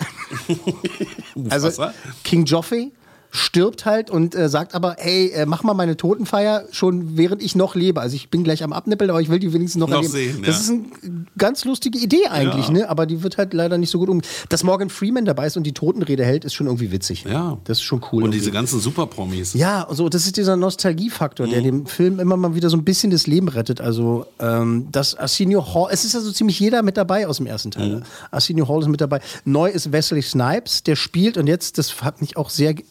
also 1.51 1.67
Mufasa? 1.69 1.95
King 2.25 2.45
Joffrey 2.45 2.93
stirbt 3.35 3.87
halt 3.87 4.11
und 4.11 4.35
äh, 4.35 4.49
sagt 4.51 4.75
aber, 4.75 4.97
ey, 5.05 5.31
äh, 5.31 5.47
mach 5.47 5.63
mal 5.63 5.73
meine 5.73 5.97
Totenfeier 5.97 6.65
schon 6.71 7.17
während 7.17 7.43
ich 7.43 7.57
noch 7.57 7.75
lebe. 7.75 7.99
Also 8.01 8.15
ich 8.15 8.29
bin 8.29 8.45
gleich 8.45 8.63
am 8.63 8.75
Abnippeln, 8.75 9.09
aber 9.11 9.23
ich 9.23 9.31
will 9.31 9.39
die 9.39 9.53
wenigstens 9.55 9.81
noch, 9.81 9.89
Noch 9.89 10.03
erleben. 10.05 10.13
sehen, 10.13 10.43
das 10.45 10.69
ja. 10.69 10.75
ist 10.75 10.83
eine 11.05 11.25
ganz 11.39 11.65
lustige 11.65 11.99
Idee 11.99 12.27
eigentlich, 12.31 12.67
Ja. 12.69 12.73
ne? 12.75 12.89
aber 12.91 13.07
die 13.07 13.23
wird 13.23 13.39
halt 13.39 13.55
leider 13.55 13.79
nicht 13.79 13.89
so 13.91 13.99
gut 13.99 14.11
um. 14.11 14.21
Dass 14.51 14.63
Morgan 14.65 14.91
Freeman 14.91 15.25
dabei 15.25 15.47
ist 15.47 15.57
und 15.57 15.63
die 15.65 15.73
Totenrede 15.73 16.25
hält, 16.27 16.45
ist 16.45 16.53
schon 16.53 16.67
irgendwie 16.67 16.93
witzig. 16.93 17.25
Ja. 17.25 17.57
Das 17.65 17.79
ist 17.79 17.85
schon 17.85 18.01
cool. 18.13 18.19
Und 18.19 18.29
irgendwie. 18.29 18.39
diese 18.41 18.51
ganzen 18.51 18.81
Superpromis. 18.81 19.55
Ja, 19.55 19.83
und 19.83 19.97
so, 19.97 20.11
das 20.11 20.27
ist 20.27 20.37
dieser 20.37 20.57
Nostalgiefaktor, 20.57 21.47
der 21.47 21.63
dem 21.63 21.87
Film 21.87 22.21
immer 22.21 22.37
mal 22.37 22.55
wieder 22.55 22.69
so 22.69 22.77
ein 22.77 22.85
bisschen 22.85 23.11
das 23.11 23.27
Leben 23.27 23.49
rettet. 23.49 23.81
Also, 23.81 24.27
ähm, 24.41 24.89
das 24.93 25.15
Arsenio 25.15 25.75
Hall, 25.75 25.89
es 25.91 26.05
ist 26.05 26.13
ja 26.13 26.21
so 26.21 26.33
ziemlich 26.33 26.61
jeder 26.61 26.83
mit 26.83 26.99
dabei 26.99 27.27
aus 27.27 27.39
dem 27.39 27.47
ersten 27.47 27.71
Teil. 27.71 27.97
Mhm. 27.97 28.03
Arsenio 28.31 28.69
Hall 28.69 28.83
ist 28.83 28.89
mit 28.89 29.01
dabei. 29.01 29.21
Neu 29.47 29.71
ist 29.71 29.91
Wesley 29.91 30.21
Snipes, 30.21 30.83
der 30.83 30.97
spielt 30.97 31.39
und 31.39 31.47
jetzt, 31.47 31.79
das 31.79 32.03
hat 32.03 32.21
mich 32.21 32.37
auch 32.37 32.51
sehr. 32.51 32.75
ge- 32.75 32.85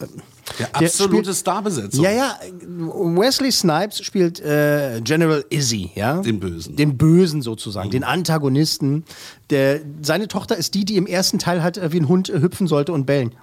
Der 0.60 0.68
der 0.68 0.76
absolute 0.76 1.34
Starbesetzung. 1.34 2.04
Ja, 2.04 2.12
ja, 2.12 2.38
Wesley 2.68 3.52
Snipes 3.52 4.04
spielt 4.04 4.40
äh, 4.40 5.02
General 5.04 5.44
Izzy, 5.50 5.92
ja? 5.96 6.22
Den 6.22 6.40
Bösen. 6.40 6.76
Den 6.76 6.98
Bösen 6.98 7.42
sozusagen, 7.42 7.90
den 7.90 8.04
Antagonisten. 8.04 9.06
Der, 9.50 9.82
seine 10.02 10.28
Tochter 10.28 10.58
ist 10.58 10.74
die, 10.74 10.86
die 10.86 10.98
im 10.98 11.08
ersten 11.08 11.40
Teil 11.40 11.64
halt 11.64 11.80
wie 11.92 12.00
ein 12.00 12.08
Hund 12.08 12.30
äh, 12.30 12.42
hüpfen 12.42 12.68
sollte 12.68 12.94
und 12.94 13.06
bellen. 13.06 13.36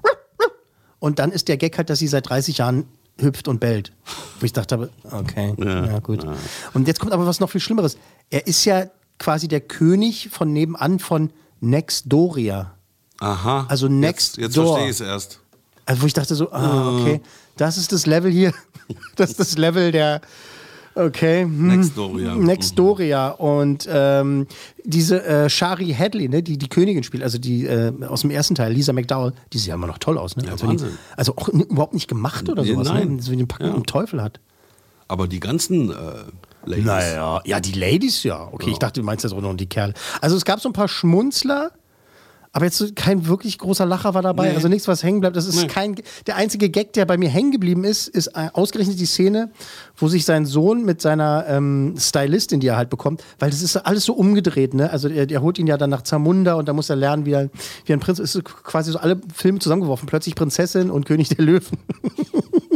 Und 1.00 1.18
dann 1.18 1.30
ist 1.30 1.48
der 1.48 1.56
Gag 1.56 1.78
halt, 1.78 1.90
dass 1.90 2.00
sie 2.00 2.08
seit 2.08 2.28
30 2.28 2.58
Jahren 2.58 2.84
hüpft 3.20 3.48
und 3.48 3.60
bellt. 3.60 3.92
Wo 4.40 4.46
ich 4.46 4.52
dachte, 4.52 4.90
okay, 5.10 5.54
ja, 5.58 5.98
gut. 6.00 6.26
Und 6.74 6.88
jetzt 6.88 7.00
kommt 7.00 7.12
aber 7.12 7.26
was 7.26 7.40
noch 7.40 7.50
viel 7.50 7.60
Schlimmeres. 7.60 7.98
Er 8.30 8.46
ist 8.46 8.64
ja 8.64 8.86
quasi 9.18 9.48
der 9.48 9.60
König 9.60 10.28
von 10.30 10.52
nebenan 10.52 10.98
von 10.98 11.32
Nextdoria. 11.60 12.74
Aha. 13.20 13.66
Also 13.68 13.88
Next 13.88 14.36
Jetzt, 14.36 14.46
jetzt 14.46 14.56
Door. 14.56 14.66
verstehe 14.76 14.90
ich 14.90 14.96
es 14.96 15.00
erst. 15.00 15.40
Also 15.88 16.02
wo 16.02 16.06
ich 16.06 16.12
dachte 16.12 16.34
so, 16.34 16.52
ah, 16.52 16.98
okay, 17.00 17.20
das 17.56 17.78
ist 17.78 17.92
das 17.92 18.04
Level 18.06 18.30
hier. 18.30 18.52
Das 19.16 19.30
ist 19.30 19.40
das 19.40 19.58
Level 19.58 19.90
der, 19.92 20.20
okay. 20.94 21.42
Hm. 21.42 21.66
Nextdoria. 21.68 22.34
Nextdoria. 22.36 23.28
Und 23.30 23.86
ähm, 23.90 24.46
diese 24.84 25.22
äh, 25.24 25.48
Shari 25.50 25.92
Hadley, 25.98 26.28
ne, 26.28 26.42
die 26.42 26.56
die 26.58 26.68
Königin 26.68 27.02
spielt, 27.02 27.22
also 27.22 27.38
die 27.38 27.66
äh, 27.66 27.92
aus 28.06 28.20
dem 28.22 28.30
ersten 28.30 28.54
Teil, 28.54 28.72
Lisa 28.72 28.92
McDowell, 28.92 29.32
die 29.52 29.58
sieht 29.58 29.68
ja 29.68 29.74
immer 29.74 29.86
noch 29.86 29.98
toll 29.98 30.16
aus. 30.18 30.36
Ne? 30.36 30.44
Ja, 30.44 30.52
also, 30.52 30.68
wenn 30.68 30.76
die, 30.76 30.82
Wahnsinn. 30.84 30.98
also 31.16 31.36
auch 31.36 31.48
überhaupt 31.48 31.92
nicht 31.94 32.08
gemacht 32.08 32.48
oder 32.48 32.62
Nee, 32.62 32.72
sowas. 32.74 32.88
nein. 32.88 33.16
Ne? 33.16 33.22
So 33.22 33.32
wie 33.32 33.36
den 33.36 33.48
Packen 33.48 33.66
Ja. 33.66 33.74
im 33.74 33.84
Teufel 33.86 34.22
hat. 34.22 34.40
Aber 35.08 35.26
die 35.28 35.40
ganzen 35.40 35.90
äh, 35.90 35.94
Ladies. 36.64 36.84
Naja, 36.86 37.40
ja, 37.44 37.60
die 37.60 37.72
Ladies 37.72 38.22
ja. 38.24 38.48
Okay, 38.52 38.70
ich 38.70 38.78
dachte, 38.78 39.00
du 39.00 39.04
meinst 39.06 39.24
jetzt 39.24 39.32
auch 39.32 39.40
noch 39.40 39.54
die 39.54 39.66
Kerle. 39.66 39.94
Also 40.20 40.36
es 40.36 40.44
gab 40.44 40.60
so 40.60 40.68
ein 40.68 40.72
paar 40.74 40.88
Schmunzler, 40.88 41.72
aber 42.52 42.64
jetzt 42.64 42.96
kein 42.96 43.26
wirklich 43.26 43.58
großer 43.58 43.84
Lacher 43.86 44.14
war 44.14 44.22
dabei. 44.22 44.48
Nee. 44.48 44.54
Also 44.56 44.68
nichts, 44.68 44.88
was 44.88 45.02
hängen 45.02 45.20
bleibt. 45.20 45.36
Das 45.36 45.46
ist 45.46 45.60
Nee. 45.62 45.66
kein. 45.66 45.96
Der 46.26 46.36
einzige 46.36 46.70
Gag, 46.70 46.92
der 46.94 47.04
bei 47.04 47.16
mir 47.16 47.28
hängen 47.28 47.50
geblieben 47.52 47.84
ist, 47.84 48.08
ist 48.08 48.28
äh, 48.28 48.48
ausgerechnet 48.52 48.98
die 48.98 49.06
Szene, 49.06 49.50
wo 49.96 50.08
sich 50.08 50.24
sein 50.24 50.46
Sohn 50.46 50.84
mit 50.84 51.00
seiner 51.02 51.44
ähm, 51.48 51.94
Stylistin, 51.98 52.60
die 52.60 52.68
er 52.68 52.76
halt 52.76 52.90
bekommt, 52.90 53.22
weil 53.38 53.50
das 53.50 53.62
ist 53.62 53.76
alles 53.76 54.04
so 54.04 54.14
umgedreht, 54.14 54.74
ne? 54.74 54.90
Also 54.90 55.08
er, 55.08 55.30
er 55.30 55.42
holt 55.42 55.58
ihn 55.58 55.66
ja 55.66 55.76
dann 55.76 55.90
nach 55.90 56.02
Zamunda 56.02 56.54
und 56.54 56.68
da 56.68 56.72
muss 56.72 56.88
er 56.90 56.96
lernen, 56.96 57.26
wie, 57.26 57.32
er, 57.32 57.50
wie 57.84 57.92
ein 57.92 58.00
Prinz 58.00 58.18
ist. 58.18 58.32
so 58.32 58.42
quasi 58.42 58.92
so 58.92 58.98
alle 58.98 59.20
Filme 59.34 59.58
zusammengeworfen. 59.58 60.06
Plötzlich 60.06 60.34
Prinzessin 60.34 60.90
und 60.90 61.06
König 61.06 61.28
der 61.28 61.44
Löwen. 61.44 61.78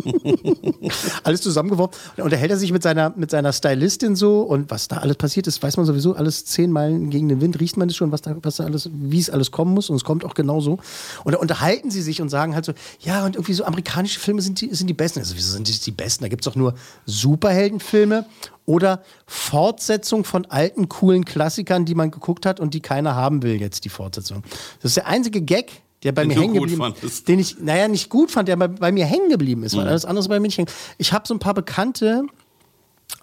alles 1.24 1.40
zusammengeworfen. 1.42 1.94
Und 2.16 2.32
da 2.32 2.36
hält 2.36 2.50
er 2.50 2.56
sich 2.56 2.72
mit 2.72 2.82
seiner, 2.82 3.12
mit 3.16 3.30
seiner 3.30 3.52
Stylistin 3.52 4.16
so 4.16 4.42
und 4.42 4.70
was 4.70 4.88
da 4.88 4.98
alles 4.98 5.16
passiert 5.16 5.46
ist, 5.46 5.62
weiß 5.62 5.76
man 5.76 5.86
sowieso 5.86 6.14
alles 6.14 6.44
zehn 6.44 6.70
Meilen 6.70 7.10
gegen 7.10 7.28
den 7.28 7.40
Wind, 7.40 7.60
riecht 7.60 7.76
man 7.76 7.88
es 7.88 7.96
schon, 7.96 8.12
was 8.12 8.22
da, 8.22 8.36
was 8.42 8.56
da 8.56 8.64
alles, 8.64 8.90
wie 8.92 9.18
es 9.20 9.30
alles 9.30 9.50
kommen 9.62 9.74
muss 9.74 9.90
und 9.90 9.96
es 9.96 10.04
kommt 10.04 10.24
auch 10.24 10.34
genauso. 10.34 10.78
Und 11.24 11.32
da 11.34 11.38
unterhalten 11.38 11.90
sie 11.90 12.02
sich 12.02 12.20
und 12.20 12.28
sagen 12.30 12.54
halt 12.54 12.64
so, 12.64 12.72
ja, 13.00 13.24
und 13.24 13.36
irgendwie 13.36 13.52
so 13.52 13.64
amerikanische 13.64 14.18
Filme 14.18 14.42
sind 14.42 14.60
die, 14.60 14.74
sind 14.74 14.88
die 14.88 14.94
besten. 14.94 15.20
Also, 15.20 15.36
wieso 15.36 15.52
sind 15.52 15.68
die 15.68 15.78
die 15.78 15.90
besten? 15.92 16.24
Da 16.24 16.28
gibt 16.28 16.44
es 16.44 16.52
doch 16.52 16.56
nur 16.56 16.74
Superheldenfilme 17.06 18.26
oder 18.66 19.02
Fortsetzung 19.26 20.24
von 20.24 20.46
alten, 20.46 20.88
coolen 20.88 21.24
Klassikern, 21.24 21.84
die 21.84 21.94
man 21.94 22.10
geguckt 22.10 22.44
hat 22.46 22.58
und 22.60 22.74
die 22.74 22.80
keiner 22.80 23.14
haben 23.14 23.42
will, 23.42 23.60
jetzt 23.60 23.84
die 23.84 23.88
Fortsetzung. 23.88 24.42
Das 24.80 24.90
ist 24.90 24.96
der 24.96 25.06
einzige 25.06 25.40
Gag, 25.42 25.70
der 26.02 26.12
bei 26.12 26.22
Den 26.22 26.28
mir 26.28 26.40
hängen 26.40 26.54
geblieben 26.54 26.78
fandest. 26.82 27.28
den 27.28 27.38
ich, 27.38 27.58
naja, 27.60 27.86
nicht 27.88 28.08
gut 28.08 28.30
fand, 28.32 28.48
der 28.48 28.56
bei, 28.56 28.66
bei 28.68 28.90
mir 28.92 29.06
hängen 29.06 29.30
geblieben 29.30 29.62
ist, 29.62 29.76
weil 29.76 29.84
Mhm. 29.84 29.90
alles 29.90 30.04
andere 30.04 30.20
ist 30.22 30.28
bei 30.28 30.40
mir 30.40 30.48
nicht 30.48 30.58
hängen. 30.58 30.70
Ich 30.98 31.12
habe 31.12 31.26
so 31.28 31.34
ein 31.34 31.38
paar 31.38 31.54
Bekannte, 31.54 32.24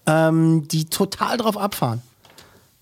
ähm, 0.06 0.68
die 0.68 0.86
total 0.86 1.38
drauf 1.38 1.58
abfahren. 1.58 2.02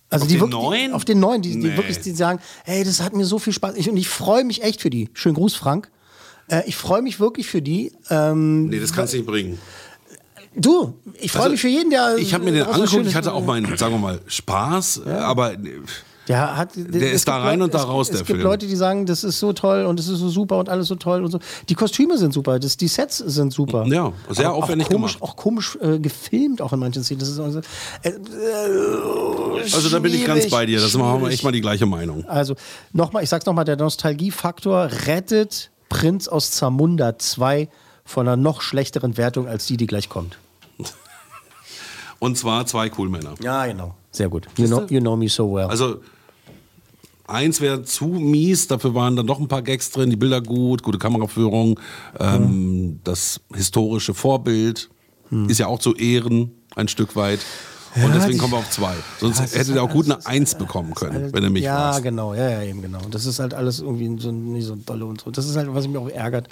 Also 0.10 0.24
Auf 0.24 0.28
die 0.30 0.36
den 0.36 0.42
wirklich, 0.42 0.62
neuen? 0.62 0.88
Die, 0.88 0.94
auf 0.94 1.06
den 1.06 1.20
neuen, 1.20 1.42
die, 1.42 1.52
die 1.52 1.58
Nee. 1.58 1.78
wirklich, 1.78 2.00
die 2.00 2.12
sagen, 2.12 2.40
hey, 2.64 2.84
das 2.84 3.02
hat 3.02 3.14
mir 3.14 3.26
so 3.26 3.40
viel 3.40 3.52
Spaß. 3.54 3.76
Ich, 3.76 3.90
und 3.90 3.98
ich 3.98 4.08
freue 4.08 4.44
mich 4.46 4.64
echt 4.64 4.82
für 4.82 4.90
die. 4.90 5.10
Schönen 5.14 5.36
Gruß, 5.36 5.56
Frank. 5.56 5.90
Äh, 6.48 6.62
ich 6.66 6.78
freue 6.78 7.02
mich 7.02 7.20
wirklich 7.20 7.48
für 7.48 7.62
die. 7.62 7.92
Ähm, 8.10 8.68
Nee, 8.68 8.80
das 8.80 8.94
kannst 8.94 9.14
du 9.14 9.18
nicht 9.18 9.28
bringen. 9.28 9.60
Du, 10.56 10.94
ich 11.20 11.32
freue 11.32 11.42
Also, 11.44 11.52
mich 11.52 11.62
für 11.62 11.68
jeden, 11.68 11.90
der. 11.92 12.18
Ich 12.18 12.34
habe 12.34 12.44
mir 12.46 12.52
den 12.52 12.64
angeguckt, 12.64 13.06
ich 13.06 13.16
hatte 13.16 13.34
auch 13.34 13.44
meinen, 13.46 13.78
sagen 13.78 13.94
wir 13.96 14.00
mal, 14.00 14.22
Spaß, 14.28 15.06
aber 15.06 15.56
Der, 16.28 16.58
hat, 16.58 16.72
Der 16.76 17.02
es 17.02 17.14
ist 17.22 17.28
da 17.28 17.36
gibt 17.38 17.46
rein 17.46 17.60
Leute- 17.60 17.64
und 17.64 17.74
da 17.74 17.78
es, 17.80 17.88
raus, 17.88 18.08
Es 18.08 18.12
der 18.12 18.18
gibt 18.20 18.28
Film. 18.32 18.42
Leute, 18.42 18.68
die 18.68 18.76
sagen, 18.76 19.06
das 19.06 19.24
ist 19.24 19.40
so 19.40 19.54
toll 19.54 19.86
und 19.86 19.98
das 19.98 20.08
ist 20.08 20.20
so 20.20 20.30
super 20.30 20.58
und 20.58 20.68
alles 20.68 20.88
so 20.88 20.96
toll 20.96 21.24
und 21.24 21.32
so. 21.32 21.40
Die 21.70 21.74
Kostüme 21.76 22.18
sind 22.18 22.34
super, 22.34 22.60
das, 22.60 22.76
die 22.76 22.88
Sets 22.88 23.18
sind 23.20 23.54
super. 23.54 23.86
Ja, 23.86 24.12
sehr 24.30 24.48
Aber 24.50 24.58
aufwendig 24.58 24.88
auch 24.88 24.92
komisch, 24.92 25.14
gemacht. 25.20 25.32
Auch 25.32 25.36
komisch 25.38 25.78
äh, 25.82 26.00
gefilmt, 26.00 26.62
auch 26.62 26.74
in 26.74 26.80
manchen 26.80 27.04
Szenen. 27.04 27.20
Das 27.20 27.30
ist 27.30 27.40
also, 27.40 27.60
äh, 28.04 28.10
äh, 28.10 28.14
also 29.74 29.90
da 29.90 30.00
bin 30.00 30.14
ich 30.14 30.26
ganz 30.26 30.50
bei 30.50 30.66
dir. 30.66 30.82
Das 30.82 30.98
haben 30.98 31.22
wir 31.22 31.30
echt 31.30 31.44
mal 31.44 31.52
die 31.52 31.62
gleiche 31.62 31.86
Meinung. 31.86 32.26
Also 32.28 32.56
nochmal, 32.92 33.24
ich 33.24 33.30
sag's 33.30 33.46
nochmal, 33.46 33.66
der 33.66 33.78
Nostalgiefaktor 33.78 34.90
rettet 35.06 35.72
Prinz 35.90 36.28
aus 36.28 36.52
Zamunda 36.52 37.18
2 37.18 37.70
von 38.04 38.28
einer 38.28 38.36
noch 38.38 38.62
schlechteren 38.62 39.18
Wertung 39.18 39.48
als 39.48 39.66
die, 39.66 39.78
die 39.78 39.88
gleich 39.88 40.10
kommt. 40.10 40.38
Und 42.20 42.38
zwar 42.38 42.66
zwei 42.66 42.90
Coolmänner. 42.90 43.36
Ja, 43.42 43.66
genau. 43.68 43.96
Sehr 44.12 44.30
gut. 44.30 44.48
You 44.58 44.66
know, 44.68 44.86
you 44.90 45.00
know 45.00 45.16
me 45.16 45.30
so 45.30 45.54
well. 45.54 45.66
Also 45.68 46.02
eins 47.28 47.62
wäre 47.62 47.84
zu 47.84 48.06
mies, 48.06 48.68
dafür 48.68 48.94
waren 48.96 49.16
dann 49.16 49.28
doch 49.28 49.40
ein 49.40 49.48
paar 49.48 49.62
Gags 49.62 49.92
drin, 49.92 50.10
die 50.10 50.16
Bilder 50.16 50.42
gut, 50.42 50.82
gute 50.84 50.98
Kameraführung, 50.98 51.80
ähm, 52.20 53.00
das 53.04 53.42
historische 53.54 54.14
Vorbild 54.14 54.90
ist 55.48 55.60
ja 55.60 55.68
auch 55.68 55.80
zu 55.80 55.94
Ehren 55.96 56.52
ein 56.76 56.88
Stück 56.88 57.16
weit. 57.18 57.40
Und 57.96 58.04
Ja, 58.04 58.10
deswegen 58.14 58.34
die- 58.34 58.38
kommen 58.38 58.54
wir 58.54 58.58
auf 58.60 58.70
zwei. 58.70 58.94
Sonst 59.20 59.40
Ja, 59.40 59.60
hätte 59.60 59.74
der 59.74 59.82
auch 59.82 59.88
halt 59.88 59.96
gut 59.98 60.06
eine 60.06 60.24
Eins 60.26 60.56
bekommen 60.56 60.94
können, 60.94 61.34
wenn 61.34 61.44
er 61.44 61.50
mich 61.50 61.64
ja, 61.64 61.76
fragst. 61.92 62.04
genau, 62.04 62.34
ja, 62.36 62.50
ja, 62.50 62.64
eben 62.64 62.82
genau. 62.82 63.00
Das 63.10 63.26
ist 63.26 63.40
halt 63.40 63.54
alles 63.56 63.80
irgendwie 63.80 64.22
so 64.22 64.32
nicht 64.32 64.66
so 64.68 64.76
dolle 64.76 65.06
und 65.06 65.20
so. 65.22 65.32
Das 65.32 65.48
ist 65.50 65.56
halt, 65.58 65.74
was 65.74 65.88
mich 65.88 65.98
auch 65.98 66.08
ärgert. 66.10 66.48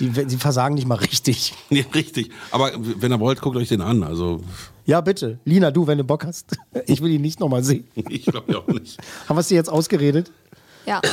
Die, 0.00 0.08
die 0.08 0.36
versagen 0.38 0.74
nicht 0.74 0.86
mal 0.88 0.94
richtig. 0.96 1.52
Ja, 1.70 1.84
richtig. 1.94 2.30
Aber 2.50 2.70
wenn 2.76 3.12
ihr 3.12 3.20
wollt, 3.20 3.40
guckt 3.42 3.56
euch 3.56 3.68
den 3.68 3.82
an. 3.82 4.02
Also 4.02 4.40
Ja, 4.86 5.00
bitte. 5.00 5.40
Lina, 5.44 5.70
du, 5.70 5.86
wenn 5.86 5.98
du 5.98 6.04
Bock 6.04 6.24
hast. 6.24 6.56
Ich 6.86 7.00
will 7.00 7.10
ihn 7.10 7.22
nicht 7.22 7.40
nochmal 7.40 7.64
sehen. 7.64 7.88
ich 7.94 8.24
glaube 8.26 8.52
ja 8.52 8.58
auch 8.58 8.66
nicht. 8.68 8.98
Haben 9.28 9.36
wir 9.36 9.40
es 9.40 9.48
dir 9.48 9.56
jetzt 9.56 9.68
ausgeredet? 9.68 10.30
Ja. 10.86 11.00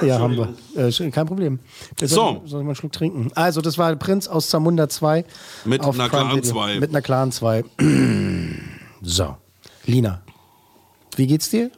Ja, 0.00 0.18
haben 0.18 0.36
wir. 0.36 0.88
Äh, 0.88 1.10
kein 1.10 1.26
Problem. 1.26 1.60
Jetzt 2.00 2.12
So. 2.12 2.42
Soll, 2.44 2.46
ich 2.46 2.52
mal 2.52 2.60
einen 2.60 2.74
Schluck 2.74 2.92
trinken? 2.92 3.30
Also, 3.34 3.60
das 3.60 3.78
war 3.78 3.94
Prinz 3.94 4.26
aus 4.26 4.48
Zamunda 4.48 4.88
2. 4.88 5.24
Mit 5.64 5.82
einer 5.82 5.92
Video. 6.32 6.40
2. 6.40 6.80
Mit 6.80 6.90
einer 6.90 7.02
klaren 7.02 7.30
2. 7.30 7.64
so. 9.02 9.36
Lina, 9.84 10.22
wie 11.16 11.26
geht's 11.28 11.50
dir? 11.50 11.70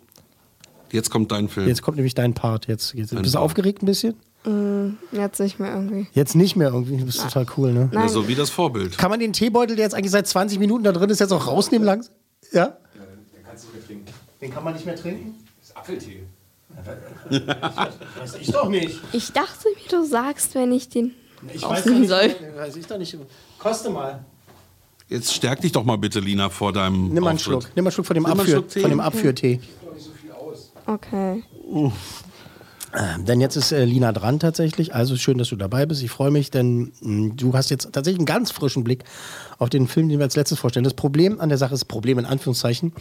Jetzt 0.91 1.11
kommt 1.11 1.33
dein 1.33 1.49
Film. 1.49 1.69
Jetzt 1.69 1.83
kommt 1.83 1.97
nämlich 1.97 2.15
dein 2.15 2.35
Part. 2.35 2.67
Jetzt, 2.67 2.95
jetzt, 2.95 3.15
bist 3.15 3.35
du 3.35 3.39
aufgeregt 3.39 3.83
ein 3.83 3.87
bisschen? 3.87 4.15
Mm, 4.45 4.99
jetzt 5.13 5.41
nicht 5.41 5.59
mehr 5.59 5.75
irgendwie. 5.75 6.07
Jetzt 6.13 6.35
nicht 6.35 6.55
mehr 6.57 6.69
irgendwie. 6.69 6.99
Du 6.99 7.07
bist 7.07 7.23
total 7.23 7.47
cool, 7.57 7.73
ne? 7.73 7.89
Nein. 7.93 8.03
Ja, 8.03 8.09
so 8.09 8.29
wie 8.29 8.35
das 8.35 8.51
Vorbild. 8.51 8.99
Kann 8.99 9.11
man 9.11 9.19
den 9.21 9.33
Teebeutel, 9.33 9.77
der 9.77 9.85
jetzt 9.87 9.95
eigentlich 9.95 10.11
seit 10.11 10.27
20 10.27 10.59
Minuten 10.59 10.85
da 10.85 10.93
drin 10.93 11.09
ist, 11.11 11.21
jetzt 11.21 11.33
auch 11.33 11.47
rausnehmen 11.47 11.87
langsam? 11.87 12.15
Ja? 12.53 12.67
Den 12.67 13.45
kannst 13.47 13.65
du 13.65 13.69
nicht 13.69 13.75
mehr 13.75 13.87
trinken. 13.87 14.13
Den 14.41 14.51
kann 14.53 14.65
man 14.65 14.75
nicht 14.75 14.85
mehr 14.87 14.97
trinken? 14.97 15.35
Das 15.61 15.71
ist 15.71 15.77
Apfeltee. 15.77 16.23
Weiß 18.19 18.35
ich 18.41 18.51
doch 18.51 18.69
nicht. 18.69 19.01
Ich 19.13 19.33
dachte 19.33 19.69
mir, 19.69 19.89
du 19.99 20.05
sagst, 20.07 20.55
wenn 20.55 20.73
ich 20.73 20.89
den 20.89 21.13
Ich 21.53 21.63
weiß 21.63 21.87
nicht, 21.87 22.09
soll. 22.09 22.35
weiß 22.57 22.77
ich 22.77 22.87
doch 22.87 22.99
nicht. 22.99 23.17
Koste 23.59 23.91
mal. 23.91 24.25
Jetzt 25.09 25.33
stärk 25.35 25.61
dich 25.61 25.73
doch 25.73 25.85
mal 25.85 25.97
bitte, 25.97 26.21
Lina, 26.21 26.49
vor 26.51 26.73
deinem 26.73 27.09
Nimm 27.13 27.23
mal 27.23 27.31
einen 27.31 27.37
Auftritt. 27.39 27.63
Schluck. 27.63 27.71
Nimm 27.77 27.85
mal 27.85 27.89
einen 27.89 27.93
Schluck 27.93 28.07
von 28.07 28.15
dem, 28.15 28.27
Abführ, 28.27 28.65
von 28.69 28.91
dem 28.91 29.01
Abführtee. 29.01 29.61
Okay. 30.87 31.43
Ähm, 31.73 31.93
denn 33.19 33.41
jetzt 33.41 33.57
ist 33.57 33.73
äh, 33.73 33.85
Lina 33.85 34.13
dran 34.13 34.39
tatsächlich. 34.39 34.95
Also 34.95 35.17
schön, 35.17 35.39
dass 35.39 35.49
du 35.49 35.57
dabei 35.57 35.87
bist. 35.87 36.03
Ich 36.03 36.11
freue 36.11 36.31
mich, 36.31 36.51
denn 36.51 36.93
mh, 37.01 37.35
du 37.37 37.53
hast 37.55 37.71
jetzt 37.71 37.93
tatsächlich 37.93 38.21
einen 38.21 38.27
ganz 38.27 38.51
frischen 38.51 38.85
Blick 38.85 39.05
auf 39.59 39.71
den 39.71 39.89
Film, 39.89 40.09
den 40.09 40.19
wir 40.19 40.25
als 40.25 40.37
letztes 40.37 40.59
vorstellen. 40.59 40.85
Das 40.85 40.95
Problem 40.95 41.41
an 41.41 41.49
der 41.49 41.59
Sache 41.59 41.75
ist, 41.75 41.87
Problem 41.87 42.19
in 42.19 42.27
Anführungszeichen, 42.27 42.93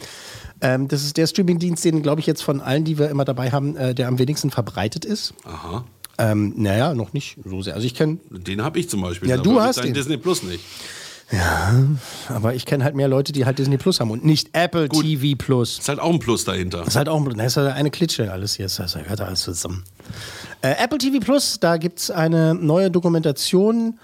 ähm, 0.60 0.88
das 0.88 1.04
ist 1.04 1.16
der 1.16 1.26
Streamingdienst, 1.26 1.84
den, 1.84 2.02
glaube 2.02 2.20
ich, 2.20 2.26
jetzt 2.26 2.42
von 2.42 2.60
allen, 2.60 2.84
die 2.84 2.98
wir 2.98 3.08
immer 3.08 3.24
dabei 3.24 3.50
haben, 3.50 3.76
äh, 3.76 3.94
der 3.94 4.08
am 4.08 4.18
wenigsten 4.18 4.50
verbreitet 4.50 5.04
ist. 5.04 5.34
Aha. 5.44 5.84
Ähm, 6.16 6.54
naja, 6.56 6.94
noch 6.94 7.12
nicht 7.12 7.38
so 7.44 7.62
sehr. 7.62 7.74
Also 7.74 7.86
ich 7.86 7.94
kenne, 7.94 8.18
Den 8.30 8.62
habe 8.62 8.78
ich 8.78 8.88
zum 8.88 9.00
Beispiel. 9.02 9.28
Ja, 9.28 9.36
du 9.36 9.60
hast 9.60 9.82
den. 9.82 9.94
Disney 9.94 10.16
Plus 10.16 10.42
nicht. 10.42 10.60
Aber 12.28 12.54
ich 12.54 12.66
kenne 12.66 12.84
halt 12.84 12.94
mehr 12.94 13.08
Leute, 13.08 13.32
die 13.32 13.44
halt 13.46 13.58
Disney 13.58 13.76
Plus 13.78 14.00
haben 14.00 14.10
und 14.10 14.24
nicht 14.24 14.50
Apple 14.52 14.88
TV 14.88 15.36
Plus. 15.36 15.78
Ist 15.78 15.88
halt 15.88 16.00
auch 16.00 16.10
ein 16.12 16.18
Plus 16.18 16.44
dahinter. 16.44 16.78
Das 16.78 16.88
ist 16.88 16.96
halt 16.96 17.08
auch 17.08 17.18
ein- 17.24 17.36
das 17.36 17.46
ist 17.48 17.56
halt 17.56 17.72
eine 17.74 17.90
Klitsche 17.90 18.30
alles 18.32 18.54
hier. 18.56 18.66
Das 18.66 18.94
gehört 18.94 19.20
alles 19.20 19.40
zusammen. 19.42 19.84
Äh, 20.62 20.74
Apple 20.82 20.98
TV 20.98 21.18
Plus, 21.20 21.58
da 21.60 21.76
gibt 21.76 21.98
es 22.00 22.10
eine 22.10 22.54
neue 22.54 22.90
Dokumentation. 22.90 23.98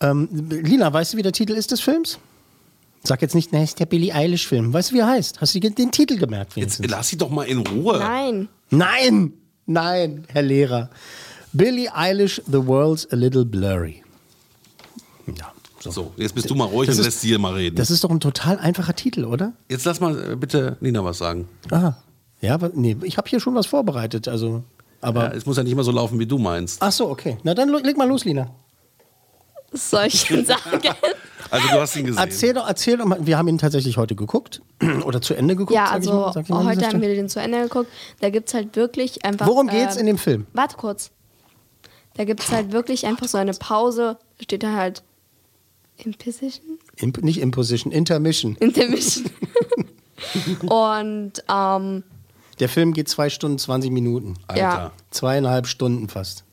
Ähm, 0.00 0.28
Lina, 0.50 0.92
weißt 0.92 1.12
du, 1.12 1.16
wie 1.18 1.22
der 1.22 1.32
Titel 1.32 1.52
ist 1.52 1.70
des 1.70 1.80
Films? 1.80 2.18
Sag 3.04 3.20
jetzt 3.22 3.34
nicht, 3.34 3.52
ne, 3.52 3.64
ist 3.64 3.80
der 3.80 3.86
Billie 3.86 4.14
Eilish-Film. 4.14 4.72
Weißt 4.72 4.90
du, 4.90 4.94
wie 4.94 5.00
er 5.00 5.08
heißt? 5.08 5.40
Hast 5.40 5.54
du 5.54 5.60
den 5.60 5.90
Titel 5.90 6.16
gemerkt? 6.18 6.52
Jetzt 6.56 6.78
wenigstens? 6.78 6.90
lass 6.90 7.08
sie 7.08 7.18
doch 7.18 7.30
mal 7.30 7.44
in 7.44 7.58
Ruhe. 7.58 7.98
Nein. 7.98 8.48
Nein! 8.70 9.32
Nein, 9.66 10.24
Herr 10.28 10.42
Lehrer. 10.42 10.90
Billie 11.52 11.88
Eilish, 11.94 12.40
The 12.46 12.66
World's 12.66 13.06
a 13.12 13.16
Little 13.16 13.44
Blurry. 13.44 14.02
Ja, 15.26 15.52
So, 15.90 16.12
jetzt 16.16 16.34
bist 16.34 16.48
du 16.48 16.54
mal 16.54 16.64
ruhig 16.66 16.86
Das 16.86 16.96
und 16.96 17.00
ist- 17.00 17.06
lässt 17.06 17.20
sie 17.22 17.28
hier 17.28 17.38
mal 17.38 17.54
reden. 17.54 17.76
Das 17.76 17.90
ist 17.90 18.04
doch 18.04 18.10
ein 18.10 18.20
total 18.20 18.58
einfacher 18.58 18.94
Titel, 18.94 19.24
oder? 19.24 19.52
Jetzt 19.68 19.84
lass 19.84 20.00
mal 20.00 20.32
äh, 20.32 20.36
bitte 20.36 20.76
Lina 20.80 21.04
was 21.04 21.18
sagen. 21.18 21.48
Aha. 21.70 21.96
Ja, 22.40 22.54
aber, 22.54 22.70
nee, 22.74 22.96
ich 23.02 23.16
habe 23.18 23.28
hier 23.28 23.40
schon 23.40 23.54
was 23.54 23.66
vorbereitet. 23.66 24.28
Also, 24.28 24.62
aber. 25.00 25.24
Ja, 25.24 25.32
es 25.32 25.46
muss 25.46 25.56
ja 25.56 25.62
nicht 25.62 25.72
immer 25.72 25.84
so 25.84 25.92
laufen, 25.92 26.18
wie 26.18 26.26
du 26.26 26.38
meinst. 26.38 26.82
Ach 26.82 26.92
so, 26.92 27.08
okay. 27.08 27.36
Na 27.42 27.54
dann 27.54 27.68
leg 27.70 27.96
mal 27.96 28.08
los, 28.08 28.24
Lina. 28.24 28.50
Was 29.70 29.90
soll 29.90 30.06
ich 30.06 30.24
denn 30.26 30.44
sagen? 30.44 30.60
Also 31.50 31.68
du 31.68 31.80
hast 31.80 31.96
ihn 31.96 32.06
gesehen. 32.06 32.18
Erzähl 32.22 32.54
doch, 32.54 32.66
erzähl 32.66 32.96
doch 32.96 33.04
mal. 33.04 33.18
Wir 33.26 33.36
haben 33.36 33.46
ihn 33.46 33.58
tatsächlich 33.58 33.98
heute 33.98 34.14
geguckt. 34.14 34.62
Oder 35.04 35.20
zu 35.20 35.34
Ende 35.34 35.54
geguckt. 35.54 35.74
ja, 35.74 35.88
sag 35.88 36.02
ich 36.02 36.08
also 36.08 36.12
mal, 36.54 36.64
heute 36.64 36.80
haben 36.80 36.90
Stelle. 36.92 37.02
wir 37.02 37.14
den 37.14 37.28
zu 37.28 37.42
Ende 37.42 37.60
geguckt. 37.64 37.90
Da 38.20 38.30
gibt 38.30 38.48
es 38.48 38.54
halt 38.54 38.74
wirklich 38.74 39.22
einfach. 39.26 39.46
Worum 39.46 39.68
geht's 39.68 39.96
ähm, 39.96 40.00
in 40.00 40.06
dem 40.06 40.16
Film? 40.18 40.46
Warte 40.54 40.76
kurz. 40.78 41.10
Da 42.14 42.24
gibt 42.24 42.42
es 42.42 42.50
halt 42.50 42.72
wirklich 42.72 43.04
einfach 43.04 43.28
so 43.28 43.36
eine 43.36 43.52
Pause. 43.52 44.16
Steht 44.40 44.62
da 44.62 44.72
halt 44.72 45.02
Imposition? 46.04 46.78
Imp 46.96 47.22
nicht 47.22 47.40
Imposition, 47.40 47.92
Intermission. 47.92 48.56
Intermission. 48.56 49.24
Und 50.68 51.32
ähm, 51.48 52.02
Der 52.60 52.68
Film 52.68 52.92
geht 52.92 53.08
zwei 53.08 53.28
Stunden, 53.30 53.58
20 53.58 53.90
Minuten. 53.90 54.34
Alter. 54.46 54.60
Ja. 54.60 54.92
Zweieinhalb 55.10 55.66
Stunden 55.66 56.08
fast. 56.08 56.44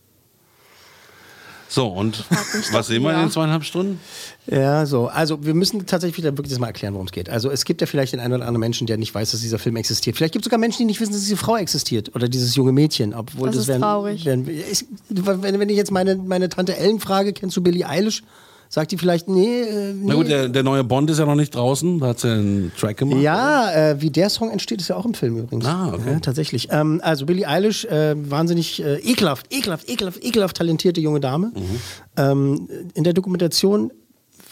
So, 1.72 1.86
und 1.88 2.24
was 2.72 2.88
sehen 2.88 3.04
wir 3.04 3.12
in 3.12 3.18
wieder. 3.18 3.28
den 3.28 3.32
zweieinhalb 3.32 3.64
Stunden? 3.64 4.00
Ja, 4.48 4.88
so. 4.88 5.08
Also, 5.08 5.46
wir 5.46 5.54
müssen 5.54 5.86
tatsächlich 5.86 6.18
wieder 6.18 6.36
wirklich 6.36 6.50
das 6.50 6.58
mal 6.60 6.66
erklären, 6.66 6.96
worum 6.96 7.06
es 7.06 7.12
geht. 7.12 7.30
Also, 7.30 7.52
es 7.52 7.64
gibt 7.64 7.80
ja 7.82 7.86
vielleicht 7.86 8.12
den 8.12 8.20
einen 8.20 8.34
oder 8.34 8.48
anderen 8.48 8.60
Menschen, 8.62 8.88
der 8.88 8.98
nicht 8.98 9.14
weiß, 9.14 9.30
dass 9.30 9.42
dieser 9.42 9.60
Film 9.60 9.76
existiert. 9.76 10.18
Vielleicht 10.18 10.34
gibt 10.34 10.42
es 10.44 10.46
sogar 10.46 10.58
Menschen, 10.58 10.80
die 10.80 10.86
nicht 10.86 11.00
wissen, 11.00 11.12
dass 11.12 11.22
diese 11.22 11.38
Frau 11.38 11.58
existiert 11.58 12.16
oder 12.16 12.28
dieses 12.28 12.56
junge 12.56 12.72
Mädchen. 12.72 13.14
Obwohl 13.14 13.50
Das 13.50 13.56
das, 13.58 13.62
ist 13.66 13.68
wären, 13.68 13.82
traurig. 13.82 14.26
wären, 14.26 14.48
ich, 14.50 14.84
wenn, 15.10 15.60
wenn 15.60 15.70
ich 15.70 15.78
jetzt 15.78 15.92
meine, 15.92 16.16
meine 16.16 16.50
Tante 16.50 16.76
Ellen 16.76 17.00
frage, 17.00 17.34
kennst 17.34 17.56
du 17.56 17.62
Billie 17.62 17.88
Eilish? 17.88 18.24
Sagt 18.72 18.92
die 18.92 18.98
vielleicht, 19.00 19.28
nee, 19.28 19.62
äh, 19.62 19.94
nee. 19.94 20.04
Na 20.06 20.14
gut, 20.14 20.30
der, 20.30 20.48
der 20.48 20.62
neue 20.62 20.84
Bond 20.84 21.10
ist 21.10 21.18
ja 21.18 21.26
noch 21.26 21.34
nicht 21.34 21.56
draußen. 21.56 22.00
Da 22.00 22.08
hat 22.10 22.20
sie 22.20 22.30
einen 22.32 22.72
Track 22.80 22.98
gemacht. 22.98 23.20
Ja, 23.20 23.72
äh, 23.72 24.00
wie 24.00 24.12
der 24.12 24.30
Song 24.30 24.52
entsteht, 24.52 24.80
ist 24.80 24.90
ja 24.90 24.96
auch 24.96 25.06
im 25.06 25.16
Film 25.16 25.40
übrigens. 25.40 25.66
Ah, 25.66 25.92
okay. 25.92 26.12
Ja, 26.12 26.20
tatsächlich. 26.20 26.68
Ähm, 26.70 27.02
also 27.04 27.26
Billie 27.26 27.48
Eilish, 27.48 27.86
äh, 27.86 28.14
wahnsinnig 28.30 28.84
äh, 28.84 28.98
ekelhaft, 29.00 29.52
ekelhaft, 29.52 29.90
ekelhaft, 29.90 30.24
ekelhaft 30.24 30.58
talentierte 30.58 31.02
junge 31.02 31.20
Dame. 31.20 31.48
Mhm. 31.48 31.82
Ähm, 32.16 32.70
in 32.94 33.04
der 33.04 33.14
Dokumentation 33.14 33.92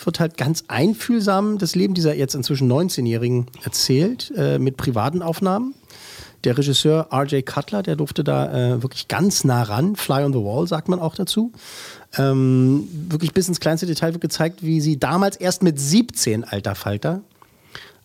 wird 0.04 0.20
halt 0.20 0.36
ganz 0.36 0.64
einfühlsam 0.68 1.60
das 1.60 1.76
Leben 1.76 1.94
dieser 1.94 2.16
jetzt 2.16 2.34
inzwischen 2.34 2.72
19-Jährigen 2.72 3.46
erzählt, 3.64 4.34
äh, 4.36 4.58
mit 4.58 4.78
privaten 4.78 5.22
Aufnahmen. 5.22 5.76
Der 6.44 6.58
Regisseur 6.58 7.08
R.J. 7.12 7.46
Cutler, 7.46 7.84
der 7.84 7.96
durfte 7.96 8.24
da 8.24 8.76
äh, 8.76 8.84
wirklich 8.84 9.08
ganz 9.08 9.44
nah 9.44 9.64
ran, 9.64 9.96
Fly 9.96 10.24
on 10.24 10.34
the 10.34 10.40
Wall 10.40 10.68
sagt 10.68 10.88
man 10.88 11.00
auch 11.00 11.16
dazu. 11.16 11.52
Ähm, 12.18 12.88
wirklich 13.10 13.34
bis 13.34 13.48
ins 13.48 13.60
kleinste 13.60 13.86
Detail 13.86 14.14
wird 14.14 14.22
gezeigt, 14.22 14.64
wie 14.64 14.82
sie 14.82 14.98
damals 14.98 15.36
erst 15.36 15.62
mit 15.64 15.80
17, 15.80 16.44
alter 16.44 16.76
Falter, 16.76 17.22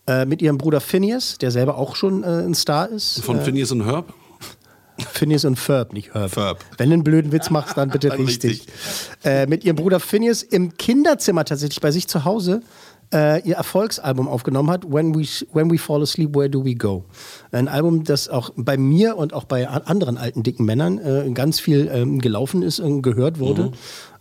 äh, 0.06 0.24
mit 0.24 0.42
ihrem 0.42 0.58
Bruder 0.58 0.80
Phineas, 0.80 1.38
der 1.38 1.50
selber 1.50 1.78
auch 1.78 1.94
schon 1.94 2.22
äh, 2.24 2.26
ein 2.26 2.54
Star 2.54 2.88
ist. 2.88 3.22
Von 3.22 3.38
äh, 3.38 3.44
Phineas 3.44 3.70
und 3.70 3.84
Herb? 3.84 4.12
Phineas 5.12 5.44
und 5.44 5.56
Ferb, 5.56 5.92
nicht 5.92 6.14
Herb. 6.14 6.32
Ferb. 6.32 6.64
Wenn 6.76 6.90
du 6.90 6.94
einen 6.94 7.04
blöden 7.04 7.32
Witz 7.32 7.50
machst, 7.50 7.76
dann 7.76 7.90
bitte 7.90 8.08
Dann 8.10 8.24
richtig. 8.24 8.66
Äh, 9.24 9.46
mit 9.46 9.64
ihrem 9.64 9.76
Bruder 9.76 10.00
Phineas 10.00 10.42
im 10.42 10.76
Kinderzimmer 10.76 11.44
tatsächlich 11.44 11.80
bei 11.80 11.90
sich 11.90 12.08
zu 12.08 12.24
Hause 12.24 12.62
äh, 13.12 13.40
ihr 13.46 13.56
Erfolgsalbum 13.56 14.28
aufgenommen 14.28 14.70
hat, 14.70 14.90
When 14.90 15.14
We, 15.14 15.22
When 15.52 15.70
We 15.70 15.78
Fall 15.78 16.02
Asleep, 16.02 16.34
Where 16.34 16.50
Do 16.50 16.64
We 16.64 16.74
Go? 16.74 17.04
Ein 17.50 17.68
Album, 17.68 18.04
das 18.04 18.28
auch 18.28 18.50
bei 18.56 18.76
mir 18.76 19.16
und 19.16 19.32
auch 19.32 19.44
bei 19.44 19.68
anderen 19.68 20.18
alten, 20.18 20.42
dicken 20.42 20.64
Männern 20.64 20.98
äh, 20.98 21.30
ganz 21.32 21.60
viel 21.60 21.90
ähm, 21.92 22.20
gelaufen 22.20 22.62
ist 22.62 22.80
und 22.80 23.02
gehört 23.02 23.38
wurde. 23.38 23.72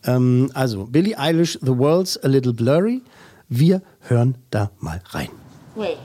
Ähm, 0.05 0.51
also, 0.53 0.85
Billie 0.85 1.17
Eilish, 1.17 1.57
The 1.61 1.77
World's 1.77 2.17
a 2.23 2.27
Little 2.27 2.53
Blurry. 2.53 3.01
Wir 3.49 3.81
hören 4.01 4.35
da 4.49 4.71
mal 4.79 5.01
rein. 5.09 5.29
Wait. 5.75 5.97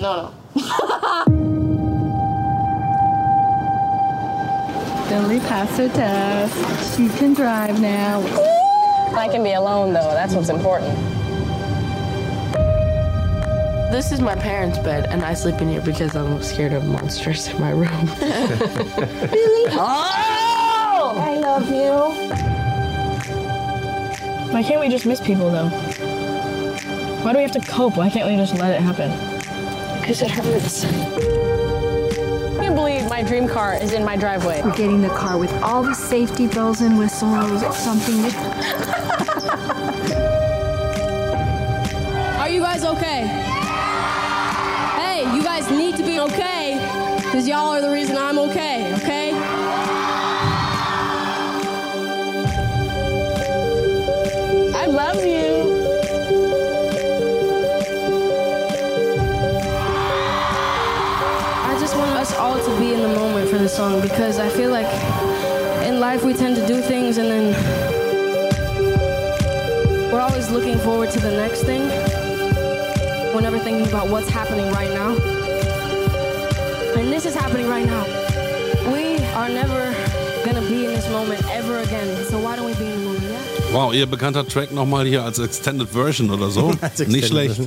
No, 0.00 0.22
no. 0.22 0.30
Billy 5.08 5.40
passed 5.40 5.76
her 5.76 5.88
test. 5.90 6.98
You 6.98 7.10
can 7.10 7.34
drive 7.34 7.78
now. 7.80 8.22
I 9.14 9.28
can 9.28 9.42
be 9.42 9.52
alone 9.52 9.92
though. 9.92 10.14
That's 10.14 10.34
what's 10.34 10.48
important. 10.48 10.96
This 13.92 14.10
is 14.10 14.22
my 14.22 14.34
parents' 14.34 14.78
bed, 14.78 15.08
and 15.10 15.22
I 15.22 15.34
sleep 15.34 15.60
in 15.60 15.68
here 15.68 15.82
because 15.82 16.16
I'm 16.16 16.42
scared 16.42 16.72
of 16.72 16.86
monsters 16.86 17.48
in 17.48 17.60
my 17.60 17.72
room. 17.72 18.08
Really? 19.30 19.76
Oh! 19.78 21.14
I 21.18 21.36
love 21.36 21.68
you. 21.68 21.92
Why 24.50 24.62
can't 24.62 24.80
we 24.80 24.88
just 24.88 25.04
miss 25.04 25.20
people 25.20 25.50
though? 25.50 25.68
Why 25.68 27.32
do 27.32 27.36
we 27.36 27.42
have 27.42 27.52
to 27.52 27.60
cope? 27.60 27.98
Why 27.98 28.08
can't 28.08 28.26
we 28.26 28.36
just 28.36 28.54
let 28.54 28.74
it 28.74 28.80
happen? 28.80 29.10
Because 30.00 30.22
it 30.22 30.30
hurts. 30.30 30.86
I 30.86 30.88
Can 32.54 32.62
you 32.64 32.72
believe 32.72 33.10
my 33.10 33.22
my 33.22 33.28
dream 33.28 33.46
car 33.46 33.74
is 33.74 33.92
in 33.92 34.04
my 34.04 34.16
driveway. 34.16 34.62
We're 34.64 34.74
getting 34.74 35.00
the 35.00 35.08
car 35.10 35.38
with 35.38 35.52
all 35.62 35.84
the 35.84 35.94
safety 35.94 36.48
bells 36.48 36.80
and 36.80 36.98
whistles. 36.98 37.60
Something 37.76 38.20
need 45.76 45.96
to 45.96 46.02
be 46.02 46.20
okay 46.20 46.74
because 47.16 47.48
y'all 47.48 47.72
are 47.72 47.80
the 47.80 47.90
reason 47.90 48.16
I'm 48.16 48.38
okay, 48.38 48.92
okay? 48.94 49.32
I 54.74 54.86
love 54.86 55.24
you. 55.24 55.86
I 61.64 61.78
just 61.80 61.96
want 61.96 62.10
us 62.12 62.34
all 62.36 62.62
to 62.62 62.78
be 62.78 62.92
in 62.92 63.00
the 63.00 63.08
moment 63.08 63.48
for 63.48 63.58
the 63.58 63.68
song 63.68 64.00
because 64.00 64.38
I 64.38 64.48
feel 64.48 64.70
like 64.70 64.86
in 65.86 66.00
life 66.00 66.24
we 66.24 66.34
tend 66.34 66.56
to 66.56 66.66
do 66.66 66.80
things 66.82 67.18
and 67.18 67.30
then 67.30 67.52
we're 70.12 70.20
always 70.20 70.50
looking 70.50 70.78
forward 70.78 71.10
to 71.12 71.20
the 71.20 71.30
next 71.30 71.62
thing. 71.62 71.88
We're 73.34 73.40
never 73.40 73.58
thinking 73.58 73.86
about 73.86 74.08
what's 74.08 74.28
happening 74.28 74.70
right 74.72 74.90
now. 74.90 75.41
This 77.22 77.34
is 77.36 77.40
happening 77.40 77.68
right 77.68 77.86
now. 77.86 78.04
We 78.92 79.16
are 79.36 79.48
never 79.48 79.94
gonna 80.44 80.60
be 80.62 80.84
in 80.86 80.92
this 80.94 81.08
moment 81.08 81.40
ever 81.52 81.78
again. 81.78 82.08
So 82.28 82.38
why 82.38 82.56
don't 82.56 82.66
we 82.66 82.74
be 82.74 82.90
in 82.92 82.98
the 82.98 83.04
moment? 83.04 83.22
Yeah? 83.70 83.74
Wow, 83.74 83.92
ihr 83.92 84.06
bekannter 84.06 84.46
Track 84.46 84.72
nochmal 84.72 85.06
hier 85.06 85.22
als 85.22 85.38
Extended 85.38 85.88
Version 85.90 86.30
oder 86.30 86.50
so. 86.50 86.72
Nicht 87.06 87.28
schlecht. 87.28 87.60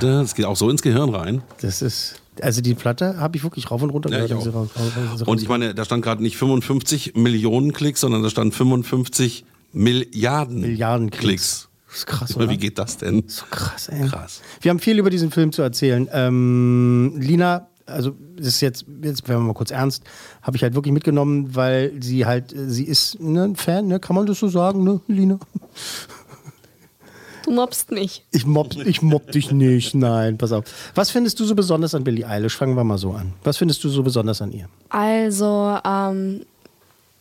Das 0.00 0.34
geht 0.34 0.44
auch 0.44 0.56
so 0.56 0.68
ins 0.68 0.82
Gehirn 0.82 1.14
rein. 1.14 1.42
Das 1.62 1.80
ist, 1.80 2.16
also 2.42 2.60
die 2.60 2.74
Platte 2.74 3.16
habe 3.18 3.36
ich 3.38 3.42
wirklich 3.42 3.70
rauf 3.70 3.80
und 3.82 3.88
runter 3.90 4.10
Ja, 4.10 4.18
ich 4.24 4.28
gehört, 4.28 4.44
diese 4.44 4.52
raus- 4.54 4.68
raus- 4.78 5.20
raus- 5.20 5.22
Und 5.22 5.40
ich 5.40 5.48
meine, 5.48 5.74
da 5.74 5.84
stand 5.86 6.04
gerade 6.04 6.22
nicht 6.22 6.36
55 6.36 7.14
Millionen 7.14 7.72
Klicks, 7.72 8.00
sondern 8.02 8.22
da 8.22 8.28
stand 8.28 8.54
55 8.54 9.44
Milliarden, 9.72 10.60
Milliarden 10.60 11.10
Klicks. 11.10 11.22
Klicks. 11.22 11.68
Das 11.92 11.98
ist 11.98 12.06
krass, 12.06 12.34
oder? 12.36 12.48
Wie 12.48 12.56
geht 12.56 12.78
das 12.78 12.96
denn? 12.96 13.24
So 13.26 13.44
krass, 13.50 13.88
ey. 13.88 14.08
Krass. 14.08 14.40
Wir 14.62 14.70
haben 14.70 14.78
viel 14.78 14.98
über 14.98 15.10
diesen 15.10 15.30
Film 15.30 15.52
zu 15.52 15.60
erzählen. 15.60 16.08
Ähm, 16.10 17.12
Lina, 17.18 17.68
also 17.84 18.12
das 18.36 18.46
ist 18.46 18.60
jetzt, 18.62 18.86
jetzt 19.02 19.28
werden 19.28 19.42
wir 19.42 19.48
mal 19.48 19.52
kurz 19.52 19.72
ernst, 19.72 20.02
habe 20.40 20.56
ich 20.56 20.62
halt 20.62 20.74
wirklich 20.74 20.94
mitgenommen, 20.94 21.54
weil 21.54 21.92
sie 22.00 22.24
halt, 22.24 22.54
sie 22.56 22.84
ist 22.84 23.20
ne, 23.20 23.44
ein 23.44 23.56
Fan, 23.56 23.88
ne? 23.88 24.00
kann 24.00 24.16
man 24.16 24.24
das 24.24 24.38
so 24.38 24.48
sagen, 24.48 24.84
ne, 24.84 25.00
Lina? 25.06 25.38
Du 27.44 27.50
mobst 27.50 27.90
mich. 27.90 28.24
Ich 28.30 28.46
mobb, 28.46 28.74
ich 28.86 29.02
mobb 29.02 29.32
dich 29.32 29.52
nicht, 29.52 29.94
nein, 29.94 30.38
pass 30.38 30.52
auf. 30.52 30.64
Was 30.94 31.10
findest 31.10 31.40
du 31.40 31.44
so 31.44 31.54
besonders 31.54 31.94
an 31.94 32.04
Billie 32.04 32.26
Eilish? 32.26 32.56
Fangen 32.56 32.74
wir 32.74 32.84
mal 32.84 32.96
so 32.98 33.10
an. 33.10 33.34
Was 33.44 33.58
findest 33.58 33.84
du 33.84 33.90
so 33.90 34.02
besonders 34.02 34.40
an 34.40 34.52
ihr? 34.52 34.68
Also, 34.88 35.76
ähm, 35.84 36.46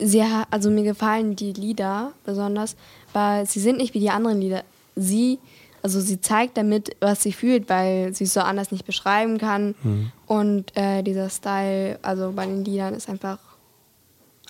sie, 0.02 0.24
also 0.50 0.70
mir 0.70 0.84
gefallen 0.84 1.36
die 1.36 1.54
Lieder 1.54 2.12
besonders, 2.26 2.76
weil 3.14 3.46
sie 3.46 3.60
sind 3.60 3.78
nicht 3.78 3.94
wie 3.94 4.00
die 4.00 4.10
anderen 4.10 4.40
Lieder. 4.42 4.64
Sie, 4.96 5.40
also 5.82 6.00
sie 6.02 6.20
zeigt 6.22 6.58
damit, 6.58 6.96
was 7.00 7.24
sie 7.24 7.34
fühlt, 7.34 7.70
weil 7.70 8.14
sie 8.14 8.26
es 8.26 8.34
so 8.34 8.42
anders 8.42 8.72
nicht 8.72 8.86
beschreiben 8.86 9.38
kann. 9.38 9.76
Mhm. 9.84 10.12
Und 10.28 10.78
äh, 10.78 11.02
dieser 11.04 11.30
Style, 11.30 12.00
also 12.02 12.32
bei 12.36 12.46
den 12.46 12.64
Liedern, 12.66 12.94
ist 12.94 13.10
einfach 13.10 13.38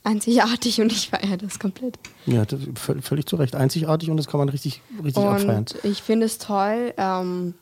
einzigartig 0.04 0.82
und 0.82 0.92
ich 0.92 1.10
feiere 1.10 1.38
das 1.38 1.60
komplett. 1.60 1.98
Ja, 2.26 2.46
das, 2.46 2.60
völ- 2.76 3.02
völlig 3.02 3.26
zu 3.28 3.36
Recht. 3.36 3.56
Einzigartig 3.56 4.10
und 4.10 4.18
das 4.18 4.28
kann 4.28 4.40
man 4.40 4.50
richtig, 4.50 4.82
richtig 5.04 5.24
abfeiern. 5.24 5.58
Und 5.60 5.76
ich 5.84 6.02
finde 6.02 6.26
es 6.26 6.38
toll, 6.38 6.94
ähm, 6.98 7.54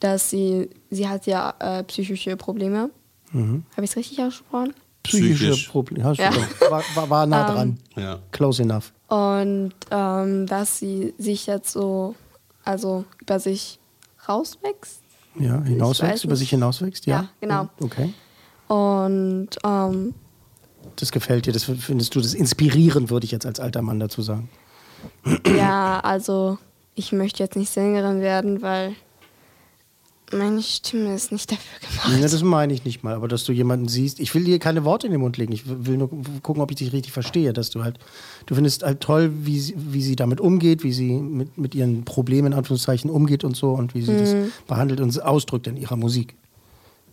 dass 0.00 0.30
sie, 0.30 0.70
sie 0.90 1.08
hat 1.08 1.26
ja 1.26 1.54
äh, 1.58 1.84
psychische 1.84 2.36
Probleme. 2.36 2.90
Mhm. 3.32 3.64
Habe 3.76 3.84
ich 3.84 3.90
es 3.90 3.96
richtig 3.96 4.18
ausgesprochen? 4.20 4.72
Psychische 5.02 5.34
Psychisch. 5.50 5.68
Probleme. 5.68 6.14
Ja. 6.14 6.30
doch. 6.30 6.70
war, 6.70 6.82
war, 6.94 7.10
war 7.10 7.26
nah 7.26 7.48
Ähm, 7.48 7.54
dran. 7.54 7.78
Ja. 7.96 8.18
Close 8.32 8.62
enough. 8.62 8.92
Und 9.08 9.72
ähm, 9.90 10.46
dass 10.46 10.78
sie 10.78 11.14
sich 11.18 11.46
jetzt 11.46 11.72
so, 11.72 12.14
also 12.64 13.04
über 13.20 13.40
sich 13.40 13.78
rauswächst. 14.28 15.00
Ja, 15.38 15.62
hinauswächst, 15.62 16.24
über 16.24 16.36
sich 16.36 16.50
hinauswächst, 16.50 17.06
ja. 17.06 17.22
Ja, 17.22 17.28
genau. 17.40 17.68
Okay. 17.80 18.12
Und 18.66 19.48
ähm, 19.64 20.14
Das 20.96 21.10
gefällt 21.12 21.46
dir, 21.46 21.52
das 21.52 21.64
findest 21.64 22.14
du 22.14 22.20
das 22.20 22.34
inspirierend, 22.34 23.10
würde 23.10 23.24
ich 23.24 23.30
jetzt 23.30 23.46
als 23.46 23.60
alter 23.60 23.82
Mann 23.82 23.98
dazu 24.00 24.20
sagen. 24.20 24.50
ja, 25.56 26.00
also 26.00 26.58
ich 26.94 27.12
möchte 27.12 27.42
jetzt 27.42 27.56
nicht 27.56 27.70
Sängerin 27.72 28.20
werden, 28.20 28.60
weil 28.62 28.94
meine 30.32 30.62
Stimme 30.62 31.14
ist 31.14 31.32
nicht 31.32 31.50
dafür 31.50 31.78
gemacht. 31.88 32.20
Ja, 32.20 32.28
das 32.28 32.42
meine 32.42 32.72
ich 32.72 32.84
nicht 32.84 33.02
mal, 33.02 33.14
aber 33.14 33.28
dass 33.28 33.44
du 33.44 33.52
jemanden 33.52 33.88
siehst, 33.88 34.20
ich 34.20 34.34
will 34.34 34.44
dir 34.44 34.58
keine 34.58 34.84
Worte 34.84 35.06
in 35.06 35.12
den 35.12 35.20
Mund 35.20 35.36
legen, 35.36 35.52
ich 35.52 35.62
will 35.66 35.96
nur 35.96 36.08
gucken, 36.42 36.62
ob 36.62 36.70
ich 36.70 36.76
dich 36.76 36.92
richtig 36.92 37.12
verstehe, 37.12 37.52
dass 37.52 37.70
du 37.70 37.82
halt, 37.84 37.98
du 38.46 38.54
findest 38.54 38.82
halt 38.82 39.00
toll, 39.00 39.30
wie 39.44 39.58
sie, 39.58 39.74
wie 39.76 40.02
sie 40.02 40.16
damit 40.16 40.40
umgeht, 40.40 40.82
wie 40.84 40.92
sie 40.92 41.12
mit, 41.12 41.56
mit 41.58 41.74
ihren 41.74 42.04
Problemen 42.04 42.48
in 42.52 42.58
Anführungszeichen 42.58 43.10
umgeht 43.10 43.44
und 43.44 43.56
so 43.56 43.72
und 43.72 43.94
wie 43.94 44.02
sie 44.02 44.16
das 44.16 44.34
Mhm. 44.34 44.52
behandelt 44.66 45.00
und 45.00 45.22
ausdrückt 45.22 45.66
in 45.66 45.76
ihrer 45.76 45.96
Musik. 45.96 46.36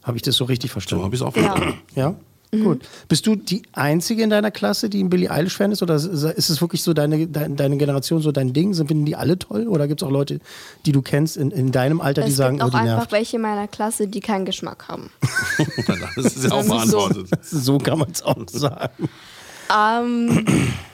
Habe 0.04 0.18
ich 0.18 0.24
das 0.24 0.36
so 0.36 0.44
richtig 0.46 0.72
verstanden? 0.72 1.02
So 1.02 1.06
habe 1.06 1.16
ich 1.16 1.22
es 1.22 1.28
auch 1.28 1.36
Ja. 1.36 1.48
verstanden. 1.56 2.26
Ja? 2.58 2.64
Gut. 2.64 2.82
Bist 3.08 3.26
du 3.28 3.36
die 3.36 3.64
Einzige 3.74 4.24
in 4.24 4.30
deiner 4.30 4.52
Klasse, 4.52 4.90
die 4.90 5.04
ein 5.04 5.10
Billie 5.10 5.30
Eilish-Fan 5.30 5.72
ist? 5.72 5.82
Oder 5.82 5.96
ist 5.96 6.14
es 6.14 6.62
wirklich 6.62 6.84
so 6.84 6.94
deine, 6.94 7.28
deine, 7.28 7.56
deine 7.56 7.78
Generation, 7.78 8.22
so 8.22 8.32
dein 8.32 8.54
Ding? 8.54 8.74
Sind 8.74 8.88
finden 8.88 9.06
die 9.06 9.16
alle 9.16 9.38
toll? 9.38 9.68
Oder 9.68 9.88
gibt 9.88 10.02
es 10.02 10.08
auch 10.08 10.12
Leute, 10.12 10.40
die 10.86 10.92
du 10.92 11.02
kennst 11.02 11.38
in, 11.38 11.52
in 11.52 11.72
deinem 11.72 12.02
Alter, 12.02 12.24
die 12.24 12.32
es 12.32 12.38
sagen, 12.38 12.58
gibt 12.58 12.64
oh, 12.64 12.68
auch 12.68 12.72
die 12.72 12.78
einfach 12.78 12.98
nervt? 12.98 13.12
welche 13.12 13.36
in 13.38 13.42
meiner 13.42 13.68
Klasse, 13.68 14.08
die 14.08 14.20
keinen 14.20 14.46
Geschmack 14.46 14.88
haben. 14.88 15.10
Das 16.16 16.26
ist 16.36 16.46
ja 16.46 16.52
auch 16.52 16.62
ist 16.62 16.68
so. 16.68 16.74
beantwortet. 16.74 17.28
So 17.44 17.78
kann 17.78 18.00
man 18.00 18.12
es 18.12 18.22
auch 18.22 18.48
sagen. 18.48 19.10
Ähm, 19.74 20.46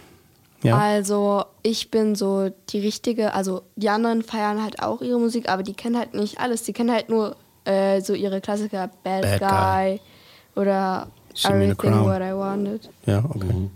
Ja. 0.63 0.77
Also 0.77 1.45
ich 1.63 1.89
bin 1.89 2.15
so 2.15 2.51
die 2.69 2.79
richtige, 2.79 3.33
also 3.33 3.63
die 3.75 3.89
anderen 3.89 4.21
feiern 4.21 4.61
halt 4.61 4.81
auch 4.81 5.01
ihre 5.01 5.19
Musik, 5.19 5.49
aber 5.49 5.63
die 5.63 5.73
kennen 5.73 5.97
halt 5.97 6.13
nicht 6.13 6.39
alles. 6.39 6.63
Die 6.63 6.73
kennen 6.73 6.91
halt 6.91 7.09
nur 7.09 7.35
äh, 7.65 8.01
so 8.01 8.13
ihre 8.13 8.41
Klassiker 8.41 8.89
Bad, 9.03 9.21
Bad 9.23 9.39
Guy, 9.39 9.99
Guy. 9.99 10.61
oder 10.61 11.07
The 11.35 11.47
Everything 11.49 11.77
Crown. 11.77 12.05
What 12.05 12.21
I 12.21 12.33
Wanted. 12.33 12.89
Ja, 13.05 13.23
okay. 13.29 13.69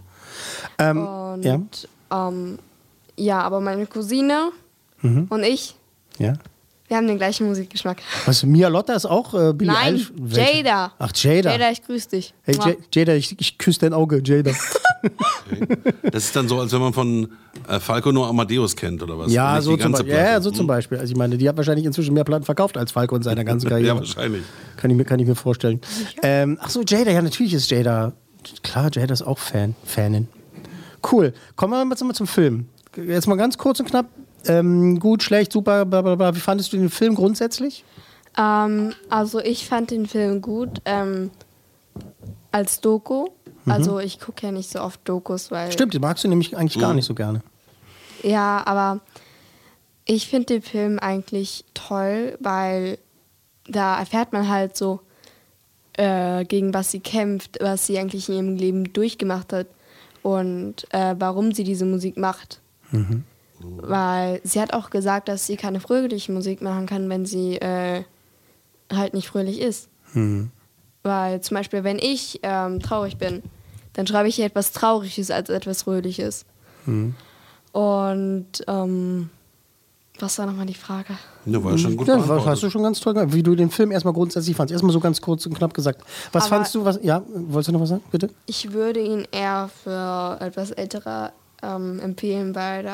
Ähm, 0.79 1.07
Und 1.07 1.43
ja. 1.43 1.59
ähm, 2.11 2.59
ja, 3.17 3.41
aber 3.41 3.59
meine 3.61 3.85
Cousine 3.85 4.51
Mhm. 5.01 5.27
und 5.29 5.43
ich, 5.43 5.75
ja. 6.17 6.33
Wir 6.87 6.97
haben 6.97 7.07
den 7.07 7.17
gleichen 7.17 7.47
Musikgeschmack. 7.47 7.97
Was, 8.25 8.43
Mia 8.43 8.67
Lotta 8.67 8.93
ist 8.93 9.05
auch 9.05 9.33
äh, 9.33 9.53
Billie 9.53 9.73
Nein, 9.73 9.95
Eilish? 9.95 10.11
Welche? 10.15 10.57
Jada. 10.57 10.93
Ach, 10.99 11.11
Jada. 11.15 11.51
Jada, 11.51 11.71
ich 11.71 11.81
grüße 11.81 12.09
dich. 12.09 12.33
Hey. 12.43 12.55
J 12.55 12.77
Jada, 12.93 13.13
ich, 13.13 13.39
ich 13.39 13.57
küsse 13.57 13.79
dein 13.79 13.93
Auge, 13.93 14.21
Jada. 14.23 14.51
Das 16.01 16.25
ist 16.25 16.35
dann 16.35 16.47
so, 16.47 16.59
als 16.59 16.71
wenn 16.71 16.79
man 16.81 16.91
von 16.91 17.27
äh, 17.67 17.79
Falco 17.79 18.11
nur 18.11 18.27
Amadeus 18.27 18.75
kennt, 18.75 19.03
oder 19.03 19.19
was? 19.19 19.31
ja, 19.31 19.61
so 19.61 19.77
zum 19.77 19.91
Beispiel. 19.91 20.13
Ja, 20.13 20.41
so 20.41 20.49
zum 20.49 20.65
Beispiel. 20.65 20.97
Also 20.97 21.11
ich 21.11 21.17
meine, 21.17 21.37
die 21.37 21.47
hat 21.47 21.55
wahrscheinlich 21.57 21.85
inzwischen 21.85 22.15
mehr 22.15 22.23
Platten 22.23 22.43
verkauft 22.43 22.75
als 22.75 22.91
Falco 22.91 23.15
in 23.15 23.21
seiner 23.21 23.43
ganzen 23.43 23.69
Karriere. 23.69 23.87
Ja, 23.89 23.95
wahrscheinlich. 23.95 24.41
Kann 24.77 24.89
ich 24.89 24.97
mir, 24.97 25.05
kann 25.05 25.19
ich 25.19 25.27
mir 25.27 25.35
vorstellen. 25.35 25.79
Ähm, 26.23 26.57
ach 26.59 26.71
so, 26.71 26.81
Jada, 26.81 27.11
ja, 27.11 27.21
natürlich 27.21 27.53
ist 27.53 27.69
Jada. 27.69 28.13
Klar, 28.63 28.89
Jada 28.91 29.13
ist 29.13 29.21
auch 29.21 29.37
Fan, 29.37 29.75
Fanin. 29.85 30.27
Cool. 31.11 31.33
Kommen 31.55 31.73
wir 31.73 31.87
jetzt 31.87 32.03
mal 32.03 32.15
zum 32.15 32.25
Film. 32.27 32.67
Jetzt 32.95 33.27
mal 33.27 33.35
ganz 33.35 33.57
kurz 33.57 33.79
und 33.79 33.87
knapp. 33.87 34.07
Ähm, 34.47 34.99
gut, 34.99 35.23
schlecht, 35.23 35.51
super, 35.51 35.85
bla, 35.85 36.01
bla, 36.01 36.15
bla. 36.15 36.35
Wie 36.35 36.39
fandest 36.39 36.71
du 36.73 36.77
den 36.77 36.89
Film 36.89 37.15
grundsätzlich? 37.15 37.83
Ähm, 38.37 38.93
also 39.09 39.39
ich 39.39 39.67
fand 39.67 39.91
den 39.91 40.05
Film 40.07 40.41
gut 40.41 40.81
ähm, 40.85 41.31
als 42.51 42.81
Doku. 42.81 43.27
Also 43.67 43.99
ich 43.99 44.19
gucke 44.19 44.45
ja 44.45 44.51
nicht 44.51 44.69
so 44.69 44.79
oft 44.81 44.99
Dokus, 45.05 45.49
weil... 45.49 45.67
Mhm. 45.67 45.71
Stimmt, 45.71 45.93
den 45.95 46.01
magst 46.01 46.23
du 46.23 46.27
nämlich 46.27 46.55
eigentlich 46.55 46.79
gar 46.79 46.89
Mhm. 46.91 46.97
nicht 46.97 47.05
so 47.05 47.15
gerne. 47.15 47.41
Ja, 48.21 48.61
aber 48.65 48.99
ich 50.05 50.27
finde 50.27 50.45
den 50.47 50.61
Film 50.61 50.99
eigentlich 50.99 51.65
toll, 51.73 52.37
weil 52.39 52.99
da 53.67 53.97
erfährt 53.97 54.33
man 54.33 54.47
halt 54.49 54.77
so, 54.77 54.99
äh, 55.93 56.45
gegen 56.45 56.75
was 56.75 56.91
sie 56.91 56.99
kämpft, 56.99 57.57
was 57.59 57.87
sie 57.87 57.97
eigentlich 57.97 58.29
in 58.29 58.35
ihrem 58.35 58.55
Leben 58.55 58.93
durchgemacht 58.93 59.51
hat 59.51 59.67
und 60.21 60.85
äh, 60.93 61.15
warum 61.17 61.51
sie 61.53 61.63
diese 61.63 61.85
Musik 61.85 62.17
macht. 62.17 62.59
Weil 63.59 64.41
sie 64.43 64.59
hat 64.59 64.73
auch 64.73 64.89
gesagt, 64.89 65.27
dass 65.29 65.45
sie 65.47 65.55
keine 65.57 65.79
fröhliche 65.79 66.31
Musik 66.31 66.61
machen 66.61 66.85
kann, 66.85 67.09
wenn 67.09 67.25
sie 67.25 67.55
äh, 67.57 68.03
halt 68.93 69.13
nicht 69.13 69.27
fröhlich 69.27 69.59
ist. 69.61 69.89
Weil 71.03 71.41
zum 71.41 71.55
Beispiel, 71.55 71.83
wenn 71.83 71.97
ich 71.99 72.39
ähm, 72.43 72.79
traurig 72.79 73.17
bin, 73.17 73.43
dann 73.93 74.07
schreibe 74.07 74.27
ich 74.29 74.39
etwas 74.39 74.71
Trauriges 74.71 75.31
als 75.31 75.49
etwas 75.49 75.83
Fröhliches. 75.83 76.45
Und 77.71 78.45
ähm, 78.67 79.29
was 80.19 80.37
war 80.39 80.45
nochmal 80.45 80.65
die 80.65 80.73
Frage? 80.73 81.17
Ja, 81.45 81.61
war 81.63 81.77
schon 81.77 81.97
gut 81.97 82.07
Ja, 82.07 82.15
beantwortet. 82.15 82.47
hast 82.47 82.63
du 82.63 82.69
schon 82.69 82.83
ganz 82.83 82.99
toll 83.01 83.13
gemacht. 83.13 83.33
Wie 83.33 83.43
du 83.43 83.55
den 83.55 83.69
Film 83.69 83.91
erstmal 83.91 84.13
grundsätzlich 84.13 84.55
fandst. 84.55 84.71
Erstmal 84.71 84.93
so 84.93 84.99
ganz 85.01 85.19
kurz 85.19 85.45
und 85.45 85.53
knapp 85.57 85.73
gesagt. 85.73 86.01
Was 86.31 86.43
Aber- 86.45 86.55
fandst 86.57 86.73
du, 86.75 86.85
was, 86.85 86.99
ja, 87.01 87.21
wolltest 87.33 87.67
du 87.69 87.71
noch 87.73 87.81
was 87.81 87.89
sagen, 87.89 88.03
bitte? 88.11 88.29
Ich 88.45 88.71
würde 88.71 89.01
ihn 89.01 89.27
eher 89.31 89.69
für 89.83 90.37
etwas 90.39 90.71
ältere 90.71 91.33
ähm, 91.61 91.99
empfehlen, 91.99 92.55
weil 92.55 92.83
da 92.83 92.93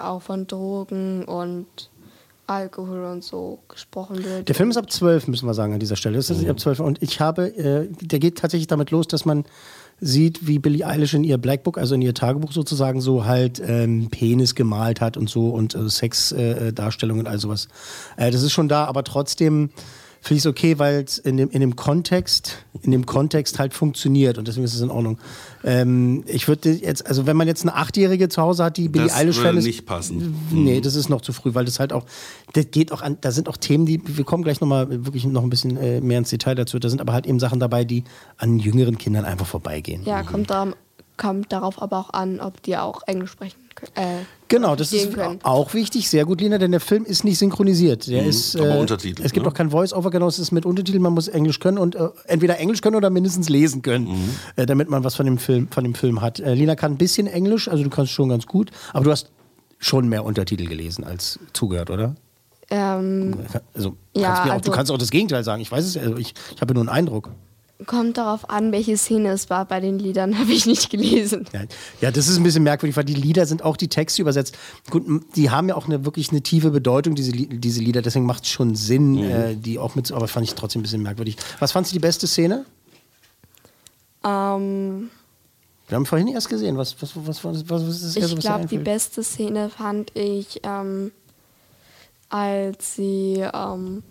Auch 0.00 0.22
von 0.22 0.46
Drogen 0.46 1.24
und 1.24 1.66
Alkohol 2.46 3.04
und 3.04 3.22
so 3.22 3.58
gesprochen 3.68 4.24
wird. 4.24 4.48
Der 4.48 4.54
Film 4.54 4.70
ist 4.70 4.78
ab 4.78 4.90
12, 4.90 5.28
müssen 5.28 5.46
wir 5.46 5.54
sagen, 5.54 5.74
an 5.74 5.80
dieser 5.80 5.96
Stelle. 5.96 6.16
Das 6.16 6.30
ist 6.30 6.48
ab 6.48 6.58
12. 6.58 6.80
Und 6.80 7.02
ich 7.02 7.20
habe, 7.20 7.54
äh, 7.56 7.88
der 8.00 8.18
geht 8.18 8.38
tatsächlich 8.38 8.66
damit 8.66 8.90
los, 8.90 9.06
dass 9.06 9.26
man 9.26 9.44
sieht, 10.00 10.46
wie 10.46 10.58
Billie 10.58 10.86
Eilish 10.86 11.12
in 11.12 11.24
ihr 11.24 11.38
Blackbook, 11.38 11.76
also 11.76 11.94
in 11.94 12.02
ihr 12.02 12.14
Tagebuch 12.14 12.52
sozusagen, 12.52 13.00
so 13.00 13.26
halt 13.26 13.60
ähm, 13.64 14.08
Penis 14.10 14.54
gemalt 14.54 15.00
hat 15.00 15.16
und 15.16 15.28
so 15.28 15.50
und 15.50 15.74
äh, 15.74 15.88
Sexdarstellungen 15.88 17.26
äh, 17.26 17.28
und 17.28 17.32
all 17.32 17.38
sowas. 17.38 17.68
Äh, 18.16 18.30
das 18.30 18.42
ist 18.42 18.52
schon 18.52 18.68
da, 18.68 18.84
aber 18.86 19.04
trotzdem 19.04 19.70
finde 20.28 20.38
ich 20.38 20.44
es 20.44 20.46
okay, 20.46 20.78
weil 20.78 21.04
es 21.04 21.18
in 21.18 21.38
dem, 21.38 21.50
in 21.50 21.60
dem 21.60 21.74
Kontext, 21.74 22.58
in 22.82 22.90
dem 22.90 23.06
Kontext 23.06 23.58
halt 23.58 23.72
funktioniert 23.72 24.36
und 24.36 24.46
deswegen 24.46 24.64
ist 24.64 24.74
es 24.74 24.80
in 24.82 24.90
Ordnung. 24.90 25.18
Ähm, 25.64 26.22
ich 26.26 26.46
würde 26.48 26.70
jetzt, 26.70 27.06
also 27.06 27.26
wenn 27.26 27.36
man 27.36 27.48
jetzt 27.48 27.62
eine 27.62 27.74
Achtjährige 27.74 28.28
zu 28.28 28.42
Hause 28.42 28.64
hat, 28.64 28.76
die 28.76 28.88
Billie 28.88 29.12
Eilish 29.12 29.36
Fan 29.36 29.46
würde 29.46 29.58
ist. 29.58 29.64
nicht 29.64 29.86
passen. 29.86 30.36
Nee, 30.50 30.82
das 30.82 30.94
ist 30.94 31.08
noch 31.08 31.22
zu 31.22 31.32
früh, 31.32 31.54
weil 31.54 31.64
das 31.64 31.80
halt 31.80 31.94
auch, 31.94 32.04
das 32.52 32.70
geht 32.70 32.92
auch 32.92 33.00
an, 33.00 33.16
da 33.22 33.32
sind 33.32 33.48
auch 33.48 33.56
Themen, 33.56 33.86
die, 33.86 34.00
wir 34.04 34.24
kommen 34.24 34.44
gleich 34.44 34.60
nochmal 34.60 35.06
wirklich 35.06 35.24
noch 35.24 35.42
ein 35.42 35.50
bisschen 35.50 35.78
äh, 35.78 36.02
mehr 36.02 36.18
ins 36.18 36.28
Detail 36.28 36.54
dazu, 36.54 36.78
da 36.78 36.90
sind 36.90 37.00
aber 37.00 37.14
halt 37.14 37.26
eben 37.26 37.40
Sachen 37.40 37.58
dabei, 37.58 37.84
die 37.84 38.04
an 38.36 38.58
jüngeren 38.58 38.98
Kindern 38.98 39.24
einfach 39.24 39.46
vorbeigehen. 39.46 40.02
Ja, 40.04 40.22
kommt, 40.22 40.50
da, 40.50 40.68
kommt 41.16 41.52
darauf 41.52 41.80
aber 41.80 41.98
auch 41.98 42.10
an, 42.10 42.38
ob 42.40 42.62
die 42.62 42.76
auch 42.76 43.00
Englisch 43.06 43.30
sprechen. 43.30 43.58
Äh, 43.94 44.24
Genau, 44.50 44.76
das 44.76 44.94
ist 44.94 45.12
können. 45.12 45.40
auch 45.42 45.74
wichtig, 45.74 46.08
sehr 46.08 46.24
gut, 46.24 46.40
Lina, 46.40 46.56
denn 46.56 46.70
der 46.70 46.80
Film 46.80 47.04
ist 47.04 47.22
nicht 47.22 47.36
synchronisiert. 47.38 48.06
Der 48.06 48.22
Mhm, 48.22 48.28
ist, 48.30 48.56
aber 48.56 48.76
äh, 48.76 48.78
untertitelt, 48.80 49.26
Es 49.26 49.32
gibt 49.34 49.44
ne? 49.44 49.52
auch 49.52 49.54
kein 49.54 49.70
Voice-Over, 49.70 50.10
genau, 50.10 50.26
es 50.26 50.38
ist 50.38 50.52
mit 50.52 50.64
Untertiteln, 50.64 51.02
man 51.02 51.12
muss 51.12 51.28
Englisch 51.28 51.60
können 51.60 51.76
und 51.76 51.94
äh, 51.96 52.08
entweder 52.28 52.58
Englisch 52.58 52.80
können 52.80 52.96
oder 52.96 53.10
mindestens 53.10 53.50
lesen 53.50 53.82
können, 53.82 54.06
Mhm. 54.08 54.30
äh, 54.56 54.64
damit 54.64 54.88
man 54.88 55.04
was 55.04 55.16
von 55.16 55.26
dem 55.26 55.36
Film, 55.36 55.68
von 55.70 55.84
dem 55.84 55.94
Film 55.94 56.22
hat. 56.22 56.40
Äh, 56.40 56.54
Lina 56.54 56.76
kann 56.76 56.92
ein 56.92 56.96
bisschen 56.96 57.26
Englisch, 57.26 57.68
also 57.68 57.84
du 57.84 57.90
kannst 57.90 58.12
schon 58.12 58.30
ganz 58.30 58.46
gut, 58.46 58.70
aber 58.94 59.04
du 59.04 59.10
hast 59.10 59.30
schon 59.78 60.08
mehr 60.08 60.24
Untertitel 60.24 60.64
gelesen 60.66 61.04
als 61.04 61.38
zugehört, 61.52 61.90
oder? 61.90 62.14
Ähm, 62.70 63.36
Also, 63.74 63.96
Ja, 64.16 64.28
kannst 64.28 64.44
mir 64.44 64.50
auch, 64.50 64.54
also- 64.54 64.70
du 64.70 64.76
kannst 64.76 64.92
auch 64.92 64.98
das 64.98 65.10
Gegenteil 65.10 65.44
sagen. 65.44 65.60
Ich 65.60 65.70
weiß 65.70 65.84
es, 65.84 65.96
also 65.98 66.16
ich, 66.16 66.32
ich 66.54 66.60
habe 66.62 66.72
nur 66.74 66.82
einen 66.82 66.88
Eindruck. 66.88 67.28
Kommt 67.86 68.18
darauf 68.18 68.50
an, 68.50 68.72
welche 68.72 68.96
Szene 68.96 69.30
es 69.30 69.50
war. 69.50 69.64
Bei 69.64 69.78
den 69.80 69.98
Liedern 69.98 70.38
habe 70.38 70.50
ich 70.52 70.66
nicht 70.66 70.90
gelesen. 70.90 71.46
Ja, 71.52 71.60
ja, 72.00 72.10
das 72.10 72.28
ist 72.28 72.36
ein 72.36 72.42
bisschen 72.42 72.62
merkwürdig, 72.64 72.96
weil 72.96 73.04
die 73.04 73.14
Lieder 73.14 73.46
sind 73.46 73.62
auch 73.64 73.76
die 73.76 73.88
Texte 73.88 74.20
übersetzt. 74.22 74.56
Gut, 74.90 75.04
die 75.36 75.50
haben 75.50 75.68
ja 75.68 75.76
auch 75.76 75.86
eine, 75.86 76.04
wirklich 76.04 76.30
eine 76.30 76.42
tiefe 76.42 76.70
Bedeutung, 76.70 77.14
diese, 77.14 77.32
diese 77.32 77.80
Lieder, 77.80 78.02
deswegen 78.02 78.26
macht 78.26 78.44
es 78.44 78.50
schon 78.50 78.74
Sinn, 78.74 79.12
Mhm. 79.12 79.22
äh, 79.22 79.54
die 79.54 79.78
auch 79.78 79.94
mit, 79.94 80.10
aber 80.12 80.26
fand 80.28 80.44
ich 80.46 80.54
trotzdem 80.54 80.80
ein 80.80 80.82
bisschen 80.82 81.02
merkwürdig. 81.02 81.36
Was 81.60 81.72
fandst 81.72 81.92
du 81.92 81.94
die 81.94 82.00
beste 82.00 82.26
Szene? 82.26 82.64
Ähm, 84.24 85.10
Wir 85.88 85.96
haben 85.96 86.06
vorhin 86.06 86.28
erst 86.28 86.48
gesehen. 86.48 86.76
Was, 86.76 87.00
was, 87.00 87.12
was, 87.14 87.44
was, 87.44 87.68
was 87.68 87.82
ist 87.84 88.02
das 88.04 88.16
erste, 88.16 88.34
ich 88.34 88.40
glaube, 88.40 88.66
die 88.66 88.78
beste 88.78 89.22
Szene 89.22 89.70
fand 89.70 90.14
ich, 90.16 90.60
ähm, 90.64 91.12
als 92.28 92.96
sie 92.96 93.44
ähm, 93.54 94.02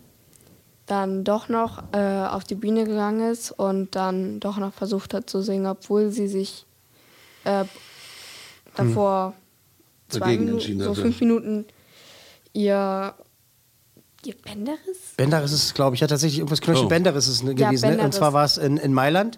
dann 0.88 1.24
doch 1.24 1.50
noch 1.50 1.84
äh, 1.92 1.98
auf 2.26 2.44
die 2.44 2.56
Bühne 2.56 2.86
gegangen 2.86 3.30
ist 3.32 3.52
und 3.52 3.96
dann 3.96 4.40
doch 4.40 4.58
noch 4.58 4.74
versucht 4.74 5.14
hat 5.14 5.30
zu 5.30 5.42
singen, 5.42 5.68
obwohl 5.68 6.10
sie 6.10 6.28
sich 6.28 6.66
äh, 7.44 7.66
davor 8.76 9.34
zwei 10.10 10.20
Dagegen 10.20 10.46
Minuten, 10.46 10.80
so 10.80 10.92
hatte. 10.92 11.02
fünf 11.02 11.20
Minuten 11.20 11.66
ihr, 12.54 13.14
ihr 14.26 14.36
Bänderriss? 14.44 15.14
Benderis 15.18 15.52
ist 15.52 15.76
glaube 15.76 15.96
ich. 15.96 16.02
Ja, 16.02 16.08
tatsächlich 16.08 16.40
irgendwas 16.40 16.62
Knöchel 16.62 16.86
Oh. 16.86 16.88
Benderis 16.90 17.28
ist 17.28 17.34
es 17.36 17.44
ne, 17.44 17.54
Ja, 17.58 17.68
gewesen. 17.68 17.86
Ne? 17.86 17.92
Und 17.92 17.98
Benderis. 17.98 18.16
zwar 18.16 18.34
war 18.34 18.46
es 18.46 18.58
in, 18.58 18.78
in 18.78 18.94
Mailand. 18.94 19.38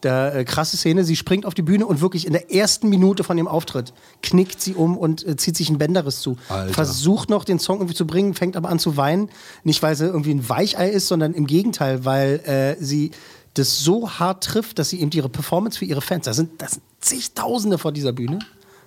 Da, 0.00 0.32
äh, 0.32 0.44
krasse 0.44 0.78
Szene, 0.78 1.04
sie 1.04 1.16
springt 1.16 1.44
auf 1.44 1.52
die 1.52 1.62
Bühne 1.62 1.84
und 1.86 2.00
wirklich 2.00 2.26
in 2.26 2.32
der 2.32 2.52
ersten 2.52 2.88
Minute 2.88 3.22
von 3.22 3.36
dem 3.36 3.46
Auftritt 3.46 3.92
knickt 4.22 4.60
sie 4.60 4.74
um 4.74 4.96
und 4.96 5.26
äh, 5.26 5.36
zieht 5.36 5.56
sich 5.56 5.68
ein 5.68 5.76
Bänderriss 5.78 6.20
zu. 6.20 6.36
Alter. 6.48 6.72
Versucht 6.72 7.28
noch 7.28 7.44
den 7.44 7.58
Song 7.58 7.78
irgendwie 7.78 7.94
zu 7.94 8.06
bringen, 8.06 8.34
fängt 8.34 8.56
aber 8.56 8.70
an 8.70 8.78
zu 8.78 8.96
weinen. 8.96 9.28
Nicht, 9.62 9.82
weil 9.82 9.94
sie 9.96 10.06
irgendwie 10.06 10.32
ein 10.32 10.48
Weichei 10.48 10.88
ist, 10.88 11.08
sondern 11.08 11.34
im 11.34 11.46
Gegenteil, 11.46 12.04
weil 12.04 12.40
äh, 12.46 12.82
sie 12.82 13.10
das 13.54 13.80
so 13.80 14.10
hart 14.10 14.44
trifft, 14.44 14.78
dass 14.78 14.90
sie 14.90 15.00
eben 15.00 15.10
ihre 15.10 15.28
Performance 15.28 15.78
für 15.78 15.84
ihre 15.84 16.00
Fans, 16.00 16.24
da 16.24 16.32
sind, 16.32 16.62
das 16.62 16.72
sind 16.72 16.82
zigtausende 17.00 17.78
vor 17.78 17.92
dieser 17.92 18.12
Bühne. 18.12 18.38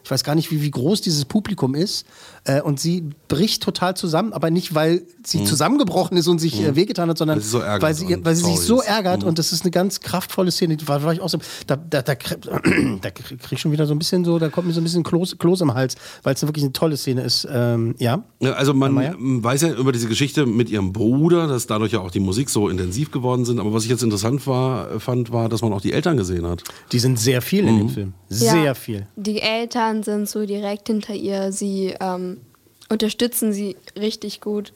Ich 0.04 0.12
weiß 0.12 0.24
gar 0.24 0.36
nicht, 0.36 0.51
wie, 0.51 0.62
wie 0.62 0.72
groß 0.72 1.01
dieses 1.01 1.26
Publikum 1.26 1.76
ist. 1.76 2.06
Äh, 2.45 2.62
und 2.62 2.80
sie 2.80 3.10
bricht 3.30 3.64
total 3.64 3.95
zusammen, 3.95 4.34
aber 4.34 4.51
nicht, 4.51 4.76
weil 4.76 5.04
sie 5.26 5.39
Mhm. 5.39 5.45
zusammengebrochen 5.45 6.18
ist 6.18 6.28
und 6.28 6.39
sich 6.39 6.62
äh, 6.62 6.76
wehgetan 6.76 7.10
hat, 7.10 7.18
sondern 7.18 7.38
Weil 7.38 7.43
sie 7.43 7.49
so 7.49 7.60
weil 7.60 7.93
sie, 7.93 8.26
weil 8.26 8.36
sie 8.36 8.43
sich 8.43 8.60
so 8.60 8.82
ärgert. 8.82 9.22
Mhm. 9.22 9.30
Und 9.30 9.39
das 9.39 9.54
ist 9.54 9.64
eine 9.64 9.72
ganz 9.72 10.01
kraftvolle 10.01 10.51
Szene. 10.51 10.76
Da 10.76 11.01
war, 11.04 11.14
ich 11.14 11.22
auch 11.22 11.30
so, 11.30 11.38
da, 11.68 11.78
da, 11.78 12.01
da, 12.01 12.16
da 13.01 13.12
krieg 13.12 13.38
ich 13.51 13.60
schon 13.62 13.72
wieder 13.72 13.86
so 13.86 13.93
ein 13.93 13.99
bisschen 13.99 14.26
so, 14.26 14.39
da 14.39 14.49
kommt 14.49 14.68
mir 14.68 14.74
so 14.74 14.82
ein 14.82 14.84
bisschen 14.84 15.04
Kloß, 15.04 15.38
Kloß 15.38 15.62
im 15.62 15.74
Hals, 15.74 15.95
weil 16.24 16.36
es 16.36 16.41
wirklich 16.41 16.64
eine 16.64 16.74
tolle 16.74 16.97
Szene 16.97 17.22
ist. 17.22 17.47
Ähm, 17.49 17.95
ja. 17.99 18.24
Ja, 18.41 18.54
also 18.54 18.74
man 18.74 18.95
weiß 19.43 19.62
ja 19.62 19.74
über 19.74 19.91
diese 19.93 20.08
Geschichte 20.10 20.45
mit 20.45 20.70
ihrem 20.70 20.91
Bruder, 20.91 21.47
dass 21.47 21.66
dadurch 21.68 21.93
ja 21.93 21.99
auch 22.01 22.12
die 22.12 22.20
Musik 22.20 22.49
so 22.49 22.68
intensiv 22.68 23.12
geworden 23.12 23.45
sind. 23.45 23.60
Aber 23.60 23.74
was 23.74 23.84
ich 23.86 23.89
jetzt 23.89 24.04
interessant 24.04 24.45
war, 24.47 24.99
fand, 24.99 25.32
war, 25.32 25.47
dass 25.47 25.62
man 25.62 25.72
auch 25.72 25.82
die 25.82 25.93
Eltern 25.93 26.18
gesehen 26.18 26.45
hat. 26.45 26.64
Die 26.91 26.99
sind 26.99 27.18
sehr 27.20 27.41
viel 27.41 27.62
in 27.68 27.78
dem 27.78 27.86
Mhm. 27.86 27.89
Film. 27.89 28.14
Sehr 28.28 28.58
Ja. 28.64 28.74
viel. 28.74 29.08
Die 29.16 29.39
Eltern 29.39 29.92
sind 30.01 30.27
so 30.27 30.45
direkt 30.45 30.87
hinter 30.87 31.13
ihr. 31.13 31.51
Sie 31.51 31.93
ähm, 31.99 32.41
unterstützen 32.89 33.53
sie 33.53 33.75
richtig 33.95 34.41
gut. 34.41 34.73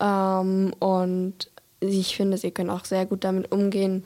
Ähm, 0.00 0.72
und 0.78 1.50
ich 1.80 2.16
finde, 2.16 2.38
sie 2.38 2.50
können 2.50 2.70
auch 2.70 2.84
sehr 2.84 3.06
gut 3.06 3.24
damit 3.24 3.52
umgehen, 3.52 4.04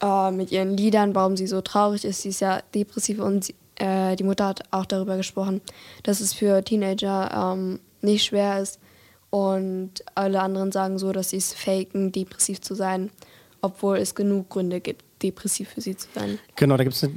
äh, 0.00 0.30
mit 0.30 0.52
ihren 0.52 0.76
Liedern, 0.76 1.14
warum 1.14 1.36
sie 1.36 1.46
so 1.46 1.60
traurig 1.60 2.04
ist. 2.04 2.22
Sie 2.22 2.30
ist 2.30 2.40
ja 2.40 2.60
depressiv 2.74 3.18
und 3.18 3.44
sie, 3.44 3.54
äh, 3.76 4.16
die 4.16 4.24
Mutter 4.24 4.46
hat 4.46 4.62
auch 4.70 4.86
darüber 4.86 5.16
gesprochen, 5.16 5.60
dass 6.02 6.20
es 6.20 6.32
für 6.32 6.62
Teenager 6.62 7.52
ähm, 7.54 7.80
nicht 8.02 8.24
schwer 8.24 8.60
ist. 8.60 8.78
Und 9.30 10.04
alle 10.14 10.40
anderen 10.40 10.70
sagen 10.70 10.98
so, 10.98 11.10
dass 11.10 11.30
sie 11.30 11.38
es 11.38 11.52
faken, 11.52 12.12
depressiv 12.12 12.60
zu 12.60 12.74
sein, 12.74 13.10
obwohl 13.62 13.96
es 13.96 14.14
genug 14.14 14.48
Gründe 14.48 14.80
gibt, 14.80 15.04
depressiv 15.22 15.70
für 15.70 15.80
sie 15.80 15.96
zu 15.96 16.06
sein. 16.14 16.38
Genau, 16.54 16.76
da 16.76 16.84
gibt 16.84 16.94
es 16.94 17.08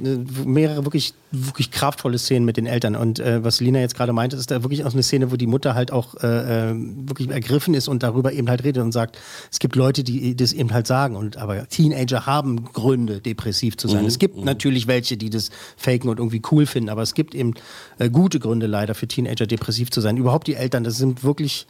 mehrere 0.44 0.84
wirklich, 0.84 1.14
wirklich 1.30 1.70
kraftvolle 1.70 2.18
Szenen 2.18 2.44
mit 2.44 2.56
den 2.56 2.66
Eltern. 2.66 2.96
Und 2.96 3.20
äh, 3.20 3.44
was 3.44 3.60
Lina 3.60 3.80
jetzt 3.80 3.94
gerade 3.94 4.12
meinte, 4.12 4.36
ist 4.36 4.50
da 4.50 4.62
wirklich 4.62 4.84
auch 4.84 4.92
eine 4.92 5.02
Szene, 5.02 5.30
wo 5.30 5.36
die 5.36 5.46
Mutter 5.46 5.74
halt 5.74 5.92
auch 5.92 6.14
äh, 6.22 6.70
äh, 6.70 6.74
wirklich 6.74 7.28
ergriffen 7.30 7.74
ist 7.74 7.88
und 7.88 8.02
darüber 8.02 8.32
eben 8.32 8.48
halt 8.48 8.64
redet 8.64 8.82
und 8.82 8.92
sagt, 8.92 9.18
es 9.50 9.58
gibt 9.58 9.76
Leute, 9.76 10.04
die 10.04 10.36
das 10.36 10.52
eben 10.52 10.72
halt 10.72 10.86
sagen. 10.86 11.16
Und 11.16 11.36
aber 11.36 11.68
Teenager 11.68 12.26
haben 12.26 12.64
Gründe, 12.64 13.20
depressiv 13.20 13.76
zu 13.76 13.88
sein. 13.88 14.02
Mhm, 14.02 14.08
Es 14.08 14.18
gibt 14.18 14.42
natürlich 14.44 14.86
welche, 14.86 15.16
die 15.16 15.30
das 15.30 15.50
faken 15.76 16.08
und 16.08 16.18
irgendwie 16.18 16.42
cool 16.50 16.66
finden, 16.66 16.88
aber 16.88 17.02
es 17.02 17.14
gibt 17.14 17.34
eben 17.34 17.54
äh, 17.98 18.08
gute 18.08 18.40
Gründe 18.40 18.66
leider 18.66 18.94
für 18.94 19.06
Teenager 19.06 19.46
depressiv 19.46 19.90
zu 19.90 20.00
sein. 20.00 20.16
Überhaupt 20.16 20.46
die 20.46 20.54
Eltern, 20.54 20.84
das 20.84 20.96
sind 20.96 21.24
wirklich 21.24 21.66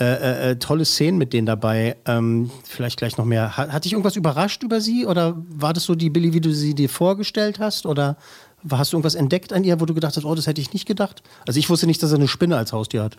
äh, 0.00 0.04
äh, 0.04 0.50
äh, 0.50 0.56
tolle 0.56 0.84
Szenen 0.84 1.18
mit 1.18 1.32
denen 1.32 1.46
dabei. 1.46 1.96
Ähm, 2.04 2.50
vielleicht 2.64 2.98
gleich 2.98 3.16
noch 3.16 3.24
mehr. 3.24 3.56
Hat, 3.56 3.70
hat 3.70 3.84
dich 3.84 3.92
irgendwas 3.92 4.16
überrascht 4.16 4.64
über 4.64 4.80
sie 4.80 5.06
oder 5.06 5.40
war 5.48 5.72
das 5.72 5.84
so 5.84 5.94
die 5.94 6.10
Billy, 6.10 6.32
wie 6.32 6.40
du 6.40 6.52
sie 6.52 6.74
dir 6.74 6.88
vorgestellt 6.88 7.60
hast? 7.60 7.86
Oder 7.86 8.16
hast 8.70 8.92
du 8.92 8.96
irgendwas 8.96 9.14
entdeckt 9.14 9.52
an 9.52 9.64
ihr, 9.64 9.80
wo 9.80 9.86
du 9.86 9.94
gedacht 9.94 10.16
hast, 10.16 10.24
oh, 10.24 10.34
das 10.34 10.46
hätte 10.46 10.60
ich 10.60 10.72
nicht 10.72 10.86
gedacht? 10.86 11.22
Also 11.46 11.58
ich 11.58 11.68
wusste 11.68 11.86
nicht, 11.86 12.02
dass 12.02 12.12
er 12.12 12.16
eine 12.16 12.28
Spinne 12.28 12.56
als 12.56 12.72
Haustier 12.72 13.02
hat. 13.02 13.18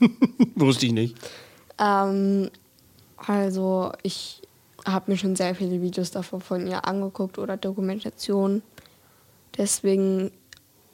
wusste 0.54 0.86
ich 0.86 0.92
nicht. 0.92 1.16
Ähm, 1.78 2.50
also 3.16 3.92
ich 4.02 4.42
habe 4.86 5.10
mir 5.10 5.16
schon 5.16 5.36
sehr 5.36 5.54
viele 5.54 5.80
Videos 5.82 6.10
davon 6.10 6.40
von 6.40 6.66
ihr 6.66 6.86
angeguckt 6.86 7.38
oder 7.38 7.56
Dokumentationen. 7.56 8.62
Deswegen, 9.56 10.30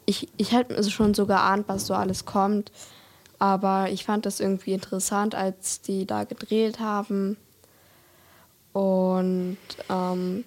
ich, 0.06 0.28
ich 0.36 0.52
hätte 0.52 0.76
also 0.76 0.90
schon 0.90 1.14
so 1.14 1.26
geahnt, 1.26 1.68
was 1.68 1.86
so 1.86 1.94
alles 1.94 2.24
kommt. 2.24 2.72
Aber 3.38 3.90
ich 3.90 4.04
fand 4.04 4.26
das 4.26 4.40
irgendwie 4.40 4.72
interessant, 4.72 5.34
als 5.34 5.80
die 5.80 6.06
da 6.06 6.24
gedreht 6.24 6.80
haben. 6.80 7.36
Und 8.72 9.58
ähm, 9.90 10.44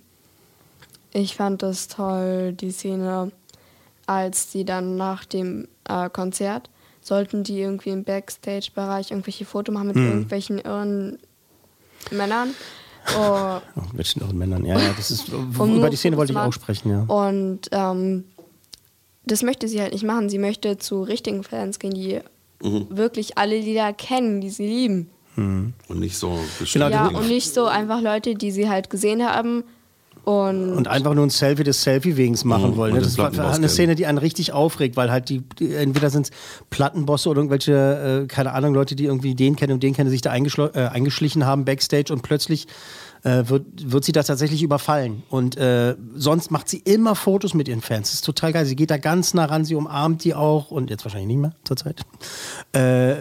ich 1.13 1.35
fand 1.35 1.61
das 1.63 1.87
toll, 1.87 2.53
die 2.53 2.71
Szene, 2.71 3.31
als 4.05 4.49
die 4.51 4.65
dann 4.65 4.95
nach 4.97 5.25
dem 5.25 5.67
äh, 5.89 6.09
Konzert 6.09 6.69
sollten 7.01 7.43
die 7.43 7.59
irgendwie 7.59 7.91
im 7.91 8.03
Backstage-Bereich 8.03 9.11
irgendwelche 9.11 9.45
Fotos 9.45 9.73
machen 9.73 9.87
mit 9.87 9.95
Hm. 9.95 10.05
irgendwelchen 10.07 10.59
irren 10.59 11.17
Männern. 12.11 12.49
Oh, 13.17 13.59
Oh, 13.77 13.81
mit 13.93 14.05
schnellen 14.07 14.37
Männern. 14.37 14.65
Ja, 14.65 14.77
ja, 14.77 14.93
das 14.97 15.11
ist, 15.11 15.29
über 15.29 15.89
die 15.89 15.95
Szene 15.95 16.17
wollte 16.17 16.33
ich 16.33 16.37
auch 16.37 16.51
sprechen, 16.51 16.91
ja. 16.91 17.01
Und 17.07 17.61
ähm, 17.71 18.25
das 19.25 19.41
möchte 19.43 19.67
sie 19.69 19.81
halt 19.81 19.93
nicht 19.93 20.03
machen. 20.03 20.29
Sie 20.29 20.37
möchte 20.37 20.77
zu 20.77 21.03
richtigen 21.03 21.43
Fans 21.43 21.79
gehen, 21.79 21.93
die 21.93 22.19
Mhm. 22.61 22.87
wirklich 22.89 23.37
alle 23.37 23.57
Lieder 23.59 23.93
kennen, 23.93 24.41
die 24.41 24.49
sie 24.49 24.65
lieben. 24.67 25.09
Und 25.35 25.73
nicht 25.99 26.17
so 26.17 26.39
Genau, 26.73 26.89
ja, 26.89 27.07
und 27.09 27.27
nicht 27.27 27.53
so 27.53 27.65
einfach 27.67 28.01
Leute, 28.01 28.33
die 28.33 28.49
sie 28.51 28.67
halt 28.67 28.89
gesehen 28.89 29.23
haben. 29.23 29.63
Und, 30.28 30.73
Und 30.73 30.89
einfach 30.89 31.13
nur 31.13 31.25
ein 31.25 31.30
Selfie 31.30 31.63
des 31.63 31.84
Selfie 31.84 32.17
wegens 32.17 32.43
machen 32.43 32.71
Mhm, 32.71 32.75
wollen. 32.75 32.95
Ne? 32.95 32.99
Das 32.99 33.17
war 33.17 33.32
eine. 33.32 33.69
Szene, 33.69 33.95
die 33.95 34.07
einen 34.07 34.17
richtig 34.17 34.51
aufregt, 34.51 34.97
weil 34.97 35.09
halt 35.09 35.30
die, 35.30 35.39
die 35.57 35.73
entweder 35.73 36.09
sind 36.09 36.25
es 36.25 36.32
Plattenbosse 36.69 37.30
oder 37.30 37.39
irgendwelche, 37.39 38.23
äh, 38.23 38.28
keine 38.28 38.51
Ahnung, 38.51 38.73
Leute, 38.73 38.97
die 38.97 39.05
irgendwie 39.05 39.36
den 39.36 39.55
kennen 39.55 39.71
und 39.71 39.84
den 39.84 39.93
kennen, 39.93 40.09
sich 40.09 40.19
da 40.21 40.36
äh, 40.36 40.88
eingeschlichen 40.89 41.45
haben 41.45 41.63
backstage 41.63 42.11
und 42.11 42.23
plötzlich 42.23 42.67
äh, 43.23 43.47
wird, 43.47 43.63
wird 43.89 44.03
sie 44.03 44.11
da 44.11 44.21
tatsächlich 44.21 44.63
überfallen. 44.63 45.23
Und 45.30 45.55
äh, 45.55 45.95
sonst 46.13 46.51
macht 46.51 46.67
sie 46.67 46.80
immer 46.80 47.15
Fotos 47.15 47.53
mit 47.53 47.69
ihren 47.69 47.82
Fans. 47.82 48.09
Das 48.09 48.15
ist 48.15 48.25
total 48.25 48.51
geil. 48.51 48.65
Sie 48.65 48.75
geht 48.75 48.91
da 48.91 48.97
ganz 48.97 49.34
nah 49.34 49.45
ran, 49.45 49.63
sie 49.63 49.75
umarmt 49.75 50.25
die 50.25 50.36
auch 50.36 50.71
und 50.71 50.89
jetzt 50.89 51.05
wahrscheinlich 51.05 51.28
nicht 51.30 51.39
mehr 51.39 51.53
zurzeit. 51.63 52.01
Äh, 52.75 53.19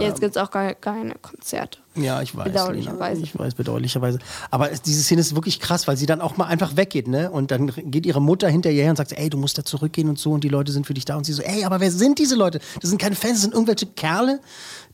jetzt 0.00 0.20
gibt 0.20 0.34
es 0.34 0.36
auch 0.38 0.50
gar 0.50 0.72
keine 0.72 1.14
Konzerte. 1.16 1.80
Ja, 1.96 2.22
ich 2.22 2.36
weiß. 2.36 2.44
Bedauerlicherweise. 2.44 3.14
Lina, 3.20 3.26
Ich 3.32 3.38
weiß, 3.38 3.54
bedauerlicherweise. 3.54 4.18
Aber 4.50 4.70
es, 4.70 4.82
diese 4.82 5.02
Szene 5.02 5.20
ist 5.20 5.34
wirklich 5.34 5.60
krass, 5.60 5.86
weil 5.88 5.96
sie 5.96 6.06
dann 6.06 6.20
auch 6.20 6.36
mal 6.36 6.46
einfach 6.46 6.76
weggeht, 6.76 7.08
ne? 7.08 7.30
Und 7.30 7.50
dann 7.50 7.72
geht 7.90 8.06
ihre 8.06 8.20
Mutter 8.22 8.48
hinterher 8.48 8.90
und 8.90 8.96
sagt, 8.96 9.12
ey, 9.12 9.30
du 9.30 9.38
musst 9.38 9.58
da 9.58 9.64
zurückgehen 9.64 10.08
und 10.08 10.18
so 10.18 10.32
und 10.32 10.44
die 10.44 10.48
Leute 10.48 10.72
sind 10.72 10.86
für 10.86 10.94
dich 10.94 11.04
da. 11.04 11.16
Und 11.16 11.24
sie 11.24 11.32
so, 11.32 11.42
ey, 11.42 11.64
aber 11.64 11.80
wer 11.80 11.90
sind 11.90 12.18
diese 12.18 12.34
Leute? 12.36 12.60
Das 12.80 12.90
sind 12.90 13.00
keine 13.00 13.16
Fans, 13.16 13.34
das 13.34 13.42
sind 13.42 13.54
irgendwelche 13.54 13.86
Kerle, 13.86 14.40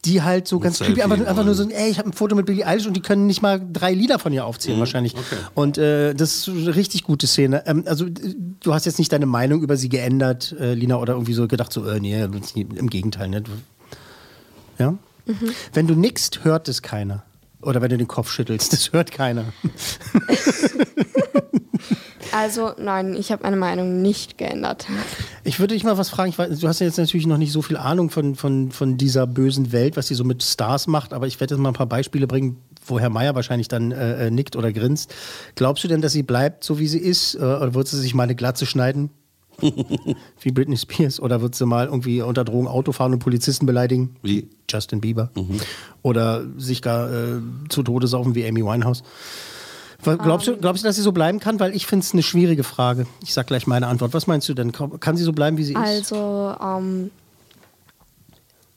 die 0.04 0.22
halt 0.22 0.48
so 0.48 0.58
ganz 0.58 0.78
Selfie 0.78 0.94
creepy 0.94 1.02
einfach, 1.12 1.26
einfach 1.28 1.44
nur 1.44 1.54
so, 1.54 1.68
ey, 1.68 1.90
ich 1.90 1.98
habe 1.98 2.08
ein 2.08 2.12
Foto 2.12 2.34
mit 2.34 2.46
Billie 2.46 2.66
Eilish 2.66 2.86
und 2.86 2.94
die 2.94 3.00
können 3.02 3.26
nicht 3.26 3.40
mal 3.42 3.60
drei 3.72 3.92
Lieder 3.94 4.18
von 4.18 4.32
ihr 4.32 4.44
aufzählen, 4.44 4.78
wahrscheinlich. 4.80 5.14
Und 5.54 5.78
äh, 5.78 6.12
das 6.14 6.34
ist 6.36 6.48
eine 6.48 6.74
richtig 6.74 7.04
gute 7.04 7.26
Szene. 7.26 7.62
Ähm, 7.66 7.84
also, 7.86 8.06
du 8.08 8.74
hast 8.74 8.84
jetzt 8.86 8.98
nicht 8.98 9.12
deine 9.12 9.26
Meinung 9.26 9.62
über 9.62 9.76
sie 9.76 9.88
geändert, 9.88 10.56
äh, 10.58 10.74
Lina, 10.74 10.96
oder 10.96 11.12
irgendwie 11.12 11.34
so 11.34 11.46
gedacht, 11.46 11.72
so, 11.72 11.86
äh, 11.88 12.00
nee, 12.00 12.20
im 12.22 12.90
Gegenteil, 12.90 13.28
ne? 13.28 13.42
Du- 13.42 13.52
Ja? 15.26 15.34
Wenn 15.72 15.86
du 15.86 15.94
nickst, 15.94 16.44
hört 16.44 16.68
es 16.68 16.82
keiner. 16.82 17.22
Oder 17.60 17.80
wenn 17.80 17.90
du 17.90 17.96
den 17.96 18.08
Kopf 18.08 18.30
schüttelst, 18.30 18.72
das 18.72 18.92
hört 18.92 19.12
keiner. 19.12 19.44
Also 22.32 22.72
nein, 22.78 23.14
ich 23.14 23.30
habe 23.30 23.42
meine 23.42 23.56
Meinung 23.56 24.00
nicht 24.00 24.38
geändert. 24.38 24.86
Ich 25.44 25.60
würde 25.60 25.74
dich 25.74 25.84
mal 25.84 25.98
was 25.98 26.08
fragen. 26.08 26.32
Weiß, 26.36 26.60
du 26.60 26.66
hast 26.66 26.80
ja 26.80 26.86
jetzt 26.86 26.96
natürlich 26.96 27.26
noch 27.26 27.36
nicht 27.36 27.52
so 27.52 27.60
viel 27.60 27.76
Ahnung 27.76 28.08
von, 28.08 28.34
von, 28.36 28.72
von 28.72 28.96
dieser 28.96 29.26
bösen 29.26 29.70
Welt, 29.70 29.96
was 29.98 30.06
sie 30.06 30.14
so 30.14 30.24
mit 30.24 30.42
Stars 30.42 30.86
macht, 30.86 31.12
aber 31.12 31.26
ich 31.26 31.38
werde 31.40 31.54
jetzt 31.54 31.60
mal 31.60 31.68
ein 31.68 31.74
paar 31.74 31.86
Beispiele 31.86 32.26
bringen, 32.26 32.56
wo 32.86 32.98
Herr 32.98 33.10
Meier 33.10 33.34
wahrscheinlich 33.34 33.68
dann 33.68 33.92
äh, 33.92 34.28
äh, 34.28 34.30
nickt 34.30 34.56
oder 34.56 34.72
grinst. 34.72 35.14
Glaubst 35.56 35.84
du 35.84 35.88
denn, 35.88 36.00
dass 36.00 36.12
sie 36.12 36.22
bleibt, 36.22 36.64
so 36.64 36.78
wie 36.78 36.88
sie 36.88 36.98
ist? 36.98 37.34
Äh, 37.34 37.38
oder 37.40 37.74
wird 37.74 37.88
sie 37.88 38.00
sich 38.00 38.14
mal 38.14 38.24
eine 38.24 38.34
Glatze 38.34 38.64
schneiden? 38.64 39.10
Wie 40.40 40.50
Britney 40.50 40.76
Spears? 40.76 41.20
Oder 41.20 41.40
wird 41.40 41.54
sie 41.54 41.66
mal 41.66 41.86
irgendwie 41.86 42.22
unter 42.22 42.44
Drogen 42.44 42.68
Auto 42.68 42.92
fahren 42.92 43.12
und 43.12 43.18
Polizisten 43.20 43.66
beleidigen? 43.66 44.16
Wie? 44.22 44.48
Justin 44.68 45.00
Bieber. 45.00 45.30
Oder 46.02 46.44
sich 46.58 46.82
gar 46.82 47.10
äh, 47.12 47.40
zu 47.68 47.82
Tode 47.82 48.06
saufen 48.06 48.34
wie 48.34 48.46
Amy 48.46 48.64
Winehouse? 48.64 49.02
Glaubst 50.02 50.48
du, 50.48 50.56
glaubst 50.56 50.82
du, 50.82 50.88
dass 50.88 50.96
sie 50.96 51.02
so 51.02 51.12
bleiben 51.12 51.38
kann? 51.38 51.60
Weil 51.60 51.76
ich 51.76 51.86
finde 51.86 52.04
es 52.04 52.12
eine 52.12 52.24
schwierige 52.24 52.64
Frage. 52.64 53.06
Ich 53.22 53.32
sag 53.32 53.46
gleich 53.46 53.68
meine 53.68 53.86
Antwort. 53.86 54.12
Was 54.14 54.26
meinst 54.26 54.48
du 54.48 54.54
denn? 54.54 54.72
Kann 54.72 55.16
sie 55.16 55.22
so 55.22 55.32
bleiben, 55.32 55.56
wie 55.58 55.64
sie 55.64 55.74
ist? 55.74 55.78
Also, 55.78 56.56
ähm, 56.60 57.10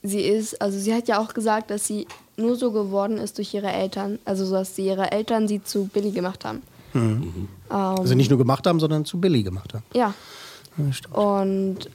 sie 0.04 0.22
ist, 0.22 0.62
also 0.62 0.78
sie 0.78 0.94
hat 0.94 1.08
ja 1.08 1.20
auch 1.20 1.34
gesagt, 1.34 1.72
dass 1.72 1.88
sie 1.88 2.06
nur 2.38 2.56
so 2.58 2.72
geworden 2.72 3.18
ist 3.18 3.40
durch 3.40 3.54
ihre 3.56 3.72
Eltern. 3.72 4.20
Also, 4.24 4.46
so, 4.46 4.54
dass 4.54 4.76
sie 4.76 4.86
ihre 4.86 5.12
Eltern 5.12 5.48
sie 5.48 5.64
zu 5.64 5.86
Billy 5.86 6.12
gemacht 6.12 6.46
haben. 6.46 6.62
Mhm. 6.94 7.48
Ähm, 7.72 7.76
Also 7.76 8.14
nicht 8.14 8.30
nur 8.30 8.38
gemacht 8.38 8.68
haben, 8.68 8.80
sondern 8.80 9.04
zu 9.04 9.20
Billy 9.20 9.42
gemacht 9.42 9.74
haben. 9.74 9.84
Ja. 9.96 10.14
Ja. 10.78 11.18
Und 11.20 11.90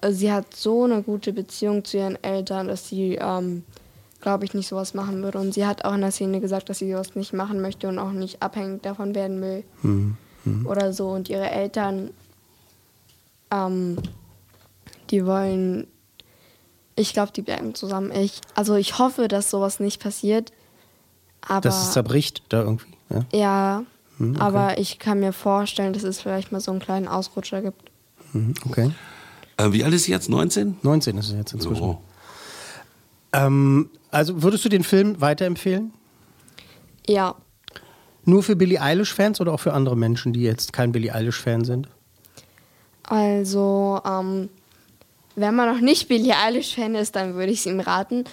äh, 0.00 0.12
sie 0.12 0.30
hat 0.32 0.54
so 0.54 0.84
eine 0.84 1.02
gute 1.02 1.32
Beziehung 1.32 1.84
zu 1.84 1.96
ihren 1.96 2.22
Eltern, 2.22 2.68
dass 2.68 2.88
sie, 2.88 3.14
ähm, 3.20 3.64
glaube 4.20 4.44
ich, 4.44 4.54
nicht 4.54 4.68
sowas 4.68 4.94
machen 4.94 5.22
würde. 5.22 5.38
Und 5.38 5.54
sie 5.54 5.66
hat 5.66 5.84
auch 5.84 5.94
in 5.94 6.00
der 6.02 6.10
Szene 6.12 6.40
gesagt, 6.40 6.68
dass 6.68 6.78
sie 6.78 6.90
sowas 6.92 7.14
nicht 7.14 7.32
machen 7.32 7.60
möchte 7.60 7.88
und 7.88 7.98
auch 7.98 8.12
nicht 8.12 8.42
abhängig 8.42 8.82
davon 8.82 9.14
werden 9.14 9.40
will 9.40 9.64
Mhm. 9.82 10.16
Mhm. 10.44 10.66
oder 10.66 10.92
so. 10.92 11.08
Und 11.10 11.28
ihre 11.28 11.50
Eltern, 11.50 12.10
ähm, 13.50 13.96
die 15.10 15.24
wollen, 15.24 15.86
ich 16.96 17.12
glaube, 17.12 17.32
die 17.32 17.42
bleiben 17.42 17.74
zusammen. 17.74 18.10
Ich, 18.12 18.40
also 18.54 18.74
ich 18.74 18.98
hoffe, 18.98 19.28
dass 19.28 19.50
sowas 19.50 19.80
nicht 19.80 20.02
passiert. 20.02 20.52
Aber 21.48 21.60
Dass 21.60 21.84
es 21.84 21.92
zerbricht 21.92 22.42
da 22.48 22.62
irgendwie. 22.62 22.86
Ja. 23.08 23.24
ja, 23.32 23.82
Hm, 24.18 24.30
okay. 24.32 24.40
aber 24.40 24.78
ich 24.78 24.98
kann 24.98 25.20
mir 25.20 25.32
vorstellen, 25.32 25.92
dass 25.92 26.02
es 26.02 26.20
vielleicht 26.20 26.52
mal 26.52 26.60
so 26.60 26.70
einen 26.70 26.80
kleinen 26.80 27.08
Ausrutscher 27.08 27.62
gibt. 27.62 27.90
Mhm, 28.32 28.54
Okay. 28.68 28.90
Äh, 29.58 29.72
wie 29.72 29.84
alt 29.84 29.94
ist 29.94 30.04
sie 30.04 30.12
jetzt? 30.12 30.28
19? 30.28 30.76
19 30.82 31.16
ist 31.16 31.28
es 31.30 31.34
jetzt 31.34 31.52
inzwischen. 31.54 31.76
So. 31.82 32.02
Ähm, 33.32 33.88
also 34.10 34.42
würdest 34.42 34.64
du 34.64 34.68
den 34.68 34.84
Film 34.84 35.18
weiterempfehlen? 35.20 35.92
Ja, 37.06 37.34
Nur 38.24 38.42
für 38.42 38.56
Billie 38.56 38.80
Eilish-Fans 38.82 39.40
oder 39.40 39.52
auch 39.52 39.60
für 39.60 39.72
andere 39.72 39.96
Menschen, 39.96 40.32
die 40.32 40.42
jetzt 40.42 40.72
kein 40.72 40.92
Billie 40.92 41.14
Eilish-Fan 41.14 41.64
sind? 41.64 41.88
Also, 43.04 44.00
ähm, 44.04 44.48
wenn 45.36 45.54
man 45.54 45.72
noch 45.72 45.80
nicht 45.80 46.08
Billie 46.08 46.34
Eilish-Fan 46.36 46.94
ist, 46.96 47.14
dann 47.16 47.34
würde 47.34 47.52
ich 47.52 47.60
es 47.60 47.66
ihm 47.66 47.80
raten. 47.80 48.24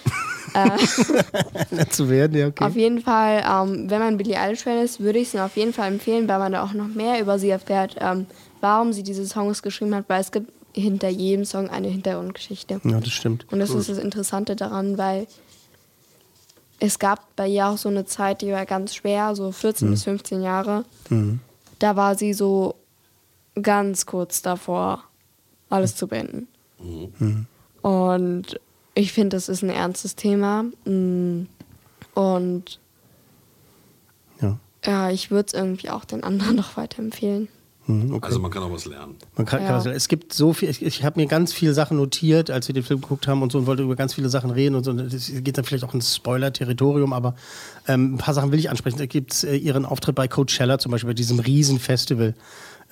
Äh, 0.53 1.85
Zu 1.89 2.09
werden, 2.09 2.37
ja, 2.37 2.47
okay. 2.47 2.63
Auf 2.63 2.75
jeden 2.75 3.01
Fall, 3.01 3.43
ähm, 3.49 3.89
wenn 3.89 3.99
man 3.99 4.17
Billie 4.17 4.39
Eilish-Fan 4.39 4.79
ist, 4.83 4.99
würde 4.99 5.19
ich 5.19 5.27
es 5.29 5.33
ihm 5.33 5.41
auf 5.41 5.55
jeden 5.57 5.73
Fall 5.73 5.87
empfehlen, 5.91 6.27
weil 6.27 6.39
man 6.39 6.51
da 6.51 6.63
auch 6.63 6.73
noch 6.73 6.87
mehr 6.87 7.19
über 7.21 7.39
sie 7.39 7.49
erfährt, 7.49 7.95
ähm, 7.99 8.25
warum 8.61 8.93
sie 8.93 9.03
diese 9.03 9.25
Songs 9.25 9.61
geschrieben 9.61 9.93
hat, 9.95 10.05
weil 10.07 10.21
es 10.21 10.31
gibt 10.31 10.51
hinter 10.75 11.09
jedem 11.09 11.45
Song 11.45 11.69
eine 11.69 11.87
Hintergrundgeschichte. 11.87 12.81
Ja, 12.83 12.99
das 12.99 13.11
stimmt. 13.11 13.45
Und 13.51 13.59
das 13.59 13.69
Cool. 13.71 13.79
ist 13.81 13.89
das 13.89 13.97
Interessante 13.99 14.55
daran, 14.55 14.97
weil 14.97 15.27
es 16.79 16.99
gab 16.99 17.35
bei 17.35 17.47
ihr 17.47 17.67
auch 17.67 17.77
so 17.77 17.89
eine 17.89 18.05
Zeit, 18.05 18.41
die 18.41 18.51
war 18.51 18.65
ganz 18.65 18.95
schwer, 18.95 19.35
so 19.35 19.51
14 19.51 19.87
Mhm. 19.87 19.91
bis 19.91 20.03
15 20.03 20.41
Jahre. 20.41 20.83
Mhm. 21.09 21.39
Da 21.79 21.95
war 21.95 22.15
sie 22.17 22.33
so 22.33 22.75
ganz 23.61 24.05
kurz 24.05 24.41
davor, 24.41 25.03
alles 25.69 25.95
zu 25.95 26.07
beenden. 26.07 26.47
Mhm. 26.79 27.45
Und 27.81 28.59
ich 28.95 29.13
finde, 29.13 29.35
das 29.35 29.49
ist 29.49 29.63
ein 29.63 29.69
ernstes 29.69 30.15
Thema. 30.15 30.63
Mm. 30.85 31.47
Und 32.13 32.79
Ja. 34.41 34.59
ja, 34.85 35.09
ich 35.09 35.31
würde 35.31 35.47
es 35.47 35.53
irgendwie 35.53 35.89
auch 35.89 36.05
den 36.05 36.23
anderen 36.23 36.55
noch 36.57 36.77
weiterempfehlen. 36.77 37.47
Mhm, 37.85 38.13
okay. 38.13 38.27
Also 38.27 38.39
man 38.39 38.49
kann 38.49 38.63
auch 38.63 38.71
was 38.71 38.85
lernen. 38.85 39.15
Man 39.35 39.45
kann, 39.45 39.61
Ja. 39.61 39.67
kann 39.67 39.75
was, 39.77 39.85
es 39.85 40.07
gibt 40.07 40.31
so 40.31 40.53
viel, 40.53 40.69
ich, 40.69 40.81
ich 40.81 41.03
habe 41.03 41.19
mir 41.19 41.27
ganz 41.27 41.51
viele 41.51 41.73
Sachen 41.73 41.97
notiert, 41.97 42.49
als 42.49 42.69
wir 42.69 42.73
den 42.73 42.83
Film 42.83 43.01
geguckt 43.01 43.27
haben 43.27 43.41
und 43.41 43.51
so 43.51 43.57
und 43.57 43.65
wollte 43.65 43.83
über 43.83 43.97
ganz 43.97 44.13
viele 44.13 44.29
Sachen 44.29 44.51
reden 44.51 44.75
und 44.75 44.85
so. 44.85 44.93
Das 44.93 45.29
geht 45.33 45.57
dann 45.57 45.65
vielleicht 45.65 45.83
auch 45.83 45.93
ins 45.93 46.15
Spoiler-Territorium, 46.15 47.11
aber 47.11 47.35
ähm, 47.87 48.13
ein 48.13 48.17
paar 48.19 48.33
Sachen 48.33 48.53
will 48.53 48.59
ich 48.59 48.69
ansprechen. 48.69 48.99
Da 48.99 49.05
gibt 49.05 49.33
es 49.33 49.43
äh, 49.43 49.55
ihren 49.57 49.85
Auftritt 49.85 50.15
bei 50.15 50.29
Coachella 50.29 50.79
zum 50.79 50.93
Beispiel, 50.93 51.09
bei 51.09 51.13
diesem 51.13 51.39
Riesenfestival. 51.39 52.35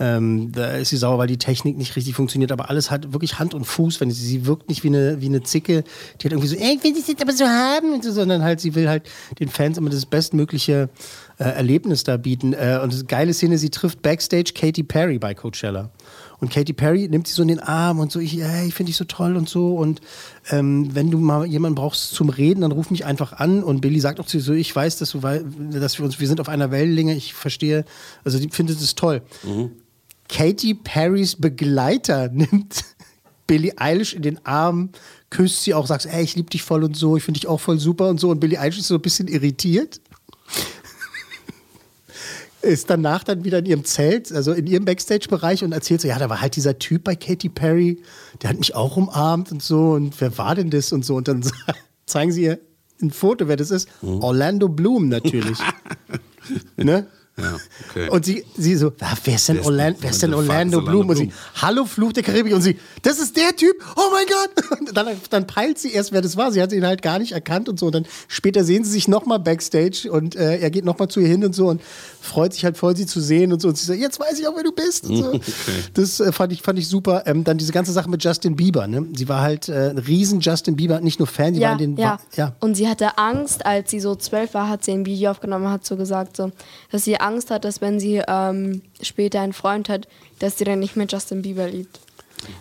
Ähm, 0.02 0.52
da 0.52 0.78
ist 0.78 0.89
sie 0.89 0.97
sauer, 0.97 1.20
weil 1.20 1.28
die 1.28 1.38
Technik 1.38 1.78
nicht 1.78 1.95
richtig 1.95 2.16
funktioniert, 2.16 2.52
aber 2.52 2.72
alles 2.72 2.89
hat 2.89 3.14
wirklich 3.14 3.38
Hand 3.38 3.54
und 3.54 3.66
Fuß. 3.66 4.02
Wenn 4.02 4.10
sie, 4.10 4.26
sie 4.26 4.47
wirkt 4.47 4.68
nicht 4.68 4.84
wie 4.84 4.88
eine, 4.88 5.22
wie 5.22 5.28
eine 5.28 5.43
Zicke, 5.43 5.84
die 6.20 6.26
hat 6.26 6.32
irgendwie 6.32 6.47
so, 6.47 6.56
ich 6.56 6.84
will 6.84 6.95
das 6.95 7.08
jetzt 7.08 7.22
aber 7.22 7.34
so 7.34 7.45
haben, 7.45 8.02
so, 8.02 8.12
sondern 8.12 8.41
halt, 8.41 8.60
sie 8.62 8.74
will 8.74 8.89
halt 8.89 9.04
den 9.39 9.47
Fans 9.47 9.78
immer 9.78 9.91
das 9.91 10.08
bestmögliche 10.08 10.89
äh, 11.38 11.43
Erlebnis 11.43 12.04
da 12.04 12.18
bieten. 12.18 12.54
Äh, 12.54 12.80
und 12.82 12.91
das 12.91 13.06
geile 13.06 13.32
Szene, 13.32 13.60
sie 13.60 13.70
trifft 13.70 14.02
Backstage 14.02 14.54
Katy 14.56 14.82
Perry 14.82 15.20
bei 15.20 15.36
Coachella. 15.36 15.91
Und 16.39 16.49
Katy 16.49 16.74
Perry 16.74 17.08
nimmt 17.08 17.28
sie 17.28 17.36
so 17.36 17.43
in 17.43 17.49
den 17.49 17.60
Arm 17.60 17.99
und 17.99 18.12
so, 18.12 18.20
ich, 18.20 18.41
ey, 18.41 18.68
ich 18.68 18.74
finde 18.74 18.89
dich 18.89 18.97
so 18.97 19.06
toll 19.06 19.36
und 19.38 19.47
so. 19.47 19.76
Und 19.76 20.02
ähm, 20.49 20.89
wenn 20.95 21.12
du 21.12 21.20
mal 21.20 21.45
jemanden 21.45 21.76
brauchst 21.76 22.16
zum 22.16 22.30
Reden, 22.30 22.62
dann 22.62 22.72
ruf 22.72 22.89
mich 22.89 23.06
einfach 23.06 23.34
an. 23.34 23.62
Und 23.62 23.82
Billy 23.82 23.99
sagt 23.99 24.20
auch 24.20 24.26
zu 24.26 24.38
ihr 24.38 24.43
so, 24.43 24.54
ich 24.54 24.76
weiß, 24.76 24.97
dass, 24.97 25.12
du, 25.12 25.20
dass 25.20 25.99
wir 25.99 26.06
uns, 26.06 26.20
wir 26.20 26.28
sind 26.28 26.39
auf 26.41 26.49
einer 26.49 26.72
Wellenlänge, 26.72 27.14
ich 27.14 27.36
verstehe, 27.36 27.86
also 28.24 28.39
die 28.39 28.49
findet 28.49 28.82
es 28.82 28.95
toll. 28.95 29.22
Katy 30.32 30.73
Perrys 30.75 31.36
Begleiter 31.36 32.29
nimmt 32.34 32.84
Billie 33.45 33.73
Eilish 33.77 34.13
in 34.13 34.21
den 34.21 34.43
Arm, 34.45 34.89
küsst 35.29 35.63
sie 35.63 35.73
auch, 35.73 35.86
sagt, 35.86 36.05
ey, 36.05 36.23
ich 36.23 36.36
liebe 36.36 36.49
dich 36.49 36.63
voll 36.63 36.84
und 36.84 36.95
so, 36.95 37.17
ich 37.17 37.23
finde 37.23 37.39
dich 37.39 37.47
auch 37.47 37.59
voll 37.59 37.79
super 37.79 38.07
und 38.07 38.19
so. 38.19 38.29
Und 38.29 38.39
Billie 38.39 38.59
Eilish 38.59 38.79
ist 38.79 38.88
so 38.88 38.95
ein 38.95 39.01
bisschen 39.01 39.27
irritiert. 39.27 39.99
Ist 42.61 42.91
danach 42.91 43.23
dann 43.23 43.43
wieder 43.43 43.57
in 43.57 43.65
ihrem 43.65 43.84
Zelt, 43.86 44.32
also 44.32 44.53
in 44.53 44.67
ihrem 44.67 44.86
Backstage-Bereich 44.86 45.63
und 45.63 45.71
erzählt 45.71 45.99
so, 46.01 46.07
ja, 46.07 46.19
da 46.19 46.29
war 46.29 46.41
halt 46.41 46.55
dieser 46.55 46.77
Typ 46.77 47.03
bei 47.03 47.15
Katy 47.15 47.49
Perry, 47.49 48.03
der 48.39 48.51
hat 48.51 48.59
mich 48.59 48.75
auch 48.75 48.97
umarmt 48.97 49.51
und 49.51 49.63
so 49.63 49.93
und 49.93 50.21
wer 50.21 50.38
war 50.38 50.53
denn 50.53 50.69
das 50.69 50.91
und 50.91 51.03
so 51.03 51.15
und 51.15 51.27
dann 51.27 51.43
zeigen 52.05 52.32
sie 52.32 52.43
ihr 52.43 52.59
ein 53.01 53.09
Foto, 53.09 53.47
wer 53.47 53.55
das 53.55 53.71
ist. 53.71 53.89
Orlando 54.03 54.69
Bloom 54.69 55.09
natürlich. 55.09 55.57
ne? 56.77 57.07
Ja, 57.38 57.57
okay. 57.89 58.09
Und 58.09 58.25
sie, 58.25 58.45
sie 58.57 58.75
so, 58.75 58.91
ah, 58.99 59.15
wer 59.23 59.36
ist 59.36 59.47
denn, 59.47 59.55
Wer 59.55 59.61
ist 59.61 59.67
Orlando, 59.67 59.93
denn- 59.93 60.03
wer 60.03 60.09
ist 60.11 60.21
denn 60.21 60.34
Orlando 60.34 60.77
Orlando 60.77 60.82
Bloom? 60.91 61.09
Und 61.09 61.15
sie, 61.15 61.25
Bloom? 61.27 61.38
hallo 61.55 61.86
Fluch 61.86 62.13
der 62.13 62.23
Karibik. 62.23 62.53
Und 62.53 62.61
sie, 62.61 62.77
das 63.03 63.19
ist 63.19 63.36
der 63.38 63.55
Typ, 63.55 63.75
oh 63.95 64.01
mein 64.11 64.25
Gott. 64.27 64.79
Und 64.79 64.95
dann, 64.97 65.07
dann 65.29 65.47
peilt 65.47 65.79
sie 65.79 65.91
erst, 65.93 66.11
wer 66.11 66.21
das 66.21 66.36
war. 66.38 66.51
Sie 66.51 66.61
hat 66.61 66.71
ihn 66.73 66.86
halt 66.86 67.01
gar 67.01 67.19
nicht 67.19 67.32
erkannt 67.32 67.69
und 67.69 67.79
so. 67.79 67.88
Und 67.88 67.95
dann 67.95 68.05
später 68.27 68.63
sehen 68.63 68.84
sie 68.84 68.91
sich 68.91 69.07
nochmal 69.07 69.39
backstage 69.39 70.09
und 70.11 70.36
äh, 70.36 70.57
er 70.59 70.69
geht 70.71 70.84
nochmal 70.86 71.07
zu 71.07 71.19
ihr 71.21 71.27
hin 71.27 71.43
und 71.45 71.55
so 71.55 71.67
und 71.69 71.82
freut 72.19 72.53
sich 72.53 72.65
halt 72.65 72.77
voll, 72.77 72.95
sie 72.95 73.05
zu 73.05 73.21
sehen 73.21 73.53
und 73.53 73.61
so. 73.61 73.69
Und 73.69 73.77
sie 73.77 73.86
sagt, 73.86 73.99
jetzt 73.99 74.19
weiß 74.19 74.38
ich 74.38 74.47
auch, 74.47 74.55
wer 74.55 74.63
du 74.63 74.71
bist. 74.73 75.05
Und 75.09 75.17
so. 75.17 75.32
Okay. 75.41 75.84
Das 75.93 76.19
äh, 76.19 76.32
fand, 76.32 76.51
ich, 76.53 76.61
fand 76.61 76.77
ich 76.79 76.88
super. 76.88 77.23
Ähm, 77.25 77.43
dann 77.43 77.57
diese 77.57 77.71
ganze 77.71 77.91
Sache 77.91 78.09
mit 78.09 78.23
Justin 78.23 78.55
Bieber. 78.55 78.88
Ne? 78.88 79.07
Sie 79.15 79.27
war 79.29 79.41
halt 79.41 79.69
äh, 79.69 79.89
ein 79.91 79.97
riesen 79.97 80.39
Justin 80.41 80.75
Bieber, 80.75 80.99
nicht 81.01 81.19
nur 81.19 81.27
Fan, 81.27 81.53
sie 81.53 81.61
war 81.61 81.67
Ja, 81.69 81.73
in 81.73 81.95
den. 81.95 81.97
ja. 81.97 82.19
Ja. 82.36 82.55
Und 82.59 82.75
sie 82.75 82.88
hatte 82.89 83.17
Angst, 83.17 83.65
als 83.65 83.89
sie 83.91 83.99
so 83.99 84.15
zwölf 84.15 84.53
war, 84.53 84.67
hat 84.69 84.84
sie 84.84 84.91
ein 84.91 85.05
Video 85.05 85.32
aufgenommen, 85.32 85.69
hat 85.69 85.86
so 85.86 85.95
gesagt, 85.97 86.36
so, 86.38 86.51
dass 86.91 87.03
sie 87.05 87.19
Angst 87.22 87.51
hat, 87.51 87.65
dass 87.65 87.82
wenn 87.82 87.99
sie 87.99 88.22
ähm, 88.28 88.82
später 89.01 89.41
einen 89.41 89.53
Freund 89.53 89.89
hat, 89.89 90.07
dass 90.39 90.57
sie 90.57 90.63
dann 90.63 90.80
nicht 90.80 90.95
mehr 90.95 91.07
Justin 91.09 91.41
Bieber 91.41 91.67
liebt. 91.67 91.99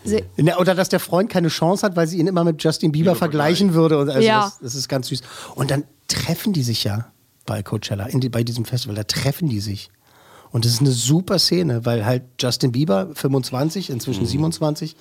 Sie, 0.04 0.22
Oder 0.58 0.74
dass 0.74 0.88
der 0.90 1.00
Freund 1.00 1.30
keine 1.30 1.48
Chance 1.48 1.86
hat, 1.86 1.96
weil 1.96 2.06
sie 2.06 2.18
ihn 2.18 2.26
immer 2.26 2.44
mit 2.44 2.62
Justin 2.62 2.92
Bieber 2.92 3.14
vergleichen 3.14 3.72
würde. 3.74 3.98
Und 3.98 4.10
also 4.10 4.26
Ja. 4.26 4.40
das, 4.42 4.58
das 4.58 4.74
ist 4.74 4.88
ganz 4.88 5.08
süß. 5.08 5.22
Und 5.54 5.70
dann 5.70 5.84
treffen 6.08 6.52
die 6.52 6.62
sich 6.62 6.84
ja 6.84 7.10
bei 7.46 7.62
Coachella, 7.62 8.06
in 8.06 8.20
die, 8.20 8.28
bei 8.28 8.44
diesem 8.44 8.64
Festival. 8.64 8.94
Da 8.94 9.04
treffen 9.04 9.48
die 9.48 9.60
sich. 9.60 9.90
Und 10.52 10.64
das 10.64 10.72
ist 10.72 10.80
eine 10.80 10.90
super 10.90 11.38
Szene, 11.38 11.84
weil 11.86 12.04
halt 12.04 12.24
Justin 12.40 12.72
Bieber, 12.72 13.08
25, 13.14 13.88
inzwischen 13.90 14.26
27, 14.26 14.96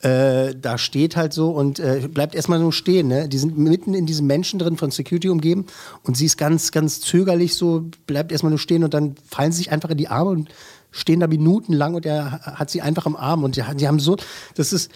äh, 0.00 0.54
da 0.54 0.78
steht 0.78 1.16
halt 1.16 1.32
so 1.32 1.50
und 1.50 1.80
äh, 1.80 2.08
bleibt 2.08 2.34
erstmal 2.34 2.60
nur 2.60 2.72
stehen. 2.72 3.08
Ne? 3.08 3.28
Die 3.28 3.38
sind 3.38 3.58
mitten 3.58 3.94
in 3.94 4.06
diesen 4.06 4.26
Menschen 4.26 4.58
drin, 4.58 4.76
von 4.76 4.90
Security 4.90 5.28
umgeben. 5.28 5.66
Und 6.04 6.16
sie 6.16 6.26
ist 6.26 6.36
ganz, 6.36 6.70
ganz 6.70 7.00
zögerlich 7.00 7.54
so, 7.56 7.86
bleibt 8.06 8.30
erstmal 8.30 8.50
nur 8.50 8.60
stehen 8.60 8.84
und 8.84 8.94
dann 8.94 9.16
fallen 9.28 9.50
sie 9.52 9.58
sich 9.58 9.72
einfach 9.72 9.90
in 9.90 9.98
die 9.98 10.08
Arme 10.08 10.30
und 10.30 10.48
stehen 10.90 11.20
da 11.20 11.26
minutenlang 11.26 11.94
und 11.94 12.06
er 12.06 12.40
hat 12.40 12.70
sie 12.70 12.80
einfach 12.80 13.06
am 13.06 13.16
Arm. 13.16 13.42
Und 13.42 13.56
die, 13.56 13.62
haben 13.62 14.00
so, 14.00 14.16
das 14.54 14.72
ist, 14.72 14.90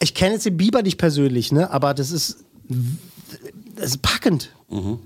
ich 0.00 0.14
kenne 0.14 0.34
jetzt 0.34 0.46
den 0.46 0.56
Bieber 0.56 0.82
nicht 0.82 0.98
persönlich, 0.98 1.50
ne? 1.50 1.70
aber 1.70 1.94
das 1.94 2.10
ist, 2.10 2.44
das 3.76 3.90
ist 3.90 4.02
packend. 4.02 4.50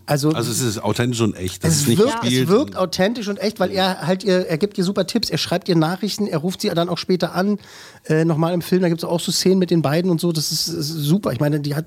Also, 0.06 0.30
Also 0.30 0.50
es 0.50 0.62
ist 0.62 0.82
authentisch 0.82 1.20
und 1.20 1.36
echt. 1.36 1.62
Es 1.64 1.86
wirkt, 1.86 2.24
es 2.24 2.48
wirkt 2.48 2.76
authentisch 2.76 3.28
und 3.28 3.36
echt, 3.36 3.60
weil 3.60 3.70
er 3.70 4.06
halt 4.06 4.24
ihr, 4.24 4.46
er 4.46 4.56
gibt 4.56 4.78
ihr 4.78 4.84
super 4.84 5.06
Tipps, 5.06 5.28
er 5.28 5.36
schreibt 5.36 5.68
ihr 5.68 5.76
Nachrichten, 5.76 6.26
er 6.26 6.38
ruft 6.38 6.62
sie 6.62 6.70
dann 6.70 6.88
auch 6.88 6.96
später 6.96 7.34
an, 7.34 7.58
äh, 8.06 8.24
nochmal 8.24 8.54
im 8.54 8.62
Film, 8.62 8.80
da 8.80 8.88
gibt 8.88 9.02
es 9.02 9.04
auch 9.04 9.20
so 9.20 9.30
Szenen 9.30 9.58
mit 9.58 9.70
den 9.70 9.82
beiden 9.82 10.10
und 10.10 10.18
so, 10.18 10.32
das 10.32 10.50
ist, 10.50 10.68
ist 10.68 10.88
super. 10.88 11.32
Ich 11.32 11.40
meine, 11.40 11.60
die 11.60 11.74
hat, 11.74 11.84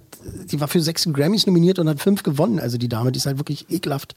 die 0.52 0.62
war 0.62 0.68
für 0.68 0.82
sechs 0.82 1.08
Grammys 1.12 1.48
nominiert 1.48 1.80
und 1.80 1.90
hat 1.90 2.00
fünf 2.00 2.22
gewonnen, 2.22 2.60
also 2.60 2.78
die 2.78 2.90
Dame, 2.90 3.12
die 3.12 3.18
ist 3.18 3.26
halt 3.26 3.40
wirklich 3.40 3.66
ekelhaft. 3.72 4.16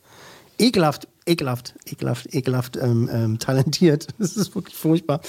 Ekelhaft, 0.59 1.07
ekelhaft, 1.27 1.75
ekelhaft, 1.87 2.35
ekelhaft 2.35 2.77
ähm, 2.77 3.09
ähm, 3.13 3.39
talentiert. 3.39 4.07
Das 4.19 4.37
ist 4.37 4.55
wirklich 4.55 4.75
furchtbar. 4.77 5.21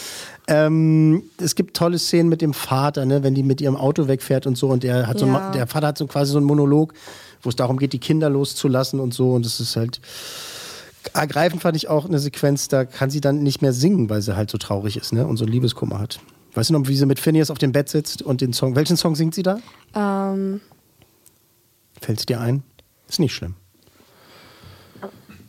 Ähm, 0.47 1.23
es 1.37 1.55
gibt 1.55 1.75
tolle 1.75 1.99
Szenen 1.99 2.29
mit 2.29 2.41
dem 2.41 2.53
Vater, 2.53 3.05
ne, 3.05 3.23
wenn 3.23 3.35
die 3.35 3.43
mit 3.43 3.59
ihrem 3.61 3.75
Auto 3.75 4.07
wegfährt 4.07 4.47
und 4.47 4.57
so. 4.57 4.69
Und 4.69 4.83
der 4.83 5.07
hat 5.07 5.19
so, 5.19 5.25
Ja. 5.27 5.51
der 5.51 5.67
Vater 5.67 5.87
hat 5.87 5.97
so 5.97 6.07
quasi 6.07 6.31
so 6.31 6.37
einen 6.37 6.47
Monolog, 6.47 6.93
wo 7.41 7.49
es 7.49 7.55
darum 7.55 7.77
geht, 7.77 7.93
die 7.93 7.99
Kinder 7.99 8.29
loszulassen 8.29 8.99
und 8.99 9.13
so. 9.13 9.31
Und 9.33 9.45
das 9.45 9.59
ist 9.59 9.75
halt 9.75 9.99
ergreifend 11.13 11.61
fand 11.61 11.77
ich 11.77 11.87
auch 11.87 12.05
eine 12.05 12.19
Sequenz, 12.19 12.67
da 12.67 12.83
kann 12.83 13.09
sie 13.09 13.21
dann 13.21 13.41
nicht 13.41 13.61
mehr 13.61 13.71
singen, 13.73 14.09
weil 14.09 14.21
sie 14.21 14.35
halt 14.35 14.49
so 14.51 14.57
traurig 14.57 14.97
ist, 14.97 15.13
ne? 15.13 15.25
Und 15.25 15.37
so 15.37 15.45
einen 15.45 15.53
Liebeskummer 15.53 15.99
hat. 15.99 16.19
Weißt 16.53 16.69
du 16.69 16.73
noch, 16.73 16.87
wie 16.87 16.95
sie 16.97 17.05
mit 17.05 17.19
Phineas 17.19 17.49
auf 17.49 17.57
dem 17.59 17.71
Bett 17.71 17.87
sitzt 17.87 18.21
und 18.21 18.41
den 18.41 18.51
Song. 18.51 18.75
Welchen 18.75 18.97
Song 18.97 19.15
singt 19.15 19.33
sie 19.35 19.43
da? 19.43 19.59
ähm, 19.95 20.59
Fällt 22.01 22.19
es 22.19 22.25
dir 22.25 22.39
ein? 22.41 22.63
Ist 23.07 23.19
nicht 23.19 23.33
schlimm. 23.33 23.55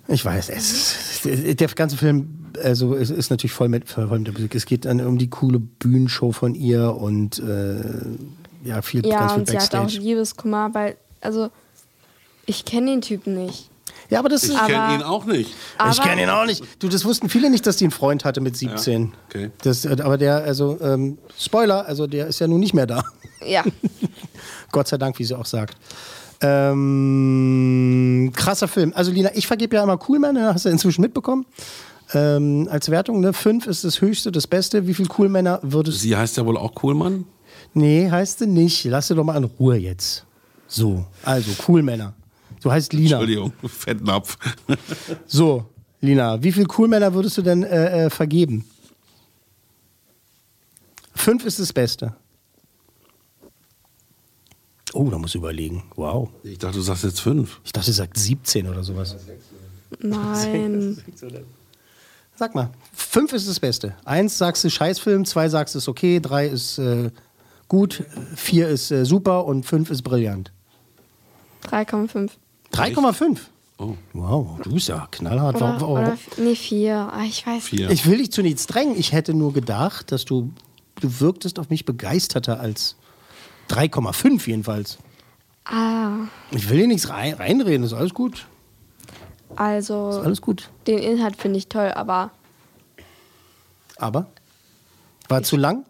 Ich 0.08 0.24
weiß, 0.24 0.48
es 0.48 1.24
ist, 1.24 1.60
der 1.60 1.68
ganze 1.68 1.96
Film 1.96 2.38
also, 2.62 2.94
es 2.94 3.10
ist 3.10 3.30
natürlich 3.30 3.52
voll 3.52 3.68
mit, 3.68 3.88
voll 3.88 4.06
mit 4.06 4.26
der 4.26 4.34
Musik. 4.34 4.54
Es 4.54 4.66
geht 4.66 4.84
dann 4.84 5.00
um 5.00 5.18
die 5.18 5.28
coole 5.28 5.58
Bühnenshow 5.58 6.32
von 6.32 6.54
ihr 6.54 6.94
und 6.94 7.38
äh, 7.38 7.76
ja, 8.64 8.82
viel, 8.82 9.06
ja, 9.06 9.18
ganz 9.18 9.32
viel 9.32 9.40
und 9.40 9.48
sie 9.48 9.56
hat 9.56 9.74
auch 9.74 9.80
Backstage. 9.82 10.02
Liebeskummer, 10.02 10.70
weil, 10.72 10.96
also, 11.20 11.50
ich 12.46 12.64
kenne 12.64 12.90
den 12.90 13.00
Typen 13.00 13.34
nicht. 13.34 13.70
Ja, 14.10 14.20
aber 14.20 14.30
das 14.30 14.44
Ich 14.44 14.56
kenne 14.56 14.94
ihn 14.94 15.02
auch 15.02 15.26
nicht. 15.26 15.54
ich 15.90 16.00
kenne 16.00 16.22
ihn 16.22 16.30
auch 16.30 16.46
nicht. 16.46 16.64
Du, 16.78 16.88
das 16.88 17.04
wussten 17.04 17.28
viele 17.28 17.50
nicht, 17.50 17.66
dass 17.66 17.76
die 17.76 17.84
einen 17.84 17.90
Freund 17.90 18.24
hatte 18.24 18.40
mit 18.40 18.56
17. 18.56 19.02
Ja, 19.02 19.08
okay. 19.28 19.50
Das, 19.62 19.84
äh, 19.84 19.96
aber 20.00 20.16
der, 20.16 20.36
also, 20.36 20.78
ähm, 20.80 21.18
Spoiler, 21.38 21.86
also 21.86 22.06
der 22.06 22.28
ist 22.28 22.38
ja 22.38 22.48
nun 22.48 22.60
nicht 22.60 22.74
mehr 22.74 22.86
da. 22.86 23.04
Ja. 23.44 23.64
Gott 24.72 24.88
sei 24.88 24.96
Dank, 24.96 25.18
wie 25.18 25.24
sie 25.24 25.36
auch 25.36 25.46
sagt. 25.46 25.76
Ähm, 26.40 28.32
krasser 28.34 28.68
Film. 28.68 28.92
Also 28.94 29.10
Lina, 29.10 29.30
ich 29.34 29.46
vergebe 29.46 29.76
ja 29.76 29.82
immer 29.82 29.98
Coolman, 29.98 30.34
ne? 30.34 30.54
hast 30.54 30.64
du 30.64 30.68
inzwischen 30.68 31.02
mitbekommen. 31.02 31.46
Ähm, 32.14 32.68
als 32.70 32.90
Wertung, 32.90 33.20
ne? 33.20 33.32
Fünf 33.32 33.66
ist 33.66 33.84
das 33.84 34.00
höchste, 34.00 34.32
das 34.32 34.46
Beste. 34.46 34.86
Wie 34.86 34.94
viel 34.94 35.08
Coolmänner 35.08 35.60
würdest 35.62 36.00
Sie 36.00 36.16
heißt 36.16 36.36
ja 36.36 36.46
wohl 36.46 36.56
auch 36.56 36.74
Coolmann. 36.74 37.24
Nee, 37.74 38.10
heißt 38.10 38.40
du 38.40 38.46
nicht. 38.46 38.84
Lass 38.84 39.08
dir 39.08 39.16
doch 39.16 39.24
mal 39.24 39.36
in 39.36 39.44
Ruhe 39.44 39.76
jetzt. 39.76 40.24
So, 40.66 41.04
also 41.22 41.50
Coolmänner. 41.62 42.14
Du 42.62 42.70
heißt 42.70 42.92
Lina. 42.92 43.16
Entschuldigung, 43.16 43.52
Fettnapf. 43.66 44.36
So, 45.26 45.66
Lina, 46.00 46.42
wie 46.42 46.52
viel 46.52 46.66
Coolmänner 46.66 47.12
würdest 47.12 47.36
du 47.38 47.42
denn 47.42 47.62
äh, 47.62 48.06
äh, 48.06 48.10
vergeben? 48.10 48.64
Fünf 51.14 51.44
ist 51.44 51.58
das 51.58 51.72
Beste. 51.72 52.14
Oh, 54.98 55.10
da 55.10 55.16
muss 55.18 55.30
ich 55.30 55.36
überlegen. 55.36 55.84
Wow. 55.94 56.28
Ich 56.42 56.58
dachte, 56.58 56.76
du 56.78 56.82
sagst 56.82 57.04
jetzt 57.04 57.20
fünf. 57.20 57.60
Ich 57.64 57.72
dachte, 57.72 57.86
du 57.86 57.92
sagst 57.92 58.20
17 58.20 58.66
oder 58.68 58.82
sowas. 58.82 59.14
Nein. 60.00 60.98
Sag 62.34 62.54
mal, 62.56 62.70
fünf 62.92 63.32
ist 63.32 63.48
das 63.48 63.60
Beste. 63.60 63.94
Eins 64.04 64.38
sagst 64.38 64.64
du 64.64 64.70
Scheißfilm, 64.70 65.24
zwei 65.24 65.48
sagst 65.48 65.74
du 65.74 65.78
ist 65.78 65.88
okay, 65.88 66.18
drei 66.18 66.46
ist 66.48 66.78
äh, 66.78 67.10
gut, 67.68 68.02
vier 68.34 68.68
ist 68.68 68.90
äh, 68.90 69.04
super 69.04 69.44
und 69.44 69.64
fünf 69.66 69.90
ist 69.90 70.02
brillant. 70.02 70.50
3,5. 71.70 72.30
3,5? 72.72 73.38
Oh. 73.78 73.94
Wow, 74.14 74.58
du 74.64 74.72
bist 74.72 74.88
ja 74.88 75.06
knallhart. 75.12 75.56
Oder, 75.56 75.64
Warum- 75.64 75.80
warum- 75.80 75.92
oder, 75.98 76.18
nee, 76.38 76.56
4. 76.56 76.96
Ah, 76.96 77.22
ich 77.24 77.46
weiß 77.46 77.62
Vier. 77.64 77.90
Ich 77.90 78.04
will 78.06 78.18
dich 78.18 78.32
zu 78.32 78.42
nichts 78.42 78.66
drängen. 78.66 78.96
Ich 78.98 79.12
hätte 79.12 79.32
nur 79.32 79.52
gedacht, 79.52 80.10
dass 80.10 80.24
du, 80.24 80.50
du 81.00 81.20
wirktest 81.20 81.60
auf 81.60 81.70
mich 81.70 81.84
begeisterter 81.84 82.58
als 82.58 82.96
3,5 83.68 84.46
jedenfalls. 84.48 84.98
Ah, 85.64 86.26
Ich 86.50 86.68
will 86.70 86.78
dir 86.78 86.86
nichts 86.86 87.08
rein, 87.10 87.34
reinreden, 87.34 87.84
ist 87.84 87.92
alles 87.92 88.14
gut. 88.14 88.46
also, 89.56 90.10
Ist 90.10 90.16
alles 90.18 90.40
gut. 90.40 90.70
den 90.86 90.98
Inhalt 90.98 91.36
finde 91.36 91.58
ich 91.58 91.68
toll, 91.68 91.90
aber 91.92 92.30
Aber? 93.96 94.26
War 95.28 95.42
zu 95.42 95.56
lang? 95.56 95.84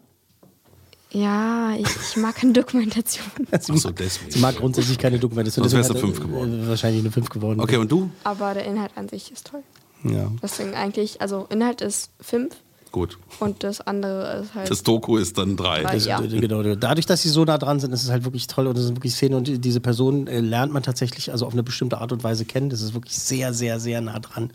ja, 1.11 1.71
ich, 1.75 1.87
ich 1.87 2.17
mag 2.17 2.35
keine 2.35 2.53
Dokumentation. 2.61 3.25
Sie, 3.61 3.77
so, 3.77 3.89
deswegen. 3.89 4.29
sie 4.31 4.39
mag 4.39 4.57
grundsätzlich 4.57 4.97
keine 4.99 5.17
Dokumentation. 5.17 5.63
Sonst 5.63 5.73
wärst 5.75 5.89
du 5.89 5.93
deswegen 5.95 6.13
fünf 6.13 6.23
hat, 6.23 6.29
geworden. 6.31 6.63
äh, 6.65 6.67
Wahrscheinlich 6.69 7.01
eine 7.01 7.11
5 7.11 7.29
geworden. 7.29 7.59
Okay, 7.61 7.77
und 7.77 7.91
du? 7.91 8.11
Aber 8.23 8.53
der 8.53 8.65
Inhalt 8.65 8.91
an 8.95 9.09
sich 9.09 9.31
ist 9.31 9.47
toll. 9.47 9.63
Ja. 10.03 10.31
Deswegen 10.43 10.75
eigentlich, 10.75 11.19
also 11.21 11.47
Inhalt 11.49 11.81
ist 11.81 12.11
5 12.21 12.55
Gut. 12.91 13.17
und 13.39 13.63
das 13.63 13.81
andere 13.81 14.39
ist 14.41 14.55
halt. 14.55 14.69
Das 14.71 14.81
Doku 14.83 15.17
ist 15.17 15.37
dann 15.37 15.55
drei. 15.57 15.83
Drei. 15.83 15.97
Ja. 15.97 16.19
genau, 16.21 16.63
dadurch, 16.75 17.05
dass 17.05 17.21
sie 17.21 17.29
so 17.29 17.45
nah 17.45 17.57
dran 17.57 17.79
sind, 17.79 17.91
ist 17.93 18.03
es 18.03 18.09
halt 18.09 18.23
wirklich 18.23 18.47
toll 18.47 18.65
und 18.67 18.75
das 18.77 18.85
sind 18.85 18.97
wirklich 18.97 19.13
Szenen 19.13 19.35
und 19.35 19.47
die- 19.47 19.59
diese 19.59 19.79
Person 19.79 20.25
äh, 20.27 20.39
lernt 20.39 20.73
man 20.73 20.81
tatsächlich 20.83 21.31
also 21.31 21.45
auf 21.45 21.53
eine 21.53 21.61
bestimmte 21.63 21.99
Art 21.99 22.11
und 22.11 22.23
Weise 22.23 22.45
kennen. 22.45 22.69
Das 22.69 22.81
ist 22.81 22.93
wirklich 22.93 23.17
sehr, 23.17 23.53
sehr, 23.53 23.79
sehr 23.79 24.01
nah 24.01 24.19
dran. 24.19 24.51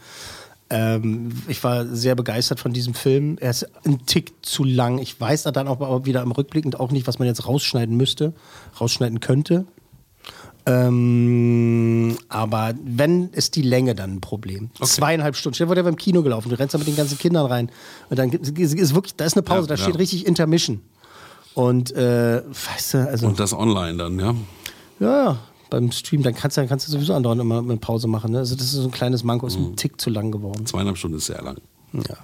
Ähm, 0.71 1.31
ich 1.47 1.63
war 1.63 1.87
sehr 1.87 2.15
begeistert 2.15 2.59
von 2.59 2.73
diesem 2.73 2.95
Film. 2.95 3.37
Er 3.41 3.51
ist 3.51 3.67
ein 3.85 4.07
Tick 4.07 4.33
zu 4.43 4.65
lang. 4.65 4.99
Ich 4.99 5.21
weiß 5.21 5.43
da 5.45 5.53
dann 5.53 5.69
auch 5.69 6.05
wieder 6.07 6.23
im 6.23 6.33
Rückblickend 6.33 6.81
auch 6.81 6.91
nicht, 6.91 7.07
was 7.07 7.19
man 7.19 7.29
jetzt 7.29 7.47
rausschneiden 7.47 7.97
müsste, 7.97 8.33
rausschneiden 8.81 9.21
könnte. 9.21 9.67
Ähm, 10.67 12.17
aber 12.29 12.75
wenn 12.85 13.29
ist 13.31 13.57
die 13.57 13.63
Länge 13.63 13.95
dann 13.95 14.15
ein 14.15 14.21
Problem. 14.21 14.71
Zweieinhalb 14.83 15.37
Stunden. 15.37 15.55
Stell 15.55 15.67
dir 15.67 15.69
vor, 15.69 15.75
der 15.75 15.85
war 15.85 15.91
im 15.91 15.97
Kino 15.97 16.23
gelaufen. 16.23 16.49
Du 16.51 16.59
rennst 16.59 16.75
da 16.75 16.79
mit 16.79 16.87
den 16.87 16.97
ganzen 16.97 17.19
Kindern 17.19 17.47
rein. 17.47 17.71
Und 18.11 18.19
dann 18.19 18.31
ist 18.31 18.95
wirklich, 18.95 19.15
da 19.17 19.25
ist 19.25 19.35
eine 19.37 19.43
Pause, 19.43 19.63
Ja, 19.63 19.67
da 19.69 19.75
ja. 19.75 19.83
steht 19.83 19.99
richtig 19.99 20.27
Intermission. 20.27 20.81
Und 21.55 21.93
äh, 21.93 22.43
weißt 22.47 22.95
du, 22.95 23.09
also 23.09 23.27
Und 23.27 23.39
das 23.39 23.53
online 23.53 23.97
dann, 23.99 24.19
ja? 24.19 24.35
ja, 25.01 25.25
ja, 25.25 25.39
beim 25.71 25.93
Stream, 25.93 26.23
dann 26.23 26.35
kannst 26.35 26.57
du, 26.57 26.67
kannst 26.67 26.89
du 26.89 26.93
sowieso 26.93 27.15
andauernd 27.15 27.41
immer 27.41 27.59
eine 27.59 27.77
Pause 27.77 28.09
machen. 28.09 28.33
Ne? 28.33 28.39
Also 28.39 28.55
das 28.57 28.65
ist 28.67 28.73
so 28.73 28.85
ein 28.85 28.91
kleines 28.91 29.23
Manko, 29.23 29.47
ist 29.47 29.59
Mhm. 29.59 29.67
ein 29.67 29.77
Tick 29.77 30.01
zu 30.01 30.11
lang 30.11 30.33
geworden. 30.33 30.67
Zweieinhalb 30.67 30.97
Stunden 30.99 31.19
ist 31.19 31.27
sehr 31.27 31.43
lang. 31.43 31.59
Ja. 31.93 32.17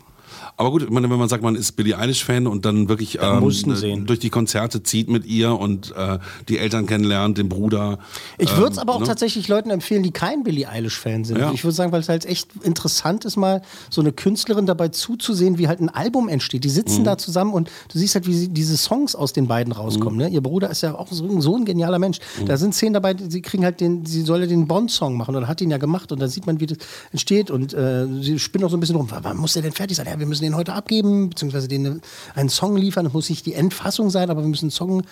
Aber 0.61 0.73
gut, 0.73 0.87
wenn 0.91 1.09
man 1.09 1.29
sagt, 1.31 1.43
man 1.43 1.55
ist 1.55 1.73
Billie 1.73 1.97
Eilish-Fan 1.97 2.47
und 2.47 2.67
dann 2.67 2.91
wirklich 2.91 3.17
Dann 3.19 3.43
äh, 3.43 3.77
sehen. 3.77 4.05
durch 4.05 4.19
die 4.19 4.29
Konzerte 4.29 4.83
zieht 4.83 5.09
mit 5.09 5.25
ihr 5.25 5.59
und 5.59 5.95
äh, 5.97 6.19
die 6.51 6.59
Eltern 6.59 6.85
kennenlernt, 6.85 7.39
den 7.39 7.49
Bruder. 7.49 7.99
Ich 8.37 8.55
würde 8.59 8.73
es 8.73 8.77
ähm, 8.77 8.83
aber 8.83 8.95
auch 8.95 9.01
ne? 9.01 9.07
tatsächlich 9.07 9.49
Leuten 9.49 9.71
empfehlen, 9.71 10.03
die 10.03 10.11
kein 10.11 10.43
Billie 10.43 10.69
Eilish-Fan 10.69 11.25
sind. 11.25 11.39
Ja. 11.39 11.51
Ich 11.55 11.65
würde 11.65 11.75
sagen, 11.75 11.93
weil 11.93 12.03
es 12.03 12.11
halt 12.11 12.27
echt 12.27 12.51
interessant 12.63 13.25
ist, 13.25 13.39
mal 13.39 13.63
so 13.89 14.03
eine 14.03 14.13
Künstlerin 14.13 14.67
dabei 14.67 14.89
zuzusehen, 14.89 15.57
wie 15.57 15.67
halt 15.67 15.81
ein 15.81 15.89
Album 15.89 16.29
entsteht. 16.29 16.63
Die 16.63 16.69
sitzen 16.69 17.01
Mhm. 17.01 17.05
da 17.05 17.17
zusammen 17.17 17.55
und 17.55 17.71
du 17.91 17.99
siehst 17.99 18.15
halt, 18.15 18.27
wie 18.27 18.35
sie, 18.35 18.49
diese 18.49 18.77
Songs 18.77 19.15
aus 19.15 19.33
den 19.33 19.49
beiden 19.49 19.73
rauskommen. 19.73 20.19
Ne? 20.19 20.29
Ihr 20.29 20.43
Bruder 20.43 20.69
ist 20.69 20.83
ja 20.83 20.95
auch 20.95 21.11
so, 21.11 21.41
so 21.41 21.57
ein 21.57 21.65
genialer 21.65 21.99
Mensch. 21.99 22.19
Mhm. 22.39 22.45
Da 22.45 22.59
sind 22.59 22.75
Szenen 22.75 22.93
dabei, 22.93 23.17
sie 23.17 23.41
kriegen 23.41 23.65
halt 23.65 23.81
den, 23.81 24.05
sie 24.05 24.21
soll 24.21 24.41
ja 24.41 24.47
den 24.47 24.67
Bond-Song 24.67 25.17
machen 25.17 25.35
oder 25.35 25.49
hat 25.49 25.63
ihn 25.63 25.71
ja 25.71 25.79
gemacht 25.79 26.13
und 26.13 26.21
da 26.21 26.29
sieht 26.29 26.47
man, 26.47 26.61
wie 26.61 26.67
das 26.67 26.77
entsteht 27.13 27.51
und 27.51 27.73
äh, 27.73 28.07
sie 28.21 28.39
spinnen 28.39 28.67
auch 28.67 28.71
so 28.71 28.77
ein 28.77 28.81
bisschen 28.81 28.97
rum. 28.97 29.09
Wann 29.23 29.39
muss 29.39 29.55
der 29.55 29.63
denn 29.63 29.73
fertig 29.73 29.97
sein? 29.97 30.05
Ja, 30.07 30.19
wir 30.19 30.27
müssen 30.27 30.43
den 30.43 30.50
heute 30.55 30.73
abgeben, 30.75 31.31
beziehungsweise 31.31 31.69
den, 31.69 32.01
einen 32.35 32.49
Song 32.49 32.77
liefern. 32.77 33.05
Das 33.05 33.13
muss 33.13 33.31
nicht 33.31 33.47
die 33.47 33.55
Endfassung 33.55 34.11
sein, 34.11 34.31
aber 34.31 34.43
wir 34.43 34.49
müssen 34.49 34.67
einen 34.67 34.71
Song 34.71 35.03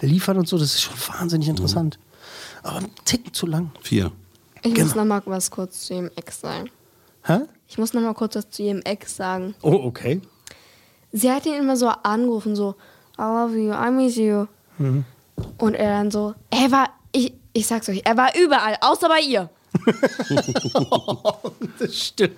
liefern 0.00 0.38
und 0.38 0.48
so. 0.48 0.58
Das 0.58 0.74
ist 0.74 0.82
schon 0.82 0.94
wahnsinnig 1.18 1.48
interessant. 1.48 1.98
Aber 2.62 2.78
ein 2.78 2.90
Ticken 3.04 3.32
zu 3.32 3.46
lang. 3.46 3.70
Vier. 3.82 4.12
Ich 4.62 4.74
Genau. 4.74 4.86
muss 4.86 4.94
noch 4.96 5.04
mal 5.04 5.22
was 5.26 5.50
kurz 5.50 5.86
zu 5.86 5.94
ihrem 5.94 6.10
Ex 6.16 6.40
sagen. 6.40 6.70
Hä? 7.24 7.40
Ich 7.68 7.78
muss 7.78 7.92
noch 7.94 8.00
mal 8.02 8.14
kurz 8.14 8.34
was 8.36 8.50
zu 8.50 8.62
ihrem 8.62 8.80
Ex 8.82 9.16
sagen. 9.16 9.54
Oh, 9.62 9.72
okay. 9.84 10.20
Sie 11.12 11.30
hat 11.30 11.46
ihn 11.46 11.54
immer 11.54 11.76
so 11.76 11.88
angerufen, 11.88 12.56
so, 12.56 12.74
I 13.18 13.22
love 13.22 13.56
you, 13.56 13.72
I 13.72 13.90
miss 13.90 14.16
you. 14.16 14.46
Mhm. 14.78 15.04
Und 15.58 15.74
er 15.74 15.90
dann 15.98 16.10
so, 16.10 16.34
er 16.50 16.70
war, 16.70 16.88
ich, 17.12 17.32
ich 17.52 17.66
sag's 17.66 17.88
euch, 17.88 18.02
er 18.04 18.16
war 18.16 18.30
überall, 18.36 18.76
außer 18.80 19.08
bei 19.08 19.20
ihr. 19.20 19.48
das 21.78 21.94
stimmt. 21.96 22.32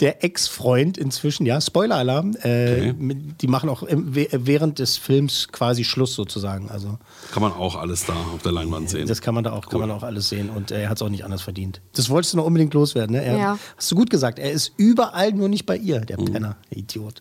Der 0.00 0.22
Ex-Freund 0.24 0.96
inzwischen, 0.98 1.44
ja, 1.46 1.60
Spoiler-Alarm, 1.60 2.36
äh, 2.42 2.92
mit- 2.92 3.40
die 3.42 3.46
machen 3.48 3.68
auch 3.68 3.82
während 3.88 4.78
des 4.78 4.96
Films 4.96 5.48
quasi 5.50 5.84
Schluss 5.84 6.14
sozusagen. 6.14 6.70
Also 6.70 6.98
Kann 7.32 7.42
man 7.42 7.52
auch 7.52 7.76
alles 7.76 8.04
da 8.06 8.12
auf 8.12 8.42
der 8.42 8.52
Leinwand 8.52 8.88
sehen. 8.90 9.06
das 9.08 9.20
kann 9.20 9.34
man 9.34 9.44
da 9.44 9.52
auch, 9.52 9.68
kann 9.68 9.80
man 9.80 9.90
auch 9.90 10.02
alles 10.02 10.28
sehen 10.28 10.50
und 10.50 10.70
er 10.70 10.88
hat 10.88 10.98
es 10.98 11.02
auch 11.02 11.08
nicht 11.08 11.24
anders 11.24 11.42
verdient. 11.42 11.80
Das 11.94 12.08
wolltest 12.10 12.32
du 12.34 12.38
noch 12.38 12.44
unbedingt 12.44 12.74
loswerden, 12.74 13.16
ne? 13.16 13.24
Er, 13.24 13.36
Ja. 13.36 13.58
Hast 13.76 13.90
du 13.90 13.96
gut 13.96 14.10
gesagt, 14.10 14.38
er 14.38 14.52
ist 14.52 14.72
überall, 14.76 15.32
nur 15.32 15.48
nicht 15.48 15.66
bei 15.66 15.76
ihr, 15.76 16.00
der 16.00 16.20
Mhm. 16.20 16.26
Penner, 16.32 16.56
der 16.70 16.78
Idiot. 16.78 17.20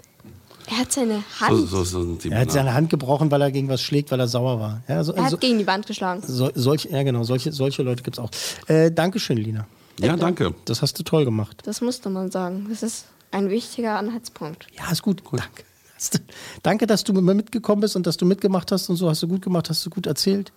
Er 0.69 0.77
hat 0.79 0.91
seine 0.91 1.23
So, 1.39 1.45
Hand, 1.45 1.69
so 1.69 1.83
sind 1.83 2.23
die 2.23 2.29
Er 2.31 2.41
hat 2.41 2.51
seine 2.51 2.73
Hand 2.73 2.89
gebrochen, 2.89 3.31
weil 3.31 3.41
er 3.41 3.51
gegen 3.51 3.69
was 3.69 3.81
schlägt, 3.81 4.11
weil 4.11 4.19
er 4.19 4.27
sauer 4.27 4.59
war. 4.59 4.81
Ja, 4.87 5.03
so, 5.03 5.13
er 5.13 5.23
hat 5.23 5.31
so, 5.31 5.37
gegen 5.37 5.57
die 5.57 5.65
Wand 5.67 5.87
geschlagen. 5.87 6.21
so, 6.25 6.51
solche, 6.53 6.89
ja 6.89 7.01
genau, 7.03 7.23
solche, 7.23 7.51
solche 7.51 7.81
Leute 7.81 8.03
gibt 8.03 8.17
es 8.17 8.23
auch. 8.23 8.29
Äh, 8.67 8.91
Dankeschön, 8.91 9.37
Lina. 9.37 9.65
Ja, 9.99 10.15
danke. 10.15 10.53
Das 10.65 10.81
hast 10.81 10.97
du 10.99 11.03
toll 11.03 11.25
gemacht. 11.25 11.61
Das 11.65 11.81
musste 11.81 12.09
man 12.09 12.31
sagen. 12.31 12.67
Das 12.69 12.83
ist 12.83 13.05
ein 13.31 13.49
wichtiger 13.49 13.97
Anhaltspunkt. 13.97 14.67
Ja, 14.77 14.91
ist 14.91 15.01
gut. 15.01 15.21
Danke. 15.31 15.63
Hast 15.95 16.13
du- 16.15 16.19
Danke, 16.63 16.87
dass 16.87 17.03
du 17.03 17.11
mitgekommen 17.13 17.81
bist 17.81 17.95
und 17.97 18.07
dass 18.07 18.15
du 18.15 18.25
mitgemacht 18.25 18.71
hast 18.71 18.89
und 18.89 18.95
so. 18.95 19.09
Hast 19.09 19.21
du 19.23 19.27
gut 19.27 19.41
gemacht, 19.41 19.69
hast 19.69 19.85
du 19.85 19.89
gut 19.89 20.05
erzählt. 20.07 20.53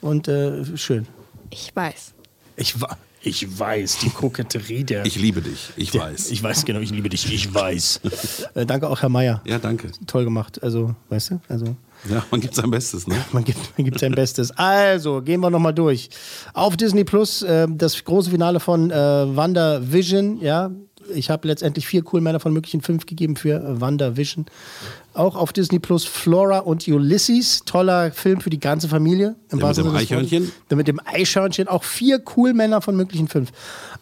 Und 0.00 0.26
äh, 0.26 0.64
schön. 0.76 1.06
Ich 1.50 1.74
weiß. 1.76 2.12
Ich, 2.56 2.80
wa 2.80 2.96
ich 3.22 3.58
weiß, 3.58 3.98
die 3.98 4.10
Koketterie 4.10 4.84
der. 4.84 5.04
Ich 5.04 5.16
liebe 5.16 5.42
dich, 5.42 5.70
ich 5.76 5.90
der, 5.90 6.02
weiß. 6.02 6.30
Ich 6.30 6.42
weiß, 6.42 6.64
genau, 6.64 6.80
ich 6.80 6.90
liebe 6.90 7.08
dich, 7.08 7.32
ich 7.32 7.52
weiß. 7.52 8.00
äh, 8.54 8.64
danke 8.64 8.88
auch, 8.88 9.02
Herr 9.02 9.08
Meier. 9.08 9.42
Ja, 9.44 9.58
danke. 9.58 9.90
Toll 10.06 10.24
gemacht. 10.24 10.62
Also, 10.62 10.94
weißt 11.08 11.30
du? 11.30 11.40
Also. 11.48 11.76
Ja, 12.08 12.24
man 12.30 12.40
gibt 12.40 12.54
sein 12.54 12.70
Bestes, 12.70 13.06
ne? 13.06 13.16
Man 13.32 13.44
gibt, 13.44 13.58
man 13.76 13.84
gibt 13.84 13.98
sein 13.98 14.12
Bestes. 14.12 14.50
Also, 14.52 15.20
gehen 15.20 15.40
wir 15.40 15.50
nochmal 15.50 15.74
durch. 15.74 16.08
Auf 16.54 16.78
Disney 16.78 17.04
Plus 17.04 17.42
äh, 17.42 17.66
das 17.68 18.02
große 18.02 18.30
Finale 18.30 18.58
von 18.58 18.90
äh, 18.90 18.94
WandaVision, 18.94 20.40
ja. 20.40 20.70
Ich 21.12 21.28
habe 21.28 21.48
letztendlich 21.48 21.86
vier 21.86 22.02
cool 22.12 22.20
Männer 22.20 22.40
von 22.40 22.52
möglichen 22.52 22.80
fünf 22.80 23.04
gegeben 23.04 23.36
für 23.36 23.56
äh, 23.56 23.80
WandaVision. 23.80 24.46
Auch 25.12 25.34
auf 25.34 25.52
Disney 25.52 25.78
Plus 25.78 26.04
Flora 26.04 26.58
und 26.58 26.86
Ulysses. 26.86 27.62
Toller 27.64 28.12
Film 28.12 28.40
für 28.40 28.50
die 28.50 28.60
ganze 28.60 28.88
Familie. 28.88 29.36
Im 29.50 29.58
mit 29.58 29.76
dem. 29.76 29.94
Eichhörnchen? 29.94 30.52
Mit 30.70 30.88
dem 30.88 31.00
Eichhörnchen. 31.04 31.68
Auch 31.68 31.82
vier 31.82 32.22
cool 32.36 32.52
Männer 32.52 32.80
von 32.80 32.96
möglichen 32.96 33.28
fünf. 33.28 33.50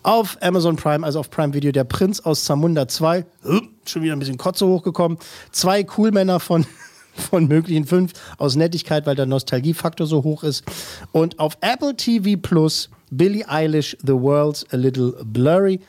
Auf 0.03 0.37
Amazon 0.41 0.77
Prime, 0.77 1.05
also 1.05 1.21
auf 1.21 1.31
Prime 1.31 1.55
Video, 1.55 1.73
der 1.73 1.85
Prinz 1.85 2.21
aus 2.21 2.45
Zamunda 2.45 2.89
2. 2.89 3.25
Huh, 3.45 3.61
schon 3.87 4.03
wieder 4.03 4.13
ein 4.15 4.19
bisschen 4.19 4.37
Kotze 4.37 4.67
hochgekommen. 4.67 5.19
Zwei 5.51 5.87
cool 5.97 6.11
Männer 6.11 6.41
von 6.41 6.67
von 7.13 7.49
möglichen 7.49 7.85
fünf 7.85 8.13
aus 8.39 8.57
Nettigkeit, 8.57 9.07
weil 9.07 9.17
der 9.17 9.27
Nostalgiefaktor 9.27 10.07
so 10.07 10.23
hoch 10.23 10.43
ist. 10.45 10.65
Und 11.13 11.39
auf 11.39 11.59
Apple 11.61 11.97
TV 11.97 12.39
Plus 12.41 12.91
Billie 13.11 13.49
Eilish, 13.49 13.97
The 14.03 14.13
World's 14.13 14.67
a 14.73 14.77
Little 14.77 15.15
Blurry. 15.25 15.81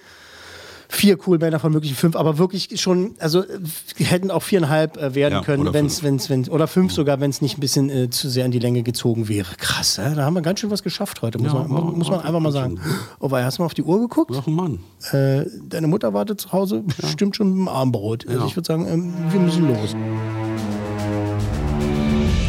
Vier 0.91 1.19
cool 1.27 1.37
Männer 1.37 1.59
von 1.59 1.71
möglichen 1.71 1.95
fünf, 1.95 2.15
aber 2.15 2.39
wirklich 2.39 2.81
schon, 2.81 3.13
also 3.19 3.43
äh, 3.43 3.59
hätten 3.97 4.31
auch 4.31 4.41
viereinhalb 4.41 4.97
äh, 4.97 5.13
werden 5.13 5.33
Ja, 5.35 5.41
können, 5.43 5.61
oder 5.61 5.73
wenn 5.73 5.85
es, 5.85 5.99
fünf. 5.99 6.03
wenn 6.29 6.39
es, 6.39 6.47
wenn 6.47 6.53
oder 6.53 6.67
fünf 6.67 6.91
sogar, 6.91 7.19
wenn 7.19 7.29
es 7.29 7.41
nicht 7.43 7.57
ein 7.57 7.61
bisschen 7.61 7.91
äh, 7.91 8.09
zu 8.09 8.27
sehr 8.27 8.43
in 8.45 8.51
die 8.51 8.57
Länge 8.57 8.81
gezogen 8.81 9.27
wäre. 9.29 9.53
Krass, 9.59 9.99
äh? 9.99 10.15
da 10.15 10.23
haben 10.25 10.33
wir 10.33 10.41
ganz 10.41 10.59
schön 10.61 10.71
was 10.71 10.81
geschafft 10.81 11.21
heute, 11.21 11.37
muss, 11.37 11.53
Ja, 11.53 11.59
man, 11.59 11.71
war- 11.71 11.81
muss 11.91 12.07
man 12.09 12.17
war 12.17 12.25
einfach 12.25 12.39
mal 12.39 12.51
sagen. 12.51 12.79
Oh, 13.19 13.29
weil 13.29 13.45
hast 13.45 13.59
du 13.59 13.61
mal 13.61 13.67
auf 13.67 13.75
die 13.75 13.83
Uhr 13.83 13.99
geguckt? 13.99 14.31
Ach 14.35 14.47
Mann. 14.47 14.79
Äh, 15.11 15.45
deine 15.69 15.85
Mutter 15.85 16.11
wartet 16.15 16.41
zu 16.41 16.51
Hause, 16.53 16.83
stimmt 17.11 17.35
schon 17.35 17.49
mit 17.49 17.57
dem 17.59 17.67
Armbrot. 17.67 18.27
Also 18.27 18.39
Ja. 18.39 18.45
ich 18.47 18.55
würde 18.55 18.65
sagen, 18.67 18.87
ähm, 18.87 19.13
wir 19.29 19.39
müssen 19.39 19.67
los. 19.67 19.95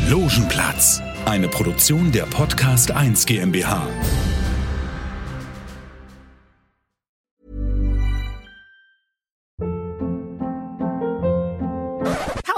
Logenplatz, 0.08 1.02
eine 1.26 1.46
Produktion 1.48 2.10
der 2.10 2.22
Podcast 2.24 2.90
1 2.90 3.26
GmbH. 3.26 3.86